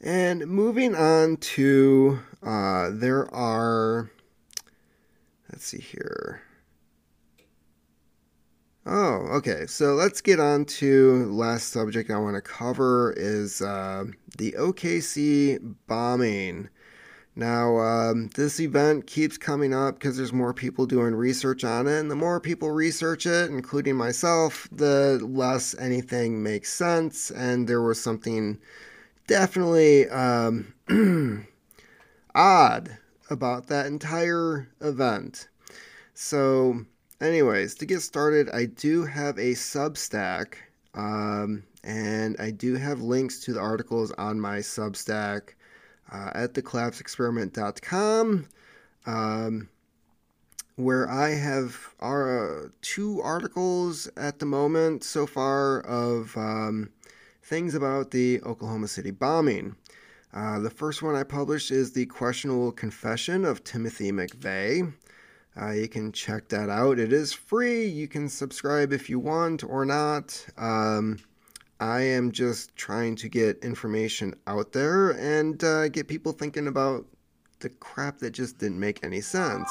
And 0.00 0.46
moving 0.46 0.94
on 0.96 1.36
to, 1.36 2.18
uh, 2.42 2.90
there 2.92 3.32
are, 3.32 4.10
let's 5.50 5.66
see 5.66 5.80
here. 5.80 6.42
Oh, 8.84 9.28
okay. 9.36 9.66
So 9.66 9.94
let's 9.94 10.20
get 10.20 10.40
on 10.40 10.64
to 10.64 11.26
last 11.26 11.68
subject 11.68 12.10
I 12.10 12.18
want 12.18 12.34
to 12.34 12.42
cover 12.42 13.14
is 13.16 13.62
uh, 13.62 14.04
the 14.38 14.52
OKC 14.52 15.74
bombing. 15.86 16.68
Now, 17.36 17.78
um, 17.78 18.28
this 18.34 18.60
event 18.60 19.06
keeps 19.06 19.38
coming 19.38 19.72
up 19.72 19.94
because 19.94 20.16
there's 20.16 20.32
more 20.34 20.52
people 20.52 20.84
doing 20.86 21.14
research 21.14 21.64
on 21.64 21.86
it, 21.86 21.98
and 22.00 22.10
the 22.10 22.16
more 22.16 22.40
people 22.40 22.70
research 22.72 23.24
it, 23.24 23.50
including 23.50 23.96
myself, 23.96 24.68
the 24.70 25.18
less 25.22 25.74
anything 25.78 26.42
makes 26.42 26.72
sense. 26.72 27.30
And 27.30 27.68
there 27.68 27.80
was 27.82 28.00
something 28.00 28.58
definitely 29.28 30.08
um, 30.10 30.74
odd 32.34 32.98
about 33.30 33.68
that 33.68 33.86
entire 33.86 34.68
event. 34.80 35.48
So, 36.14 36.84
anyways, 37.22 37.74
to 37.76 37.86
get 37.86 38.00
started, 38.00 38.50
I 38.50 38.66
do 38.66 39.04
have 39.04 39.38
a 39.38 39.52
Substack, 39.52 40.54
um, 40.94 41.62
and 41.84 42.36
I 42.38 42.50
do 42.50 42.74
have 42.74 43.00
links 43.00 43.40
to 43.40 43.52
the 43.52 43.60
articles 43.60 44.12
on 44.12 44.40
my 44.40 44.58
Substack 44.58 45.54
uh, 46.12 46.30
at 46.34 46.54
thecollapseexperiment.com, 46.54 48.46
um, 49.06 49.68
where 50.76 51.08
I 51.08 51.30
have 51.30 51.76
uh, 52.00 52.68
two 52.82 53.22
articles 53.22 54.10
at 54.16 54.38
the 54.38 54.46
moment 54.46 55.04
so 55.04 55.26
far 55.26 55.80
of 55.82 56.36
um, 56.36 56.90
things 57.44 57.74
about 57.74 58.10
the 58.10 58.42
Oklahoma 58.42 58.88
City 58.88 59.10
bombing. 59.10 59.76
Uh, 60.34 60.58
the 60.58 60.70
first 60.70 61.02
one 61.02 61.14
I 61.14 61.24
published 61.24 61.70
is 61.70 61.92
The 61.92 62.06
Questionable 62.06 62.72
Confession 62.72 63.44
of 63.44 63.62
Timothy 63.64 64.10
McVeigh. 64.10 64.92
Uh, 65.60 65.70
you 65.72 65.88
can 65.88 66.12
check 66.12 66.48
that 66.48 66.70
out. 66.70 66.98
It 66.98 67.12
is 67.12 67.32
free. 67.32 67.86
You 67.86 68.08
can 68.08 68.28
subscribe 68.28 68.92
if 68.92 69.10
you 69.10 69.18
want 69.18 69.62
or 69.62 69.84
not. 69.84 70.46
Um, 70.56 71.18
I 71.78 72.00
am 72.00 72.32
just 72.32 72.74
trying 72.76 73.16
to 73.16 73.28
get 73.28 73.58
information 73.64 74.34
out 74.46 74.72
there 74.72 75.10
and 75.10 75.62
uh, 75.62 75.88
get 75.88 76.08
people 76.08 76.32
thinking 76.32 76.68
about 76.68 77.06
the 77.60 77.68
crap 77.68 78.18
that 78.18 78.30
just 78.30 78.58
didn't 78.58 78.80
make 78.80 79.04
any 79.04 79.20
sense. 79.20 79.70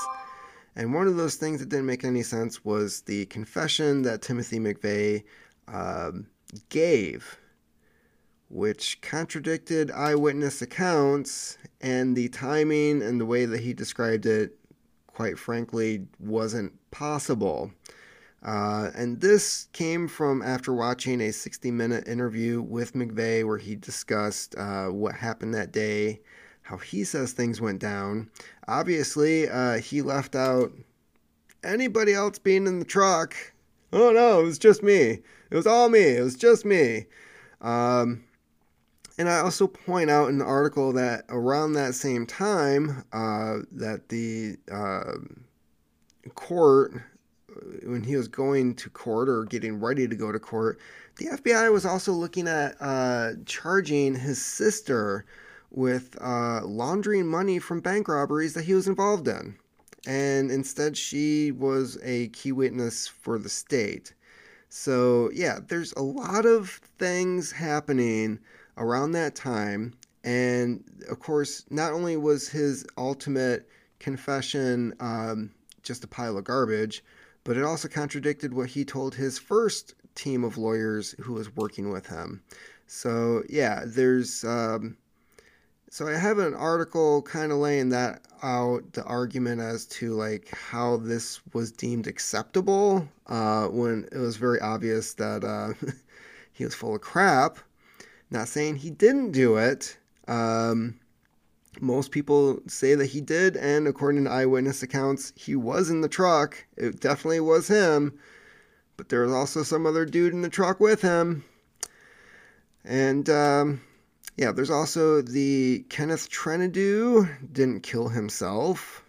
And 0.75 0.93
one 0.93 1.07
of 1.07 1.17
those 1.17 1.35
things 1.35 1.59
that 1.59 1.69
didn't 1.69 1.85
make 1.85 2.03
any 2.03 2.23
sense 2.23 2.63
was 2.63 3.01
the 3.01 3.25
confession 3.27 4.03
that 4.03 4.21
Timothy 4.21 4.59
McVeigh 4.59 5.23
um, 5.67 6.27
gave, 6.69 7.37
which 8.49 9.01
contradicted 9.01 9.91
eyewitness 9.91 10.61
accounts, 10.61 11.57
and 11.81 12.15
the 12.15 12.29
timing 12.29 13.01
and 13.01 13.19
the 13.19 13.25
way 13.25 13.45
that 13.45 13.61
he 13.61 13.73
described 13.73 14.25
it, 14.25 14.57
quite 15.13 15.37
frankly, 15.37 16.05
wasn't 16.19 16.73
possible. 16.91 17.71
Uh, 18.43 18.89
and 18.95 19.21
this 19.21 19.67
came 19.71 20.07
from 20.07 20.41
after 20.41 20.73
watching 20.73 21.21
a 21.21 21.31
60 21.31 21.69
minute 21.69 22.07
interview 22.07 22.61
with 22.61 22.93
McVeigh 22.93 23.45
where 23.45 23.59
he 23.59 23.75
discussed 23.75 24.55
uh, 24.57 24.87
what 24.87 25.13
happened 25.13 25.53
that 25.53 25.71
day, 25.71 26.21
how 26.63 26.77
he 26.77 27.03
says 27.03 27.33
things 27.33 27.61
went 27.61 27.79
down. 27.79 28.29
Obviously, 28.67 29.47
uh, 29.47 29.77
he 29.77 30.01
left 30.01 30.35
out 30.35 30.71
anybody 31.63 32.13
else 32.13 32.39
being 32.39 32.65
in 32.65 32.79
the 32.79 32.85
truck. 32.85 33.35
Oh 33.93 34.11
no, 34.11 34.39
it 34.39 34.43
was 34.43 34.57
just 34.57 34.81
me. 34.81 35.19
It 35.51 35.55
was 35.55 35.67
all 35.67 35.89
me. 35.89 35.99
It 35.99 36.23
was 36.23 36.35
just 36.35 36.65
me. 36.65 37.05
Um, 37.61 38.23
and 39.17 39.29
I 39.29 39.39
also 39.39 39.67
point 39.67 40.09
out 40.09 40.29
in 40.29 40.37
the 40.37 40.45
article 40.45 40.93
that 40.93 41.25
around 41.29 41.73
that 41.73 41.95
same 41.95 42.25
time, 42.25 43.03
uh, 43.11 43.59
that 43.71 44.09
the 44.09 44.57
uh, 44.71 45.13
court 46.35 46.93
when 47.83 48.03
he 48.03 48.15
was 48.15 48.27
going 48.27 48.75
to 48.75 48.89
court 48.89 49.29
or 49.29 49.45
getting 49.45 49.79
ready 49.79 50.07
to 50.07 50.15
go 50.15 50.31
to 50.31 50.39
court, 50.39 50.79
the 51.17 51.25
FBI 51.25 51.71
was 51.71 51.85
also 51.85 52.13
looking 52.13 52.47
at 52.47 52.75
uh, 52.79 53.31
charging 53.45 54.15
his 54.15 54.41
sister 54.41 55.25
with 55.69 56.17
uh, 56.21 56.61
laundering 56.65 57.27
money 57.27 57.59
from 57.59 57.79
bank 57.79 58.07
robberies 58.07 58.53
that 58.53 58.65
he 58.65 58.73
was 58.73 58.87
involved 58.87 59.27
in. 59.27 59.55
And 60.07 60.51
instead, 60.51 60.97
she 60.97 61.51
was 61.51 61.97
a 62.03 62.29
key 62.29 62.51
witness 62.51 63.07
for 63.07 63.37
the 63.37 63.49
state. 63.49 64.13
So, 64.69 65.29
yeah, 65.33 65.59
there's 65.67 65.93
a 65.93 66.01
lot 66.01 66.45
of 66.45 66.69
things 66.97 67.51
happening 67.51 68.39
around 68.77 69.11
that 69.11 69.35
time. 69.35 69.93
And 70.23 70.83
of 71.09 71.19
course, 71.19 71.65
not 71.69 71.93
only 71.93 72.17
was 72.17 72.47
his 72.47 72.85
ultimate 72.97 73.67
confession 73.99 74.93
um, 74.99 75.51
just 75.83 76.03
a 76.03 76.07
pile 76.07 76.37
of 76.37 76.43
garbage, 76.43 77.03
but 77.43 77.57
it 77.57 77.63
also 77.63 77.87
contradicted 77.87 78.53
what 78.53 78.69
he 78.69 78.85
told 78.85 79.15
his 79.15 79.39
first 79.39 79.95
team 80.15 80.43
of 80.43 80.57
lawyers 80.57 81.15
who 81.19 81.33
was 81.33 81.55
working 81.55 81.89
with 81.91 82.07
him. 82.07 82.41
So, 82.87 83.43
yeah, 83.49 83.83
there's. 83.85 84.43
Um, 84.43 84.97
so 85.89 86.07
I 86.07 86.13
have 86.13 86.37
an 86.37 86.53
article 86.53 87.21
kind 87.23 87.51
of 87.51 87.57
laying 87.57 87.89
that 87.89 88.21
out, 88.41 88.93
the 88.93 89.03
argument 89.03 89.59
as 89.59 89.85
to 89.87 90.13
like 90.13 90.49
how 90.55 90.97
this 90.97 91.41
was 91.53 91.71
deemed 91.71 92.07
acceptable 92.07 93.07
uh, 93.27 93.67
when 93.67 94.07
it 94.11 94.17
was 94.17 94.37
very 94.37 94.59
obvious 94.61 95.13
that 95.15 95.43
uh, 95.43 95.73
he 96.53 96.63
was 96.63 96.73
full 96.73 96.95
of 96.95 97.01
crap. 97.01 97.57
Not 98.31 98.47
saying 98.47 98.77
he 98.77 98.89
didn't 98.89 99.31
do 99.31 99.57
it. 99.57 99.97
Um, 100.27 100.99
most 101.79 102.11
people 102.11 102.61
say 102.67 102.95
that 102.95 103.07
he 103.07 103.21
did, 103.21 103.57
and 103.57 103.87
according 103.87 104.23
to 104.23 104.31
eyewitness 104.31 104.83
accounts, 104.83 105.33
he 105.35 105.55
was 105.55 105.89
in 105.89 106.01
the 106.01 106.09
truck. 106.09 106.65
It 106.77 106.99
definitely 107.01 107.41
was 107.41 107.67
him, 107.67 108.17
but 108.97 109.09
there 109.09 109.23
was 109.23 109.33
also 109.33 109.63
some 109.63 109.85
other 109.85 110.05
dude 110.05 110.33
in 110.33 110.41
the 110.41 110.49
truck 110.49 110.79
with 110.79 111.01
him. 111.01 111.43
And 112.83 113.29
um, 113.29 113.81
yeah, 114.37 114.51
there's 114.51 114.71
also 114.71 115.21
the 115.21 115.85
Kenneth 115.89 116.29
Trentadue 116.29 117.27
didn't 117.51 117.81
kill 117.81 118.07
himself, 118.09 119.03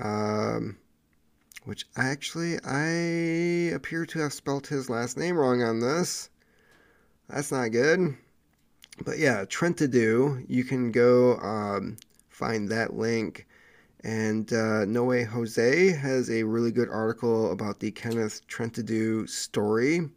um, 0.00 0.78
which 1.64 1.86
actually 1.96 2.58
I 2.64 3.74
appear 3.74 4.06
to 4.06 4.20
have 4.20 4.32
spelt 4.32 4.68
his 4.68 4.88
last 4.88 5.16
name 5.16 5.36
wrong 5.36 5.62
on 5.62 5.80
this. 5.80 6.30
That's 7.28 7.52
not 7.52 7.68
good 7.68 8.16
but 9.02 9.18
yeah, 9.18 9.44
Trentadue, 9.44 10.44
you 10.48 10.64
can 10.64 10.92
go 10.92 11.36
um, 11.38 11.96
find 12.28 12.68
that 12.68 12.94
link. 12.94 13.46
And 14.04 14.52
uh, 14.52 14.84
Noe 14.84 15.24
Jose 15.24 15.90
has 15.92 16.30
a 16.30 16.42
really 16.42 16.70
good 16.70 16.90
article 16.90 17.50
about 17.50 17.80
the 17.80 17.90
Kenneth 17.90 18.46
Trentadue 18.46 19.26
story, 19.26 20.10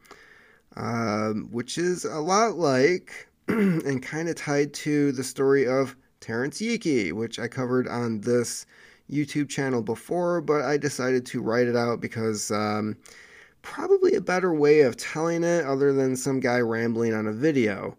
um, 0.76 1.48
which 1.52 1.78
is 1.78 2.04
a 2.04 2.20
lot 2.20 2.58
like 2.58 3.30
and 3.48 4.04
kind 4.04 4.28
of 4.28 4.36
tied 4.36 4.74
to 4.74 5.14
the 5.14 5.24
story 5.24 5.66
of 5.66 5.96
Terrance 6.20 6.60
Yeakey, 6.60 7.14
which 7.14 7.40
I 7.40 7.48
covered 7.48 7.88
on 7.88 8.20
this 8.20 8.66
YouTube 9.10 9.48
channel 9.48 9.82
before, 9.82 10.42
but 10.42 10.64
I 10.64 10.76
decided 10.76 11.26
to 11.28 11.42
write 11.42 11.68
it 11.68 11.78
out 11.78 12.02
because 12.02 12.52
um, 12.52 12.98
probably 13.68 14.16
a 14.16 14.22
better 14.22 14.54
way 14.54 14.82
of 14.82 14.96
telling 14.96 15.44
it 15.44 15.66
other 15.66 15.92
than 15.92 16.16
some 16.16 16.40
guy 16.40 16.58
rambling 16.60 17.14
on 17.14 17.28
a 17.28 17.34
video. 17.34 17.98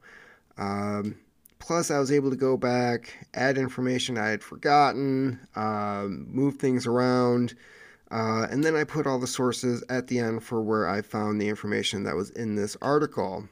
Um, 0.57 1.14
plus, 1.59 1.91
I 1.91 1.99
was 1.99 2.11
able 2.11 2.31
to 2.31 2.37
go 2.37 2.57
back, 2.57 3.27
add 3.35 3.59
information 3.59 4.16
I 4.16 4.29
had 4.29 4.43
forgotten, 4.43 5.39
um, 5.57 6.27
move 6.31 6.57
things 6.57 6.87
around, 6.87 7.55
uh, 8.11 8.47
and 8.51 8.64
then 8.64 8.77
I 8.77 8.85
put 8.85 9.07
all 9.07 9.19
the 9.19 9.27
sources 9.27 9.85
at 9.91 10.07
the 10.07 10.19
end 10.19 10.43
for 10.43 10.62
where 10.62 10.89
I 10.89 11.03
found 11.03 11.39
the 11.39 11.51
information 11.51 12.05
that 12.05 12.16
was 12.16 12.31
in 12.31 12.55
this 12.55 12.75
article. 12.81 13.47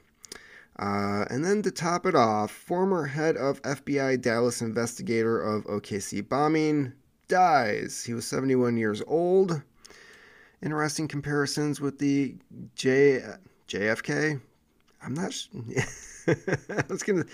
Uh, 0.79 1.25
and 1.29 1.45
then 1.45 1.61
to 1.61 1.71
top 1.71 2.07
it 2.07 2.15
off, 2.15 2.49
former 2.49 3.05
head 3.05 3.37
of 3.37 3.61
FBI 3.61 4.19
Dallas 4.19 4.61
investigator 4.61 5.39
of 5.39 5.65
OKC 5.65 6.27
bombing 6.27 6.93
dies. 7.27 8.03
He 8.03 8.13
was 8.15 8.25
71 8.25 8.75
years 8.75 9.03
old. 9.05 9.61
Interesting 10.61 11.07
comparisons 11.07 11.79
with 11.79 11.99
the 11.99 12.35
J 12.75 13.21
JFK. 13.67 14.41
I'm 15.03 15.13
not. 15.13 15.33
I 16.27 16.83
was 16.89 17.03
gonna. 17.03 17.25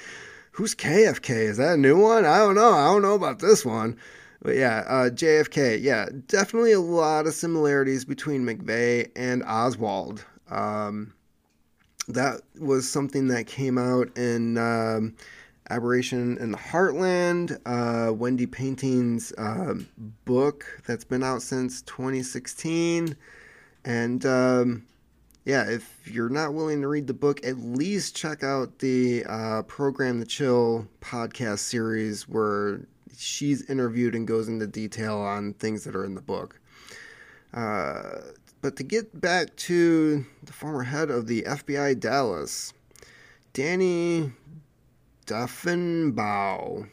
Who's 0.52 0.76
KFK? 0.76 1.30
Is 1.30 1.58
that 1.58 1.74
a 1.74 1.78
new 1.78 2.00
one? 2.00 2.26
I 2.26 2.38
don't 2.40 2.56
know. 2.56 2.74
I 2.74 2.86
don't 2.86 3.02
know 3.02 3.16
about 3.16 3.40
this 3.40 3.66
one. 3.66 3.98
But 4.42 4.56
yeah, 4.56 4.84
uh, 4.88 5.10
JFK. 5.10 5.82
Yeah, 5.82 6.10
definitely 6.28 6.74
a 6.74 6.82
lot 6.82 7.26
of 7.26 7.34
similarities 7.34 8.04
between 8.04 8.46
McVeigh 8.46 9.10
and 9.16 9.42
Oswald. 9.44 10.26
Um, 10.50 11.14
that 12.10 12.42
was 12.60 12.90
something 12.90 13.30
that 13.30 13.48
came 13.48 13.78
out 13.78 14.16
in 14.18 14.58
um, 14.58 15.16
Aberration 15.70 16.38
in 16.40 16.52
the 16.52 16.58
Heartland, 16.58 17.60
uh, 17.66 18.14
Wendy 18.14 18.46
Painting's 18.46 19.34
um, 19.38 19.88
book 20.26 20.66
that's 20.86 21.06
been 21.06 21.24
out 21.24 21.42
since 21.42 21.82
2016. 21.84 23.16
And 23.86 24.26
um, 24.26 24.86
yeah, 25.46 25.70
if 25.70 26.02
you're 26.06 26.30
not 26.30 26.54
willing 26.54 26.82
to 26.82 26.88
read 26.88 27.08
the 27.08 27.14
book, 27.14 27.46
at 27.46 27.58
least 27.58 28.16
check 28.16 28.44
out 28.44 28.80
the 28.80 29.26
uh, 29.26 29.64
Programmed 29.64 30.22
to 30.22 30.38
Kill 30.38 30.88
podcast 31.02 31.60
series 31.60 32.28
where 32.28 32.82
she's 33.18 33.70
interviewed 33.70 34.16
and 34.16 34.28
goes 34.28 34.48
into 34.48 34.68
detail 34.68 35.18
on 35.18 35.54
things 35.54 35.84
that 35.84 35.96
are 35.96 36.06
in 36.06 36.16
the 36.16 36.22
book. 36.22 36.60
Uh, 37.54 38.20
but 38.62 38.78
to 38.78 38.84
get 38.84 39.20
back 39.20 39.56
to 39.58 40.26
the 40.44 40.54
former 40.54 40.84
head 40.84 41.10
of 41.10 41.28
the 41.28 41.44
FBI 41.44 42.00
Dallas, 42.00 42.74
Danny 43.52 44.32
Defenbaugh. 45.26 46.90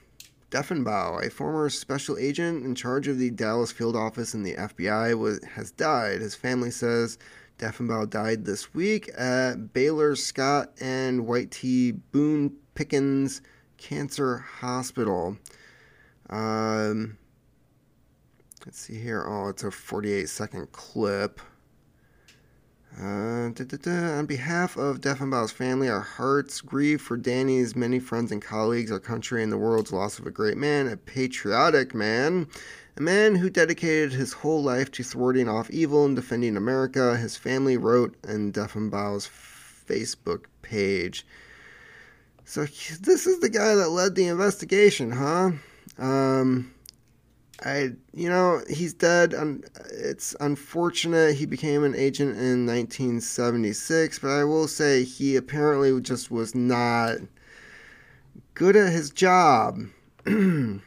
Defenbaugh, 0.51 1.25
a 1.25 1.31
former 1.31 1.71
special 1.71 2.19
agent 2.19 2.65
in 2.65 2.75
charge 2.75 3.07
of 3.07 3.19
the 3.19 3.31
Dallas 3.31 3.71
field 3.71 3.95
office 3.95 4.35
in 4.35 4.43
the 4.43 4.55
FBI, 4.55 5.17
was, 5.17 5.43
has 5.45 5.71
died. 5.71 6.21
His 6.21 6.35
family 6.35 6.71
says 6.71 7.19
Defenbaugh 7.59 8.11
died 8.11 8.45
this 8.45 8.75
week 8.75 9.11
at 9.17 9.73
Baylor 9.73 10.17
Scott 10.17 10.73
and 10.81 11.27
White 11.27 11.51
T. 11.51 11.93
Boone 11.93 12.57
Pickens 12.75 13.43
Cancer 13.77 14.39
Hospital. 14.39 15.37
Um, 16.29 17.17
let's 18.65 18.79
see 18.81 18.99
here. 18.99 19.25
Oh, 19.27 19.49
it's 19.49 19.63
a 19.63 19.71
48 19.71 20.29
second 20.29 20.73
clip. 20.73 21.41
Uh. 22.99 23.31
On 23.51 24.27
behalf 24.27 24.77
of 24.77 25.01
Defenbaugh's 25.01 25.51
family, 25.51 25.89
our 25.89 26.01
hearts 26.01 26.61
grieve 26.61 27.01
for 27.01 27.17
Danny's 27.17 27.75
many 27.75 27.99
friends 27.99 28.31
and 28.31 28.41
colleagues, 28.41 28.93
our 28.93 29.01
country, 29.01 29.43
and 29.43 29.51
the 29.51 29.59
world's 29.59 29.93
loss 29.93 30.19
of 30.19 30.27
a 30.27 30.31
great 30.31 30.57
man, 30.57 30.87
a 30.87 30.97
patriotic 30.97 31.95
man, 31.95 32.47
a 32.97 33.03
man 33.03 33.35
who 33.35 33.51
dedicated 33.51 34.13
his 34.13 34.33
whole 34.33 34.63
life 34.63 34.91
to 34.93 35.03
thwarting 35.03 35.49
off 35.49 35.71
evil 35.71 36.05
and 36.05 36.15
defending 36.15 36.57
America. 36.57 37.17
His 37.17 37.37
family 37.37 37.77
wrote 37.77 38.15
in 38.27 38.53
Defenbaugh's 38.53 39.29
Facebook 39.29 40.45
page. 40.63 41.27
So 42.45 42.63
this 42.63 43.27
is 43.27 43.41
the 43.41 43.51
guy 43.51 43.75
that 43.75 43.91
led 43.91 44.15
the 44.15 44.27
investigation, 44.27 45.11
huh? 45.11 45.53
Um, 45.99 46.73
I, 47.63 47.93
you 48.15 48.29
know, 48.29 48.63
he's 48.69 48.95
dead. 48.95 49.35
It's 49.91 50.35
unfortunate 50.41 51.37
he 51.37 51.45
became 51.45 51.85
an 51.85 51.95
agent 51.95 52.39
in 52.39 52.67
1976, 52.67 54.19
but 54.19 54.31
I 54.31 54.45
will 54.45 54.67
say 54.67 55.05
he 55.05 55.37
apparently 55.37 56.01
just 56.01 56.31
was 56.31 56.55
not 56.55 57.19
good 58.55 58.77
at 58.77 58.93
his 58.93 59.11
job. 59.11 59.79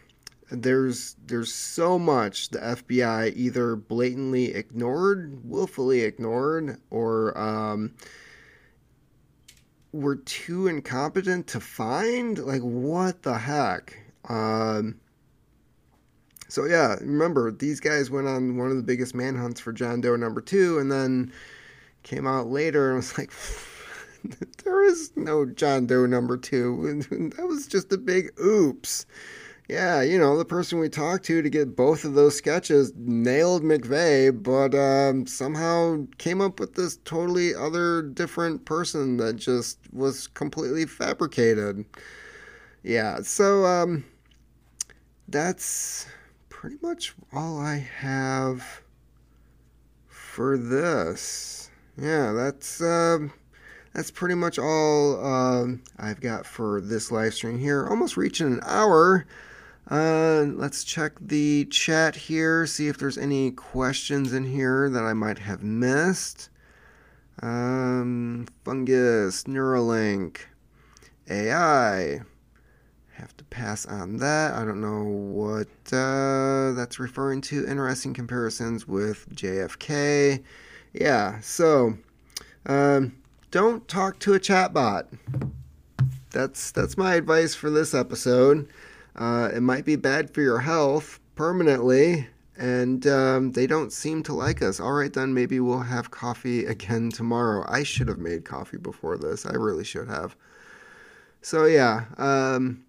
there's 0.51 1.15
there's 1.25 1.53
so 1.53 1.97
much 1.97 2.49
the 2.49 2.59
FBI 2.59 3.35
either 3.35 3.75
blatantly 3.75 4.53
ignored, 4.53 5.41
willfully 5.43 6.01
ignored, 6.01 6.77
or 6.89 7.37
um, 7.37 7.93
were 9.91 10.15
too 10.15 10.67
incompetent 10.67 11.47
to 11.47 11.59
find. 11.59 12.39
Like 12.39 12.61
what 12.61 13.21
the 13.21 13.37
heck? 13.37 13.99
Um, 14.27 14.99
so 16.53 16.65
yeah, 16.65 16.97
remember 17.01 17.51
these 17.51 17.79
guys 17.79 18.11
went 18.11 18.27
on 18.27 18.57
one 18.57 18.69
of 18.69 18.77
the 18.77 18.83
biggest 18.83 19.15
manhunts 19.15 19.59
for 19.59 19.73
John 19.73 20.01
Doe 20.01 20.15
number 20.15 20.39
two, 20.39 20.77
and 20.77 20.91
then 20.91 21.33
came 22.03 22.27
out 22.27 22.45
later 22.45 22.89
and 22.89 22.97
was 22.97 23.17
like, 23.17 23.31
there 24.63 24.83
is 24.83 25.11
no 25.15 25.47
John 25.47 25.87
Doe 25.87 26.05
number 26.05 26.37
two. 26.37 27.01
that 27.35 27.47
was 27.47 27.65
just 27.65 27.91
a 27.91 27.97
big 27.97 28.39
oops. 28.39 29.07
Yeah, 29.67 30.03
you 30.03 30.19
know, 30.19 30.37
the 30.37 30.45
person 30.45 30.77
we 30.77 30.89
talked 30.89 31.25
to 31.25 31.41
to 31.41 31.49
get 31.49 31.75
both 31.75 32.05
of 32.05 32.13
those 32.13 32.37
sketches 32.37 32.93
nailed 32.97 33.63
McVeigh, 33.63 34.43
but 34.43 34.75
um, 34.75 35.25
somehow 35.25 36.05
came 36.19 36.39
up 36.39 36.59
with 36.59 36.75
this 36.75 36.97
totally 37.03 37.55
other 37.55 38.03
different 38.03 38.65
person 38.65 39.17
that 39.17 39.37
just 39.37 39.79
was 39.91 40.27
completely 40.27 40.85
fabricated. 40.85 41.83
Yeah, 42.83 43.23
so 43.23 43.65
um, 43.65 44.05
that's 45.27 46.05
pretty 46.63 46.79
much 46.81 47.13
all 47.33 47.59
I 47.59 47.75
have 47.75 48.81
for 50.07 50.57
this. 50.57 51.69
Yeah, 51.97 52.31
that's 52.31 52.81
um, 52.81 53.33
that's 53.93 54.09
pretty 54.09 54.35
much 54.35 54.57
all 54.57 55.25
um, 55.25 55.83
I've 55.99 56.21
got 56.21 56.45
for 56.45 56.79
this 56.79 57.11
live 57.11 57.33
stream 57.33 57.59
here. 57.59 57.85
Almost 57.85 58.15
reaching 58.15 58.47
an 58.47 58.61
hour. 58.63 59.25
Uh, 59.91 60.45
let's 60.55 60.85
check 60.85 61.11
the 61.19 61.65
chat 61.65 62.15
here, 62.15 62.65
see 62.65 62.87
if 62.87 62.97
there's 62.97 63.17
any 63.17 63.51
questions 63.51 64.31
in 64.31 64.45
here 64.45 64.89
that 64.89 65.03
I 65.03 65.11
might 65.11 65.39
have 65.39 65.63
missed. 65.63 66.49
Um, 67.41 68.47
fungus, 68.63 69.43
Neuralink, 69.43 70.37
AI, 71.29 72.21
have 73.13 73.35
to 73.37 73.43
pass 73.45 73.85
on 73.85 74.17
that. 74.17 74.53
I 74.53 74.65
don't 74.65 74.81
know 74.81 75.03
what 75.03 75.67
uh, 75.93 76.73
that's 76.73 76.99
referring 76.99 77.41
to. 77.41 77.65
Interesting 77.67 78.13
comparisons 78.13 78.87
with 78.87 79.29
JFK. 79.35 80.43
Yeah, 80.93 81.39
so 81.39 81.97
um, 82.65 83.15
don't 83.51 83.87
talk 83.87 84.19
to 84.19 84.33
a 84.33 84.39
chatbot. 84.39 85.05
That's 86.31 86.71
that's 86.71 86.97
my 86.97 87.15
advice 87.15 87.53
for 87.53 87.69
this 87.69 87.93
episode. 87.93 88.67
Uh, 89.15 89.49
it 89.53 89.61
might 89.61 89.85
be 89.85 89.95
bad 89.95 90.33
for 90.33 90.41
your 90.41 90.59
health 90.59 91.19
permanently, 91.35 92.27
and 92.57 93.05
um, 93.05 93.51
they 93.51 93.67
don't 93.67 93.93
seem 93.93 94.23
to 94.23 94.33
like 94.33 94.63
us. 94.63 94.79
All 94.79 94.93
right, 94.93 95.13
then 95.13 95.35
maybe 95.35 95.59
we'll 95.59 95.79
have 95.79 96.09
coffee 96.09 96.65
again 96.65 97.09
tomorrow. 97.11 97.63
I 97.67 97.83
should 97.83 98.07
have 98.07 98.17
made 98.17 98.43
coffee 98.43 98.77
before 98.77 99.17
this. 99.17 99.45
I 99.45 99.53
really 99.53 99.83
should 99.83 100.07
have. 100.07 100.35
So 101.43 101.65
yeah. 101.65 102.05
Um, 102.17 102.83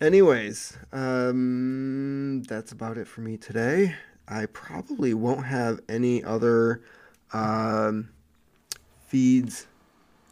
Anyways, 0.00 0.76
um, 0.92 2.42
that's 2.48 2.72
about 2.72 2.98
it 2.98 3.06
for 3.06 3.20
me 3.20 3.36
today. 3.36 3.94
I 4.26 4.46
probably 4.46 5.14
won't 5.14 5.46
have 5.46 5.80
any 5.88 6.24
other 6.24 6.82
um, 7.32 8.08
feeds 9.06 9.66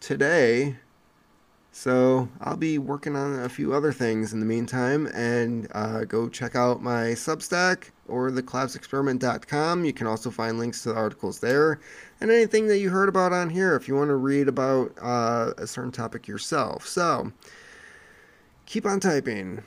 today. 0.00 0.76
So 1.70 2.28
I'll 2.40 2.56
be 2.56 2.76
working 2.78 3.14
on 3.14 3.38
a 3.38 3.48
few 3.48 3.72
other 3.72 3.92
things 3.92 4.32
in 4.32 4.40
the 4.40 4.46
meantime 4.46 5.06
and 5.14 5.68
uh, 5.72 6.04
go 6.04 6.28
check 6.28 6.56
out 6.56 6.82
my 6.82 7.12
Substack 7.12 7.90
or 8.08 8.30
thecollapseexperiment.com. 8.30 9.84
You 9.84 9.92
can 9.92 10.06
also 10.06 10.30
find 10.30 10.58
links 10.58 10.82
to 10.82 10.90
the 10.90 10.96
articles 10.96 11.38
there 11.38 11.80
and 12.20 12.30
anything 12.30 12.66
that 12.66 12.78
you 12.78 12.90
heard 12.90 13.08
about 13.08 13.32
on 13.32 13.48
here 13.48 13.76
if 13.76 13.86
you 13.86 13.94
want 13.94 14.08
to 14.08 14.16
read 14.16 14.48
about 14.48 14.92
uh, 15.00 15.52
a 15.56 15.66
certain 15.66 15.92
topic 15.92 16.26
yourself. 16.26 16.86
So, 16.86 17.32
keep 18.72 18.86
on 18.86 18.98
typing. 18.98 19.62